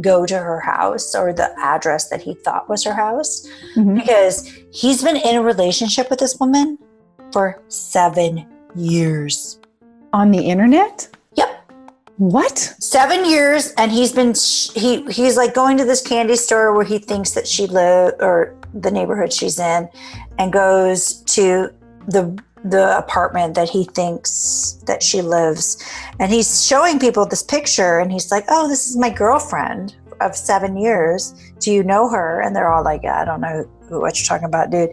go 0.00 0.26
to 0.26 0.36
her 0.38 0.58
house 0.60 1.14
or 1.14 1.32
the 1.32 1.52
address 1.58 2.08
that 2.08 2.20
he 2.20 2.34
thought 2.34 2.68
was 2.68 2.82
her 2.82 2.94
house 2.94 3.46
Mhm. 3.76 3.94
because 3.94 4.50
he's 4.72 5.02
been 5.04 5.16
in 5.16 5.36
a 5.36 5.42
relationship 5.42 6.10
with 6.10 6.18
this 6.18 6.36
woman 6.40 6.78
for 7.32 7.60
seven 7.68 8.44
years. 8.74 9.58
On 10.12 10.30
the 10.32 10.40
internet? 10.40 11.08
Yep. 11.34 11.48
What? 12.18 12.58
Seven 12.80 13.24
years, 13.24 13.72
and 13.78 13.90
he's 13.92 14.12
been 14.12 14.34
he 14.74 15.04
he's 15.10 15.36
like 15.36 15.54
going 15.54 15.76
to 15.78 15.84
this 15.84 16.00
candy 16.02 16.36
store 16.36 16.72
where 16.74 16.84
he 16.84 16.98
thinks 16.98 17.30
that 17.32 17.46
she 17.46 17.66
live 17.66 18.14
or 18.20 18.54
the 18.74 18.90
neighborhood 18.90 19.32
she's 19.32 19.58
in 19.60 19.88
and 20.38 20.52
goes 20.52 21.22
to 21.36 21.70
the 22.08 22.36
the 22.64 22.96
apartment 22.96 23.54
that 23.54 23.68
he 23.68 23.84
thinks 23.84 24.78
that 24.86 25.02
she 25.02 25.20
lives 25.20 25.82
and 26.18 26.32
he's 26.32 26.64
showing 26.66 26.98
people 26.98 27.26
this 27.26 27.42
picture 27.42 27.98
and 27.98 28.10
he's 28.10 28.30
like 28.30 28.44
oh 28.48 28.66
this 28.68 28.88
is 28.88 28.96
my 28.96 29.10
girlfriend 29.10 29.94
of 30.22 30.34
seven 30.34 30.76
years 30.76 31.34
do 31.58 31.70
you 31.70 31.82
know 31.84 32.08
her 32.08 32.40
and 32.40 32.56
they're 32.56 32.72
all 32.72 32.82
like 32.82 33.04
i 33.04 33.22
don't 33.24 33.40
know 33.42 33.68
who, 33.88 34.00
what 34.00 34.18
you're 34.18 34.24
talking 34.26 34.46
about 34.46 34.70
dude 34.70 34.90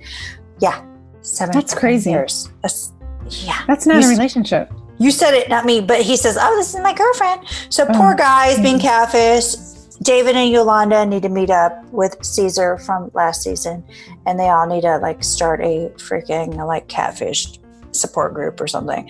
yeah 0.59 0.83
seven 1.21 1.53
That's 1.53 1.73
crazy. 1.73 2.11
years 2.11 2.49
That's- 2.61 2.91
yeah 3.29 3.63
That's 3.67 3.85
not 3.85 4.01
You 4.01 4.07
a 4.07 4.09
relationship. 4.09 4.69
you 4.97 5.11
said 5.11 5.33
it, 5.33 5.47
not 5.47 5.63
me, 5.65 5.79
but 5.79 6.01
he 6.01 6.17
says, 6.17 6.37
"Oh, 6.39 6.53
this 6.57 6.73
is 6.75 6.81
my 6.81 6.93
girlfriend." 6.93 7.41
So 7.69 7.85
Oh, 7.87 7.93
poor 7.93 8.13
guy 8.15 8.47
is 8.47 8.59
being 8.59 8.77
catfished. 8.79 10.03
David 10.03 10.35
and 10.35 10.49
Yolanda 10.51 11.05
need 11.05 11.21
to 11.23 11.29
meet 11.29 11.49
up 11.51 11.73
with 11.91 12.17
Caesar 12.25 12.77
from 12.79 13.09
last 13.13 13.43
season, 13.43 13.83
and 14.25 14.37
they 14.39 14.49
all 14.49 14.67
need 14.67 14.81
to 14.81 14.97
like 14.97 15.23
start 15.23 15.61
a 15.61 15.89
freaking 15.97 16.55
like 16.67 16.87
catfish 16.87 17.59
support 17.91 18.33
group 18.33 18.59
or 18.61 18.67
something. 18.67 19.09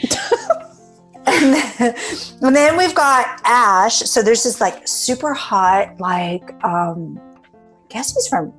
and, 1.25 1.53
then, 1.79 1.95
and 2.41 2.55
then 2.55 2.77
we've 2.77 2.95
got 2.95 3.39
Ash. 3.45 3.97
So 3.99 4.21
there's 4.21 4.43
this 4.43 4.59
like 4.61 4.87
super 4.87 5.33
hot, 5.33 5.99
like 5.99 6.53
um, 6.63 7.19
I 7.45 7.93
guess 7.93 8.13
he's 8.13 8.27
from 8.27 8.53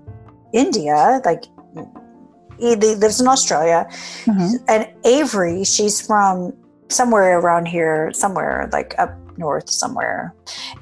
India, 0.52 1.20
like. 1.24 1.44
He 2.58 2.76
lives 2.76 3.20
in 3.20 3.26
Australia, 3.26 3.88
Mhm. 4.24 4.62
and 4.68 4.86
Avery, 5.04 5.64
she's 5.64 6.00
from 6.00 6.52
somewhere 6.88 7.40
around 7.40 7.66
here, 7.66 8.12
somewhere 8.12 8.68
like 8.72 8.94
up 8.98 9.12
north 9.36 9.68
somewhere. 9.68 10.32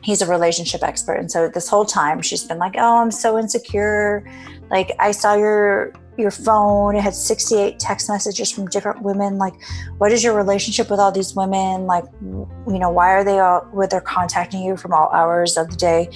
He's 0.02 0.20
a 0.20 0.26
relationship 0.26 0.82
expert. 0.82 1.14
And 1.14 1.30
so 1.30 1.48
this 1.48 1.68
whole 1.68 1.86
time 1.86 2.20
she's 2.20 2.44
been 2.44 2.58
like, 2.58 2.74
Oh, 2.76 2.98
I'm 2.98 3.10
so 3.10 3.38
insecure. 3.38 4.26
Like 4.70 4.92
I 4.98 5.10
saw 5.10 5.34
your 5.34 5.92
your 6.16 6.30
phone, 6.30 6.96
it 6.96 7.02
had 7.02 7.14
68 7.14 7.78
text 7.78 8.08
messages 8.08 8.50
from 8.50 8.66
different 8.68 9.02
women. 9.02 9.38
Like, 9.38 9.54
what 9.98 10.12
is 10.12 10.22
your 10.22 10.34
relationship 10.34 10.90
with 10.90 11.00
all 11.00 11.10
these 11.10 11.34
women? 11.34 11.86
Like, 11.86 12.04
you 12.20 12.78
know, 12.78 12.90
why 12.90 13.10
are 13.12 13.24
they 13.24 13.38
all 13.38 13.62
where 13.72 13.86
they're 13.86 14.00
contacting 14.00 14.62
you 14.62 14.76
from 14.76 14.92
all 14.92 15.08
hours 15.12 15.56
of 15.56 15.70
the 15.70 15.76
day? 15.76 16.10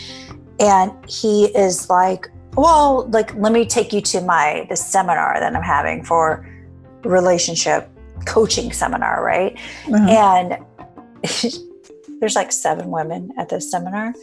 And 0.60 0.92
he 1.08 1.46
is 1.56 1.88
like, 1.90 2.28
Well, 2.56 3.08
like, 3.08 3.34
let 3.34 3.52
me 3.52 3.66
take 3.66 3.92
you 3.92 4.00
to 4.02 4.20
my 4.20 4.66
this 4.68 4.84
seminar 4.84 5.40
that 5.40 5.54
I'm 5.54 5.62
having 5.62 6.04
for 6.04 6.46
relationship 7.02 7.88
coaching 8.26 8.72
seminar, 8.72 9.24
right? 9.24 9.56
Mhm. 9.86 10.08
And 10.08 10.64
there's 12.20 12.36
like 12.36 12.52
seven 12.52 12.90
women 12.90 13.32
at 13.36 13.48
this 13.48 13.70
seminar. 13.70 14.14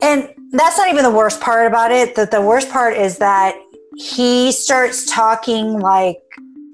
And 0.00 0.28
that's 0.50 0.78
not 0.78 0.88
even 0.88 1.02
the 1.02 1.10
worst 1.10 1.40
part 1.40 1.66
about 1.66 1.90
it. 1.90 2.14
That 2.14 2.30
the 2.30 2.40
worst 2.40 2.70
part 2.70 2.96
is 2.96 3.18
that 3.18 3.56
he 3.96 4.52
starts 4.52 5.04
talking 5.12 5.80
like, 5.80 6.18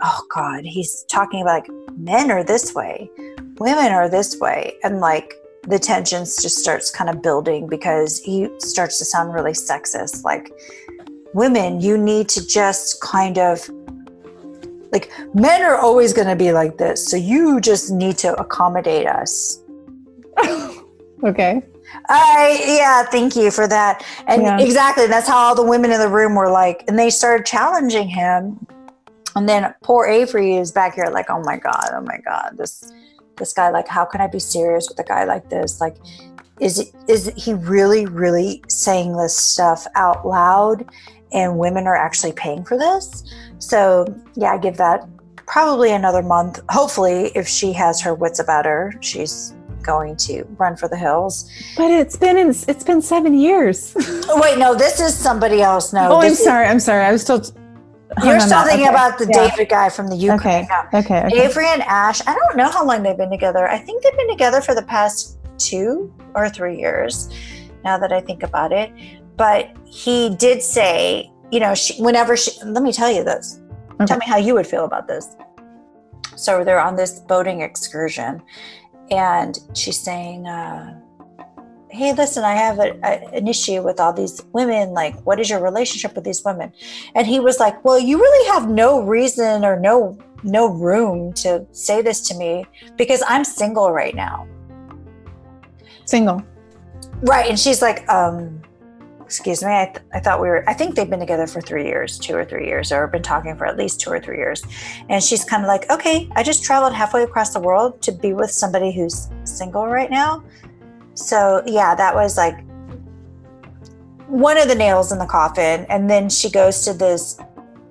oh 0.03 0.23
God, 0.35 0.65
he's 0.65 1.05
talking 1.11 1.43
about 1.43 1.69
like 1.69 1.71
men 1.97 2.31
are 2.31 2.45
this 2.45 2.75
way, 2.75 3.11
women 3.59 3.93
are 3.93 4.09
this 4.09 4.39
way. 4.39 4.75
And 4.83 5.01
like 5.01 5.35
the 5.63 5.79
tensions 5.79 6.37
just 6.43 6.59
starts 6.59 6.91
kind 6.91 7.09
of 7.09 7.23
building 7.23 7.67
because 7.67 8.21
he 8.21 8.49
starts 8.59 8.99
to 8.99 9.05
sound 9.05 9.33
really 9.33 9.53
sexist. 9.53 10.23
Like, 10.23 10.53
women, 11.33 11.81
you 11.81 11.97
need 11.97 12.29
to 12.31 12.47
just 12.47 13.01
kind 13.01 13.39
of 13.39 13.69
like 14.93 15.11
men 15.35 15.63
are 15.63 15.77
always 15.77 16.13
going 16.13 16.29
to 16.29 16.37
be 16.37 16.53
like 16.53 16.79
this 16.79 17.11
so 17.11 17.17
you 17.17 17.61
just 17.61 17.91
need 17.91 18.17
to 18.17 18.33
accommodate 18.41 19.09
us 19.09 19.61
Okay. 21.25 21.63
I 22.09 22.63
yeah 22.67 23.05
thank 23.05 23.37
you 23.37 23.51
for 23.51 23.67
that. 23.67 24.05
And 24.27 24.43
Yeah. 24.43 24.61
exactly 24.61 25.07
that's 25.07 25.29
how 25.29 25.37
all 25.37 25.55
the 25.55 25.65
women 25.65 25.91
in 25.91 26.01
the 26.01 26.09
room 26.09 26.35
were 26.35 26.51
like 26.51 26.85
and 26.89 26.99
they 26.99 27.11
started 27.11 27.47
challenging 27.47 28.09
him. 28.09 28.67
And 29.37 29.49
then 29.49 29.75
poor 29.83 30.07
avery 30.07 30.57
is 30.57 30.71
back 30.71 30.95
here 30.95 31.07
like 31.07 31.31
oh 31.31 31.43
my 31.43 31.57
god 31.57 31.91
oh 31.93 32.03
my 32.03 32.19
god 32.25 32.57
this 32.57 32.93
this 33.37 33.53
guy 33.53 33.71
like 33.71 33.89
how 33.89 34.05
can 34.05 34.21
i 34.21 34.29
be 34.29 34.39
serious 34.39 34.89
with 34.89 34.99
a 34.99 35.05
guy 35.05 35.25
like 35.25 35.49
this? 35.49 35.81
Like 35.81 35.97
is 36.61 36.93
is 37.09 37.33
he 37.37 37.55
really 37.55 38.07
really 38.07 38.63
saying 38.69 39.17
this 39.17 39.37
stuff 39.37 39.87
out 39.97 40.27
loud 40.27 40.87
and 41.33 41.59
women 41.59 41.87
are 41.87 41.97
actually 41.97 42.33
paying 42.33 42.65
for 42.65 42.79
this? 42.79 43.25
So 43.59 44.07
yeah 44.35 44.57
give 44.59 44.77
that 44.77 45.09
probably 45.47 45.93
another 45.93 46.23
month. 46.23 46.61
Hopefully 46.69 47.33
if 47.35 47.49
she 47.49 47.73
has 47.73 48.01
her 48.03 48.15
wits 48.15 48.39
about 48.39 48.67
her 48.67 48.93
she's 49.01 49.55
going 49.85 50.17
to 50.17 50.45
run 50.59 50.77
for 50.77 50.89
the 50.89 50.97
hills 50.97 51.49
But 51.77 51.91
it's 51.91 52.17
been 52.17 52.37
in, 52.37 52.49
it's 52.73 52.85
been 52.85 53.03
seven 53.03 53.35
years. 53.35 53.95
oh 54.31 54.41
wait 54.43 54.59
no 54.59 54.75
this 54.75 55.01
is 55.01 55.15
somebody 55.15 55.61
else 55.63 55.93
no 55.93 56.13
oh, 56.13 56.21
I'm 56.21 56.33
is- 56.33 56.43
sorry. 56.43 56.67
I'm 56.67 56.81
sorry. 56.81 57.05
I 57.05 57.13
was 57.13 57.23
still. 57.23 57.43
you're 58.25 58.41
still 58.41 58.63
thinking 58.65 58.87
Okay. 58.87 58.95
about 58.97 59.19
the 59.19 59.27
Yeah. 59.33 59.49
david 59.49 59.69
guy 59.69 59.89
from 59.89 60.07
the 60.09 60.19
uk 60.31 60.41
Okay. 60.41 60.61
Okay. 61.01 61.21
okay. 61.27 61.43
avery 61.45 61.67
and 61.77 61.83
ash 61.83 62.21
i 62.27 62.33
don't 62.41 62.57
know 62.57 62.69
how 62.77 62.83
long 62.89 63.03
they've 63.03 63.17
been 63.25 63.31
together 63.39 63.69
i 63.69 63.79
think 63.79 64.03
they've 64.03 64.17
been 64.23 64.29
together 64.37 64.61
for 64.61 64.75
the 64.75 64.83
past 64.83 65.39
two 65.59 66.13
or 66.35 66.49
three 66.49 66.77
years 66.79 67.15
now 67.83 67.97
that 67.99 68.13
i 68.13 68.21
think 68.21 68.43
about 68.51 68.71
it 68.73 68.93
but 69.37 69.63
he 69.85 70.17
did 70.37 70.63
say 70.63 71.29
you 71.51 71.59
know 71.65 71.75
she, 71.75 72.01
whenever 72.03 72.37
she 72.37 72.51
let 72.65 72.83
me 72.89 72.93
tell 72.93 73.11
you 73.11 73.25
this 73.25 73.61
Okay. 73.95 74.07
tell 74.07 74.19
me 74.19 74.27
how 74.27 74.37
you 74.47 74.55
would 74.55 74.67
feel 74.75 74.85
about 74.85 75.07
this 75.09 75.27
so 76.37 76.63
they're 76.65 76.81
on 76.89 76.95
this 76.97 77.13
boating 77.33 77.61
excursion 77.63 78.43
and 79.11 79.59
she's 79.75 80.01
saying 80.01 80.47
uh, 80.47 81.01
hey 81.91 82.13
listen 82.13 82.43
i 82.43 82.55
have 82.55 82.79
a, 82.79 82.99
a, 83.05 83.37
an 83.37 83.47
issue 83.47 83.81
with 83.81 84.01
all 84.01 84.13
these 84.13 84.43
women 84.53 84.91
like 84.91 85.15
what 85.23 85.39
is 85.39 85.49
your 85.49 85.61
relationship 85.61 86.15
with 86.15 86.25
these 86.25 86.45
women 86.45 86.73
and 87.15 87.27
he 87.27 87.39
was 87.39 87.61
like 87.61 87.85
well 87.85 87.99
you 87.99 88.19
really 88.19 88.49
have 88.49 88.69
no 88.69 89.03
reason 89.03 89.65
or 89.65 89.79
no 89.79 90.19
no 90.43 90.67
room 90.67 91.33
to 91.33 91.65
say 91.73 92.03
this 92.03 92.21
to 92.21 92.35
me 92.35 92.65
because 92.97 93.23
i'm 93.29 93.45
single 93.45 93.93
right 93.93 94.15
now 94.15 94.47
Single. 96.05 96.43
right 97.23 97.49
and 97.49 97.59
she's 97.59 97.81
like 97.81 98.09
um 98.09 98.61
excuse 99.35 99.65
me 99.65 99.73
I, 99.73 99.87
th- 99.87 100.07
I 100.13 100.21
thought 100.21 100.41
we 100.41 100.47
were 100.47 100.63
i 100.71 100.73
think 100.73 100.95
they've 100.95 101.11
been 101.11 101.19
together 101.19 101.49
for 101.49 101.61
three 101.61 101.87
years 101.87 102.21
two 102.21 102.37
or 102.37 102.45
three 102.45 102.67
years 102.67 102.93
or 102.93 103.09
been 103.09 103.21
talking 103.21 103.57
for 103.57 103.67
at 103.67 103.77
least 103.77 104.01
two 104.01 104.11
or 104.11 104.21
three 104.21 104.37
years. 104.37 104.63
And 105.09 105.21
she's 105.23 105.45
kind 105.45 105.65
of 105.65 105.67
like 105.67 105.91
okay 105.91 106.29
i 106.37 106.43
just 106.45 106.63
traveled 106.63 106.95
halfway 106.95 107.25
across 107.25 107.53
the 107.53 107.59
world 107.59 108.01
to 108.03 108.13
be 108.13 108.33
with 108.33 108.53
somebody 108.53 108.93
who's 108.93 109.29
single 109.43 109.89
right 109.89 110.11
now. 110.11 110.45
So 111.15 111.65
yeah 111.67 111.97
that 111.97 112.15
was 112.15 112.37
like 112.37 112.65
one 114.29 114.57
of 114.57 114.69
the 114.69 114.75
nails 114.75 115.11
in 115.11 115.19
the 115.19 115.27
coffin. 115.27 115.85
And 115.89 116.09
then 116.09 116.29
she 116.29 116.49
goes 116.51 116.85
to 116.85 116.95
this 116.95 117.37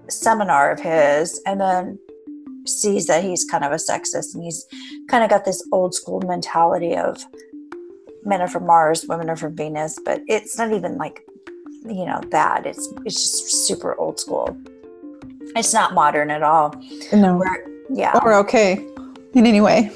seminar 0.09 0.71
of 0.71 0.79
his 0.79 1.41
and 1.45 1.59
then 1.59 1.99
sees 2.65 3.07
that 3.07 3.21
he's 3.21 3.43
kind 3.43 3.65
of 3.65 3.73
a 3.73 3.75
sexist 3.75 4.33
and 4.33 4.43
he's 4.43 4.65
kind 5.09 5.25
of 5.25 5.29
got 5.29 5.43
this 5.43 5.67
old 5.73 5.93
school 5.93 6.21
mentality 6.21 6.95
of 6.95 7.25
men 8.25 8.41
are 8.41 8.47
from 8.47 8.65
Mars, 8.65 9.05
women 9.07 9.29
are 9.29 9.35
from 9.35 9.55
Venus, 9.55 9.99
but 10.03 10.21
it's 10.27 10.57
not 10.57 10.71
even 10.71 10.97
like 10.97 11.25
you 11.85 12.05
know 12.05 12.21
that. 12.31 12.65
It's 12.65 12.87
it's 13.05 13.15
just 13.15 13.67
super 13.67 13.95
old 13.95 14.19
school. 14.19 14.55
It's 15.55 15.73
not 15.73 15.93
modern 15.93 16.31
at 16.31 16.41
all. 16.41 16.73
No. 17.11 17.37
We're, 17.37 17.67
yeah, 17.89 18.19
Or 18.23 18.33
okay. 18.35 18.85
In 19.33 19.45
any 19.45 19.61
way. 19.61 19.91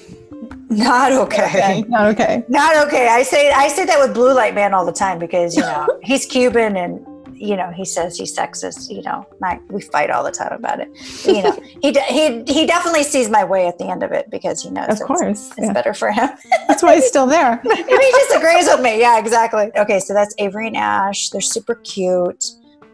not 0.70 1.12
okay. 1.14 1.84
Not 1.88 2.08
okay. 2.08 2.44
Not 2.50 2.88
okay. 2.88 3.08
I 3.08 3.24
say 3.24 3.52
I 3.52 3.68
say 3.70 3.86
that 3.86 4.00
with 4.00 4.14
Blue 4.14 4.34
Light 4.34 4.54
Man 4.54 4.74
all 4.74 4.86
the 4.86 4.92
time 4.92 5.18
because 5.20 5.56
you 5.56 5.62
know 5.62 5.88
he's 6.04 6.26
Cuban 6.26 6.76
and 6.76 7.07
you 7.40 7.56
know 7.56 7.72
he 7.72 7.86
says 7.86 8.18
he's 8.18 8.36
sexist. 8.36 8.90
You 8.90 9.02
know, 9.04 9.26
we 9.70 9.82
fight 9.82 10.10
all 10.10 10.24
the 10.24 10.32
time 10.32 10.52
about 10.54 10.80
it. 10.80 10.90
You 11.26 11.44
know, 11.44 11.52
he 11.82 11.92
de- 11.92 12.02
he 12.04 12.44
he 12.52 12.66
definitely 12.66 13.04
sees 13.04 13.30
my 13.30 13.44
way 13.44 13.68
at 13.68 13.78
the 13.78 13.86
end 13.90 14.04
of 14.04 14.12
it 14.12 14.30
because 14.30 14.62
he 14.64 14.70
knows 14.70 14.86
Of 14.88 14.92
it's, 14.98 15.04
course. 15.04 15.22
it's 15.52 15.54
Yeah. 15.60 15.74
better 15.74 15.94
for 15.94 16.12
him. 16.12 16.30
That's 16.68 16.84
why 16.84 16.96
he's 16.96 17.08
still 17.08 17.28
there. 17.38 17.62
He 17.64 18.12
disagrees 18.28 18.66
with 18.68 18.82
me. 18.82 19.00
Yeah, 19.00 19.20
exactly. 19.20 19.72
Okay, 19.78 20.00
so 20.00 20.14
that's 20.14 20.34
Avery 20.40 20.68
and 20.68 20.78
Ash. 20.78 21.30
They're 21.30 21.42
super 21.42 21.76
cute, 21.76 22.46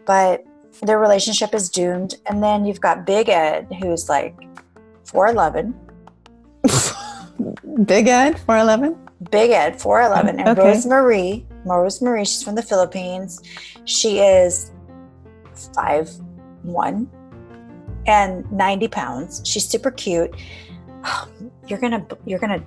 but 0.05 0.43
their 0.81 0.99
relationship 0.99 1.53
is 1.53 1.69
doomed. 1.69 2.15
And 2.27 2.43
then 2.43 2.65
you've 2.65 2.81
got 2.81 3.05
Big 3.05 3.29
Ed, 3.29 3.67
who's 3.81 4.09
like 4.09 4.35
4'11. 5.05 5.73
Big 7.85 8.07
Ed, 8.07 8.39
411. 8.39 8.97
Big 9.31 9.51
Ed, 9.51 9.75
4'11. 9.79 10.29
And 10.39 10.49
Okay. 10.49 10.61
Rosemarie, 10.61 11.45
Rosemarie, 11.65 12.19
she's 12.19 12.43
from 12.43 12.55
the 12.55 12.61
Philippines. 12.61 13.41
She 13.85 14.19
is 14.19 14.71
five 15.75 16.09
one 16.63 17.09
and 18.05 18.49
90 18.51 18.87
pounds. 18.89 19.41
She's 19.45 19.67
super 19.67 19.91
cute. 19.91 20.33
Um, 21.03 21.51
you're 21.67 21.79
gonna, 21.79 22.05
you're 22.25 22.39
gonna, 22.39 22.63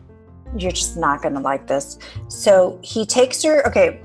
you're 0.56 0.72
just 0.72 0.96
not 0.96 1.22
gonna 1.22 1.40
like 1.40 1.66
this. 1.66 1.98
So 2.28 2.78
he 2.82 3.06
takes 3.06 3.42
her, 3.42 3.66
okay, 3.66 4.00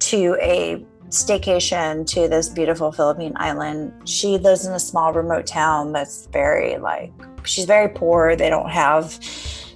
to 0.00 0.36
a 0.40 0.84
staycation 1.08 2.06
to 2.06 2.28
this 2.28 2.48
beautiful 2.48 2.90
Philippine 2.92 3.32
island. 3.36 3.92
She 4.08 4.36
lives 4.38 4.66
in 4.66 4.72
a 4.72 4.80
small 4.80 5.12
remote 5.12 5.46
town 5.46 5.92
that's 5.92 6.26
very 6.26 6.76
like 6.78 7.12
she's 7.44 7.66
very 7.66 7.88
poor. 7.88 8.36
They 8.36 8.50
don't 8.50 8.70
have 8.70 9.18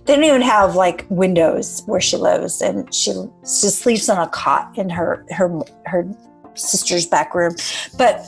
they 0.08 0.14
don't 0.14 0.24
even 0.24 0.40
have 0.40 0.74
like 0.74 1.04
windows 1.10 1.82
where 1.84 2.00
she 2.00 2.16
lives 2.16 2.62
and 2.62 2.92
she 2.94 3.12
just 3.42 3.80
sleeps 3.80 4.08
on 4.08 4.16
a 4.16 4.26
cot 4.30 4.76
in 4.78 4.88
her 4.88 5.22
her 5.30 5.60
her 5.84 6.08
sister's 6.54 7.06
back 7.06 7.34
room. 7.34 7.54
But 7.98 8.24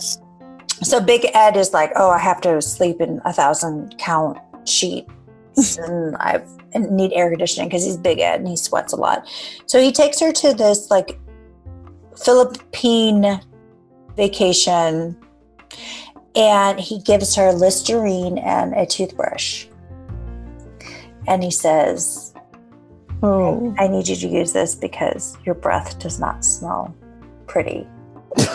So 0.82 1.00
Big 1.00 1.26
Ed 1.34 1.56
is 1.56 1.72
like, 1.72 1.90
oh, 1.96 2.10
I 2.10 2.18
have 2.18 2.40
to 2.42 2.60
sleep 2.60 3.00
in 3.00 3.20
a 3.24 3.32
thousand 3.32 3.96
count 3.98 4.38
sheets 4.66 5.08
and 5.78 6.16
I 6.16 6.42
need 6.74 7.14
air 7.14 7.30
conditioning 7.30 7.70
because 7.70 7.84
he's 7.84 7.96
Big 7.96 8.18
Ed 8.18 8.40
and 8.40 8.48
he 8.48 8.56
sweats 8.56 8.92
a 8.92 8.96
lot. 8.96 9.26
So 9.64 9.80
he 9.80 9.90
takes 9.90 10.20
her 10.20 10.32
to 10.32 10.52
this 10.52 10.90
like 10.90 11.18
Philippine 12.22 13.40
vacation 14.16 15.16
and 16.36 16.78
he 16.78 17.00
gives 17.00 17.34
her 17.36 17.52
Listerine 17.52 18.36
and 18.36 18.74
a 18.74 18.84
toothbrush. 18.84 19.66
And 21.30 21.42
he 21.42 21.50
says, 21.50 22.34
Oh. 23.22 23.74
I 23.78 23.86
need 23.86 24.08
you 24.08 24.16
to 24.16 24.28
use 24.28 24.52
this 24.52 24.74
because 24.74 25.36
your 25.44 25.54
breath 25.54 25.98
does 25.98 26.18
not 26.18 26.44
smell 26.44 26.94
pretty. 27.46 27.86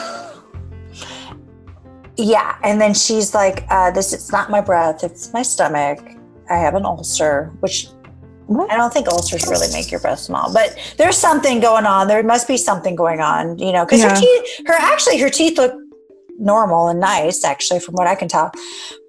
yeah. 2.17 2.57
And 2.63 2.81
then 2.81 2.93
she's 2.93 3.33
like, 3.33 3.65
uh, 3.69 3.91
this 3.91 4.13
it's 4.13 4.31
not 4.31 4.49
my 4.49 4.61
breath, 4.61 5.03
it's 5.03 5.31
my 5.33 5.41
stomach. 5.41 5.99
I 6.49 6.57
have 6.57 6.75
an 6.75 6.85
ulcer, 6.85 7.51
which? 7.59 7.87
I 8.47 8.77
don't 8.77 8.93
think 8.93 9.07
ulcers 9.07 9.47
really 9.47 9.71
make 9.73 9.89
your 9.89 9.99
breath 9.99 10.19
smell, 10.19 10.51
but 10.53 10.77
there's 10.97 11.17
something 11.17 11.59
going 11.59 11.87
on. 11.87 12.07
There 12.07 12.21
must 12.21 12.47
be 12.47 12.57
something 12.57 12.95
going 12.95 13.19
on, 13.19 13.57
you 13.57 13.71
know, 13.71 13.85
because 13.85 14.03
her 14.03 14.15
teeth, 14.15 14.67
her 14.67 14.75
actually, 14.77 15.17
her 15.17 15.29
teeth 15.29 15.57
look 15.57 15.73
normal 16.37 16.87
and 16.89 16.99
nice, 16.99 17.43
actually, 17.43 17.79
from 17.79 17.95
what 17.95 18.05
I 18.05 18.13
can 18.13 18.27
tell. 18.27 18.51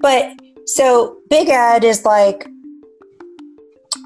But 0.01 0.33
so 0.65 1.19
Big 1.29 1.51
Ed 1.51 1.85
is 1.85 2.07
like, 2.07 2.49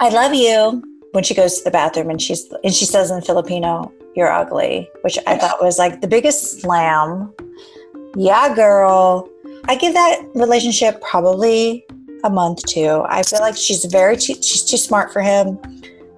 I 0.00 0.08
love 0.08 0.32
you 0.32 0.82
when 1.12 1.22
she 1.22 1.34
goes 1.34 1.58
to 1.58 1.64
the 1.64 1.70
bathroom 1.70 2.08
and 2.08 2.20
she's 2.20 2.50
and 2.64 2.72
she 2.72 2.86
says 2.86 3.10
in 3.10 3.20
Filipino, 3.20 3.92
"You're 4.16 4.32
ugly," 4.32 4.88
which 5.02 5.18
I 5.26 5.36
thought 5.36 5.62
was 5.62 5.78
like 5.78 6.00
the 6.00 6.08
biggest 6.08 6.62
slam. 6.62 7.32
Yeah, 8.16 8.54
girl. 8.54 9.28
I 9.66 9.74
give 9.74 9.92
that 9.92 10.22
relationship 10.34 11.02
probably 11.02 11.84
a 12.24 12.30
month 12.30 12.64
too. 12.64 13.04
I 13.10 13.22
feel 13.22 13.40
like 13.40 13.58
she's 13.58 13.84
very 13.84 14.16
too, 14.16 14.34
she's 14.34 14.64
too 14.64 14.78
smart 14.78 15.12
for 15.12 15.20
him. 15.20 15.58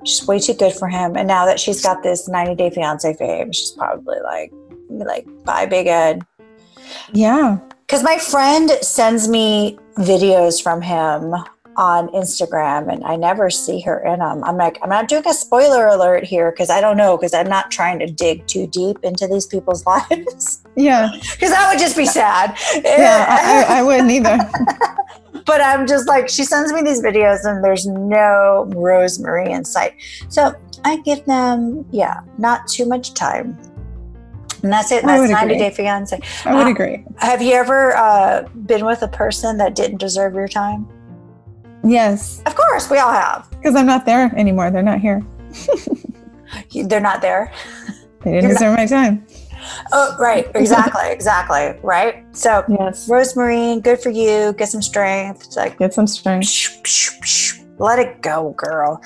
She's 0.05 0.25
way 0.29 0.39
too 0.39 0.55
good 0.55 0.73
for 0.73 0.87
him. 0.87 1.17
And 1.17 1.27
now 1.27 1.45
that 1.45 1.59
she's 1.59 1.83
got 1.83 2.05
this 2.05 2.29
90 2.29 2.55
Day 2.55 2.71
Fiance 2.71 3.13
fame, 3.15 3.51
she's 3.51 3.73
probably 3.73 4.21
like 4.21 4.53
like 4.91 5.27
bye, 5.45 5.67
Big 5.67 5.89
Ed. 5.89 6.23
Yeah. 7.13 7.59
Because 7.81 8.05
my 8.05 8.19
friend 8.19 8.71
sends 8.81 9.27
me 9.27 9.77
videos 9.99 10.63
from 10.63 10.83
him 10.83 11.35
on 11.77 12.09
Instagram 12.09 12.93
and 12.93 13.03
I 13.05 13.17
never 13.17 13.49
see 13.51 13.81
her 13.81 13.99
in 14.05 14.19
them. 14.19 14.45
I'm 14.45 14.57
like, 14.57 14.79
I'm 14.83 14.91
not 14.91 15.09
doing 15.09 15.27
a 15.27 15.35
spoiler 15.35 15.87
alert 15.87 16.25
here 16.25 16.51
because 16.51 16.71
I 16.71 16.81
don't 16.81 16.97
know, 16.97 17.17
because 17.17 17.33
I'm 17.35 17.49
not 17.49 17.71
trying 17.71 17.99
to 18.01 18.07
dig 18.07 18.47
too 18.47 18.67
deep 18.67 18.99
into 19.03 19.27
these 19.27 19.47
people's 19.47 19.87
lives. 19.87 20.63
Yeah. 20.77 21.11
Because 21.13 21.51
that 21.51 21.71
would 21.71 21.79
just 21.81 21.97
be 21.97 22.07
sad. 22.07 22.57
Yeah. 22.85 23.27
I, 23.69 23.79
I, 23.79 23.83
wouldn't 23.85 24.11
either. 24.11 24.39
but 25.47 25.61
I'm 25.61 25.87
just 25.87 26.07
like, 26.07 26.29
she 26.29 26.45
sends 26.45 26.73
me 26.73 26.83
these 26.83 27.03
videos 27.03 27.45
and 27.45 27.65
there's 27.65 27.87
no 27.87 28.69
Rosemarie 28.73 29.51
in 29.51 29.65
sight. 29.65 29.95
So 30.29 30.55
I 30.85 30.97
give 30.99 31.25
them, 31.25 31.87
yeah, 31.91 32.21
not 32.39 32.69
too 32.69 32.87
much 32.87 33.15
time. 33.15 33.59
And 34.63 34.73
that's 34.73 34.93
it. 34.93 35.03
That's 35.05 35.21
would 35.21 35.31
90 35.31 35.55
agree. 35.55 35.59
Day 35.59 35.75
Fiance. 35.75 36.21
I 36.45 36.55
would 36.55 36.67
Uh, 36.67 36.71
agree. 36.71 37.05
Have 37.19 37.43
you 37.43 37.53
ever 37.55 37.97
uh, 37.97 38.43
been 38.67 38.85
with 38.85 39.03
a 39.03 39.09
person 39.09 39.57
that 39.59 39.75
didn't 39.75 39.99
deserve 39.99 40.35
your 40.35 40.47
time? 40.49 40.87
Yes. 41.85 42.43
Of 42.47 42.55
course, 42.55 42.91
we 42.91 42.99
all 42.99 43.13
have. 43.13 43.49
Because 43.51 43.75
I'm 43.75 43.87
not 43.87 44.07
there 44.07 44.33
anymore. 44.37 44.71
They're 44.71 44.83
not 44.83 45.01
here. 45.01 45.23
They're 46.75 47.01
not 47.01 47.21
there. 47.23 47.53
They 48.23 48.33
didn't 48.33 48.35
You're 48.35 48.43
not- 48.43 48.59
deserve 48.59 48.77
my 48.77 48.87
time. 48.87 49.27
Oh, 49.93 50.17
right. 50.19 50.47
Exactly. 50.55 51.03
exactly. 51.11 51.79
Right. 51.83 52.25
So, 52.37 52.65
Yes. 52.69 53.09
Rosemarie, 53.09 53.83
good 53.83 54.01
for 54.01 54.11
you. 54.11 54.53
Get 54.55 54.69
some 54.69 54.83
strength. 54.83 55.45
It's 55.47 55.57
like, 55.57 55.79
Get 55.79 55.95
some 55.95 56.07
strength. 56.07 56.47
psh, 56.47 56.83
psh, 56.83 57.21
psh. 57.21 57.65
let 57.79 57.99
it 57.99 58.21
go, 58.23 58.55
girl. 58.57 59.01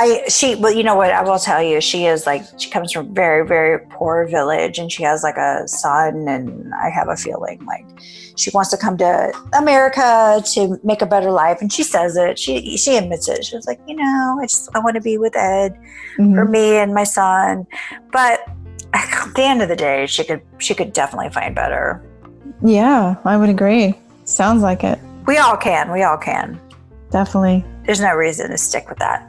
I 0.00 0.22
she 0.28 0.54
well, 0.54 0.72
you 0.72 0.84
know 0.84 0.94
what? 0.94 1.10
I 1.10 1.22
will 1.22 1.40
tell 1.40 1.60
you, 1.60 1.80
she 1.80 2.06
is 2.06 2.24
like 2.24 2.42
she 2.56 2.70
comes 2.70 2.92
from 2.92 3.06
a 3.06 3.10
very 3.10 3.44
very 3.46 3.80
poor 3.90 4.26
village, 4.28 4.78
and 4.78 4.92
she 4.92 5.02
has 5.02 5.24
like 5.24 5.36
a 5.36 5.66
son, 5.66 6.28
and 6.28 6.72
I 6.74 6.88
have 6.88 7.08
a 7.08 7.16
feeling 7.16 7.64
like 7.66 7.84
she 8.36 8.50
wants 8.54 8.70
to 8.70 8.76
come 8.76 8.96
to 8.98 9.32
America 9.58 10.40
to 10.54 10.78
make 10.84 11.02
a 11.02 11.06
better 11.06 11.32
life, 11.32 11.58
and 11.60 11.72
she 11.72 11.82
says 11.82 12.16
it. 12.16 12.38
She 12.38 12.76
she 12.76 12.96
admits 12.96 13.26
it. 13.28 13.44
She's 13.44 13.66
like, 13.66 13.80
you 13.88 13.96
know, 13.96 14.38
I 14.40 14.44
just 14.46 14.68
I 14.74 14.78
want 14.78 14.94
to 14.94 15.00
be 15.02 15.18
with 15.18 15.36
Ed 15.36 15.74
for 16.16 16.22
Mhm. 16.46 16.50
me 16.50 16.76
and 16.76 16.94
my 16.94 17.04
son, 17.04 17.66
but 18.12 18.38
at 18.94 19.34
the 19.34 19.42
end 19.42 19.62
of 19.62 19.68
the 19.68 19.76
day, 19.76 20.06
she 20.06 20.22
could 20.22 20.42
she 20.58 20.74
could 20.74 20.92
definitely 20.92 21.30
find 21.30 21.56
better. 21.56 22.00
Yeah, 22.62 23.16
I 23.24 23.36
would 23.36 23.48
agree. 23.50 23.94
Sounds 24.24 24.62
like 24.62 24.84
it. 24.84 25.00
We 25.26 25.38
all 25.38 25.56
can. 25.56 25.90
We 25.90 26.04
all 26.04 26.16
can. 26.18 26.60
Definitely. 27.10 27.64
There's 27.84 28.00
no 28.00 28.14
reason 28.14 28.50
to 28.50 28.58
stick 28.58 28.88
with 28.88 28.98
that. 28.98 29.26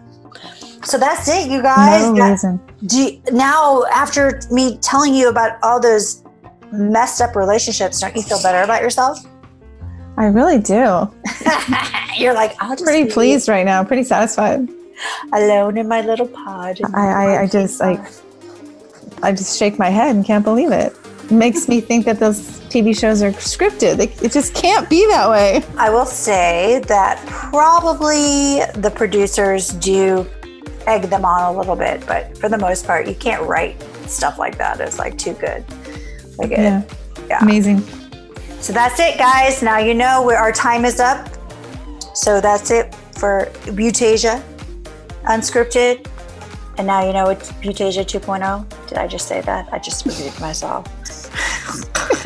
So 0.83 0.97
that's 0.97 1.27
it, 1.27 1.49
you 1.49 1.61
guys. 1.61 2.03
no 2.07 2.15
That- 2.15 2.31
reason. 2.31 2.59
you- 2.89 3.21
now, 3.31 3.83
after 3.93 4.39
me 4.51 4.77
telling 4.81 5.13
you 5.13 5.29
about 5.29 5.57
all 5.63 5.79
those 5.79 6.23
messed 6.71 7.21
up 7.21 7.35
relationships, 7.35 7.99
don't 7.99 8.15
you 8.15 8.21
feel 8.21 8.41
better 8.41 8.61
about 8.61 8.81
yourself? 8.81 9.19
I 10.17 10.25
really 10.25 10.59
do. 10.59 11.09
You're 12.17 12.33
like, 12.33 12.55
I'm 12.59 12.75
Pretty 12.77 13.03
be 13.05 13.09
pleased 13.11 13.47
right 13.47 13.65
now. 13.65 13.83
Pretty 13.83 14.03
satisfied. 14.03 14.67
alone 15.33 15.77
in 15.77 15.87
my 15.87 16.01
little 16.01 16.27
pod. 16.27 16.79
I, 16.93 17.07
I, 17.07 17.41
I 17.43 17.47
just 17.47 17.79
like 17.79 18.01
I 19.23 19.31
just 19.31 19.57
shake 19.57 19.79
my 19.79 19.89
head 19.89 20.15
and 20.15 20.25
can't 20.25 20.43
believe 20.43 20.71
it. 20.71 20.93
It 21.25 21.31
makes 21.31 21.67
me 21.69 21.79
think 21.79 22.05
that 22.05 22.19
those 22.19 22.39
TV 22.69 22.97
shows 22.97 23.21
are 23.21 23.31
scripted. 23.31 23.95
They, 23.97 24.07
it 24.25 24.31
just 24.33 24.53
can't 24.53 24.89
be 24.89 25.05
that 25.07 25.29
way. 25.29 25.63
I 25.77 25.89
will 25.89 26.05
say 26.05 26.79
that 26.87 27.23
probably 27.27 28.59
the 28.81 28.91
producers 28.93 29.69
do 29.69 30.25
egg 30.89 31.03
them 31.03 31.23
on 31.25 31.53
a 31.53 31.57
little 31.57 31.75
bit, 31.75 32.05
but 32.07 32.37
for 32.37 32.49
the 32.49 32.57
most 32.57 32.85
part, 32.85 33.07
you 33.07 33.15
can't 33.15 33.43
write 33.47 33.81
stuff 34.07 34.37
like 34.39 34.57
that. 34.57 34.79
It's 34.81 34.97
like 34.99 35.17
too 35.17 35.33
good. 35.33 35.63
Like 36.37 36.51
it- 36.51 36.59
Yeah. 36.59 36.81
yeah. 37.27 37.39
Amazing. 37.41 37.81
So 38.59 38.73
that's 38.73 38.99
it, 38.99 39.17
guys. 39.17 39.61
Now 39.61 39.77
you 39.77 39.93
know 39.93 40.21
where 40.23 40.37
our 40.37 40.51
time 40.51 40.83
is 40.85 40.99
up. 40.99 41.29
So 42.13 42.41
that's 42.41 42.71
it 42.71 42.93
for 43.17 43.49
Butasia 43.65 44.41
Unscripted. 45.25 46.07
And 46.77 46.87
now 46.87 47.05
you 47.05 47.13
know 47.13 47.29
it's 47.29 47.51
Butasia 47.53 48.03
2.0. 48.05 48.65
Did 48.89 48.97
I 48.97 49.05
just 49.07 49.27
say 49.27 49.41
that? 49.41 49.71
I 49.71 49.77
just 49.77 50.03
repeated 50.03 50.39
myself. 50.41 50.87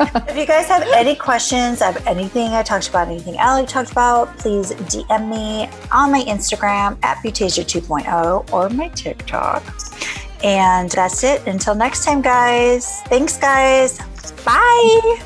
if 0.28 0.36
you 0.36 0.46
guys 0.46 0.66
have 0.66 0.82
any 0.94 1.14
questions 1.14 1.82
of 1.82 1.94
anything 2.06 2.52
I 2.52 2.62
talked 2.62 2.88
about, 2.88 3.08
anything 3.08 3.36
Allie 3.36 3.66
talked 3.66 3.92
about, 3.92 4.34
please 4.38 4.72
DM 4.72 5.28
me 5.28 5.68
on 5.92 6.10
my 6.10 6.22
Instagram 6.22 6.96
at 7.04 7.18
Butasia 7.18 7.64
2.0 7.64 8.50
or 8.50 8.70
my 8.70 8.88
TikTok. 8.88 9.62
And 10.42 10.90
that's 10.90 11.22
it. 11.22 11.46
Until 11.46 11.74
next 11.74 12.02
time, 12.04 12.22
guys. 12.22 13.02
Thanks, 13.02 13.36
guys. 13.36 14.00
Bye. 14.42 15.22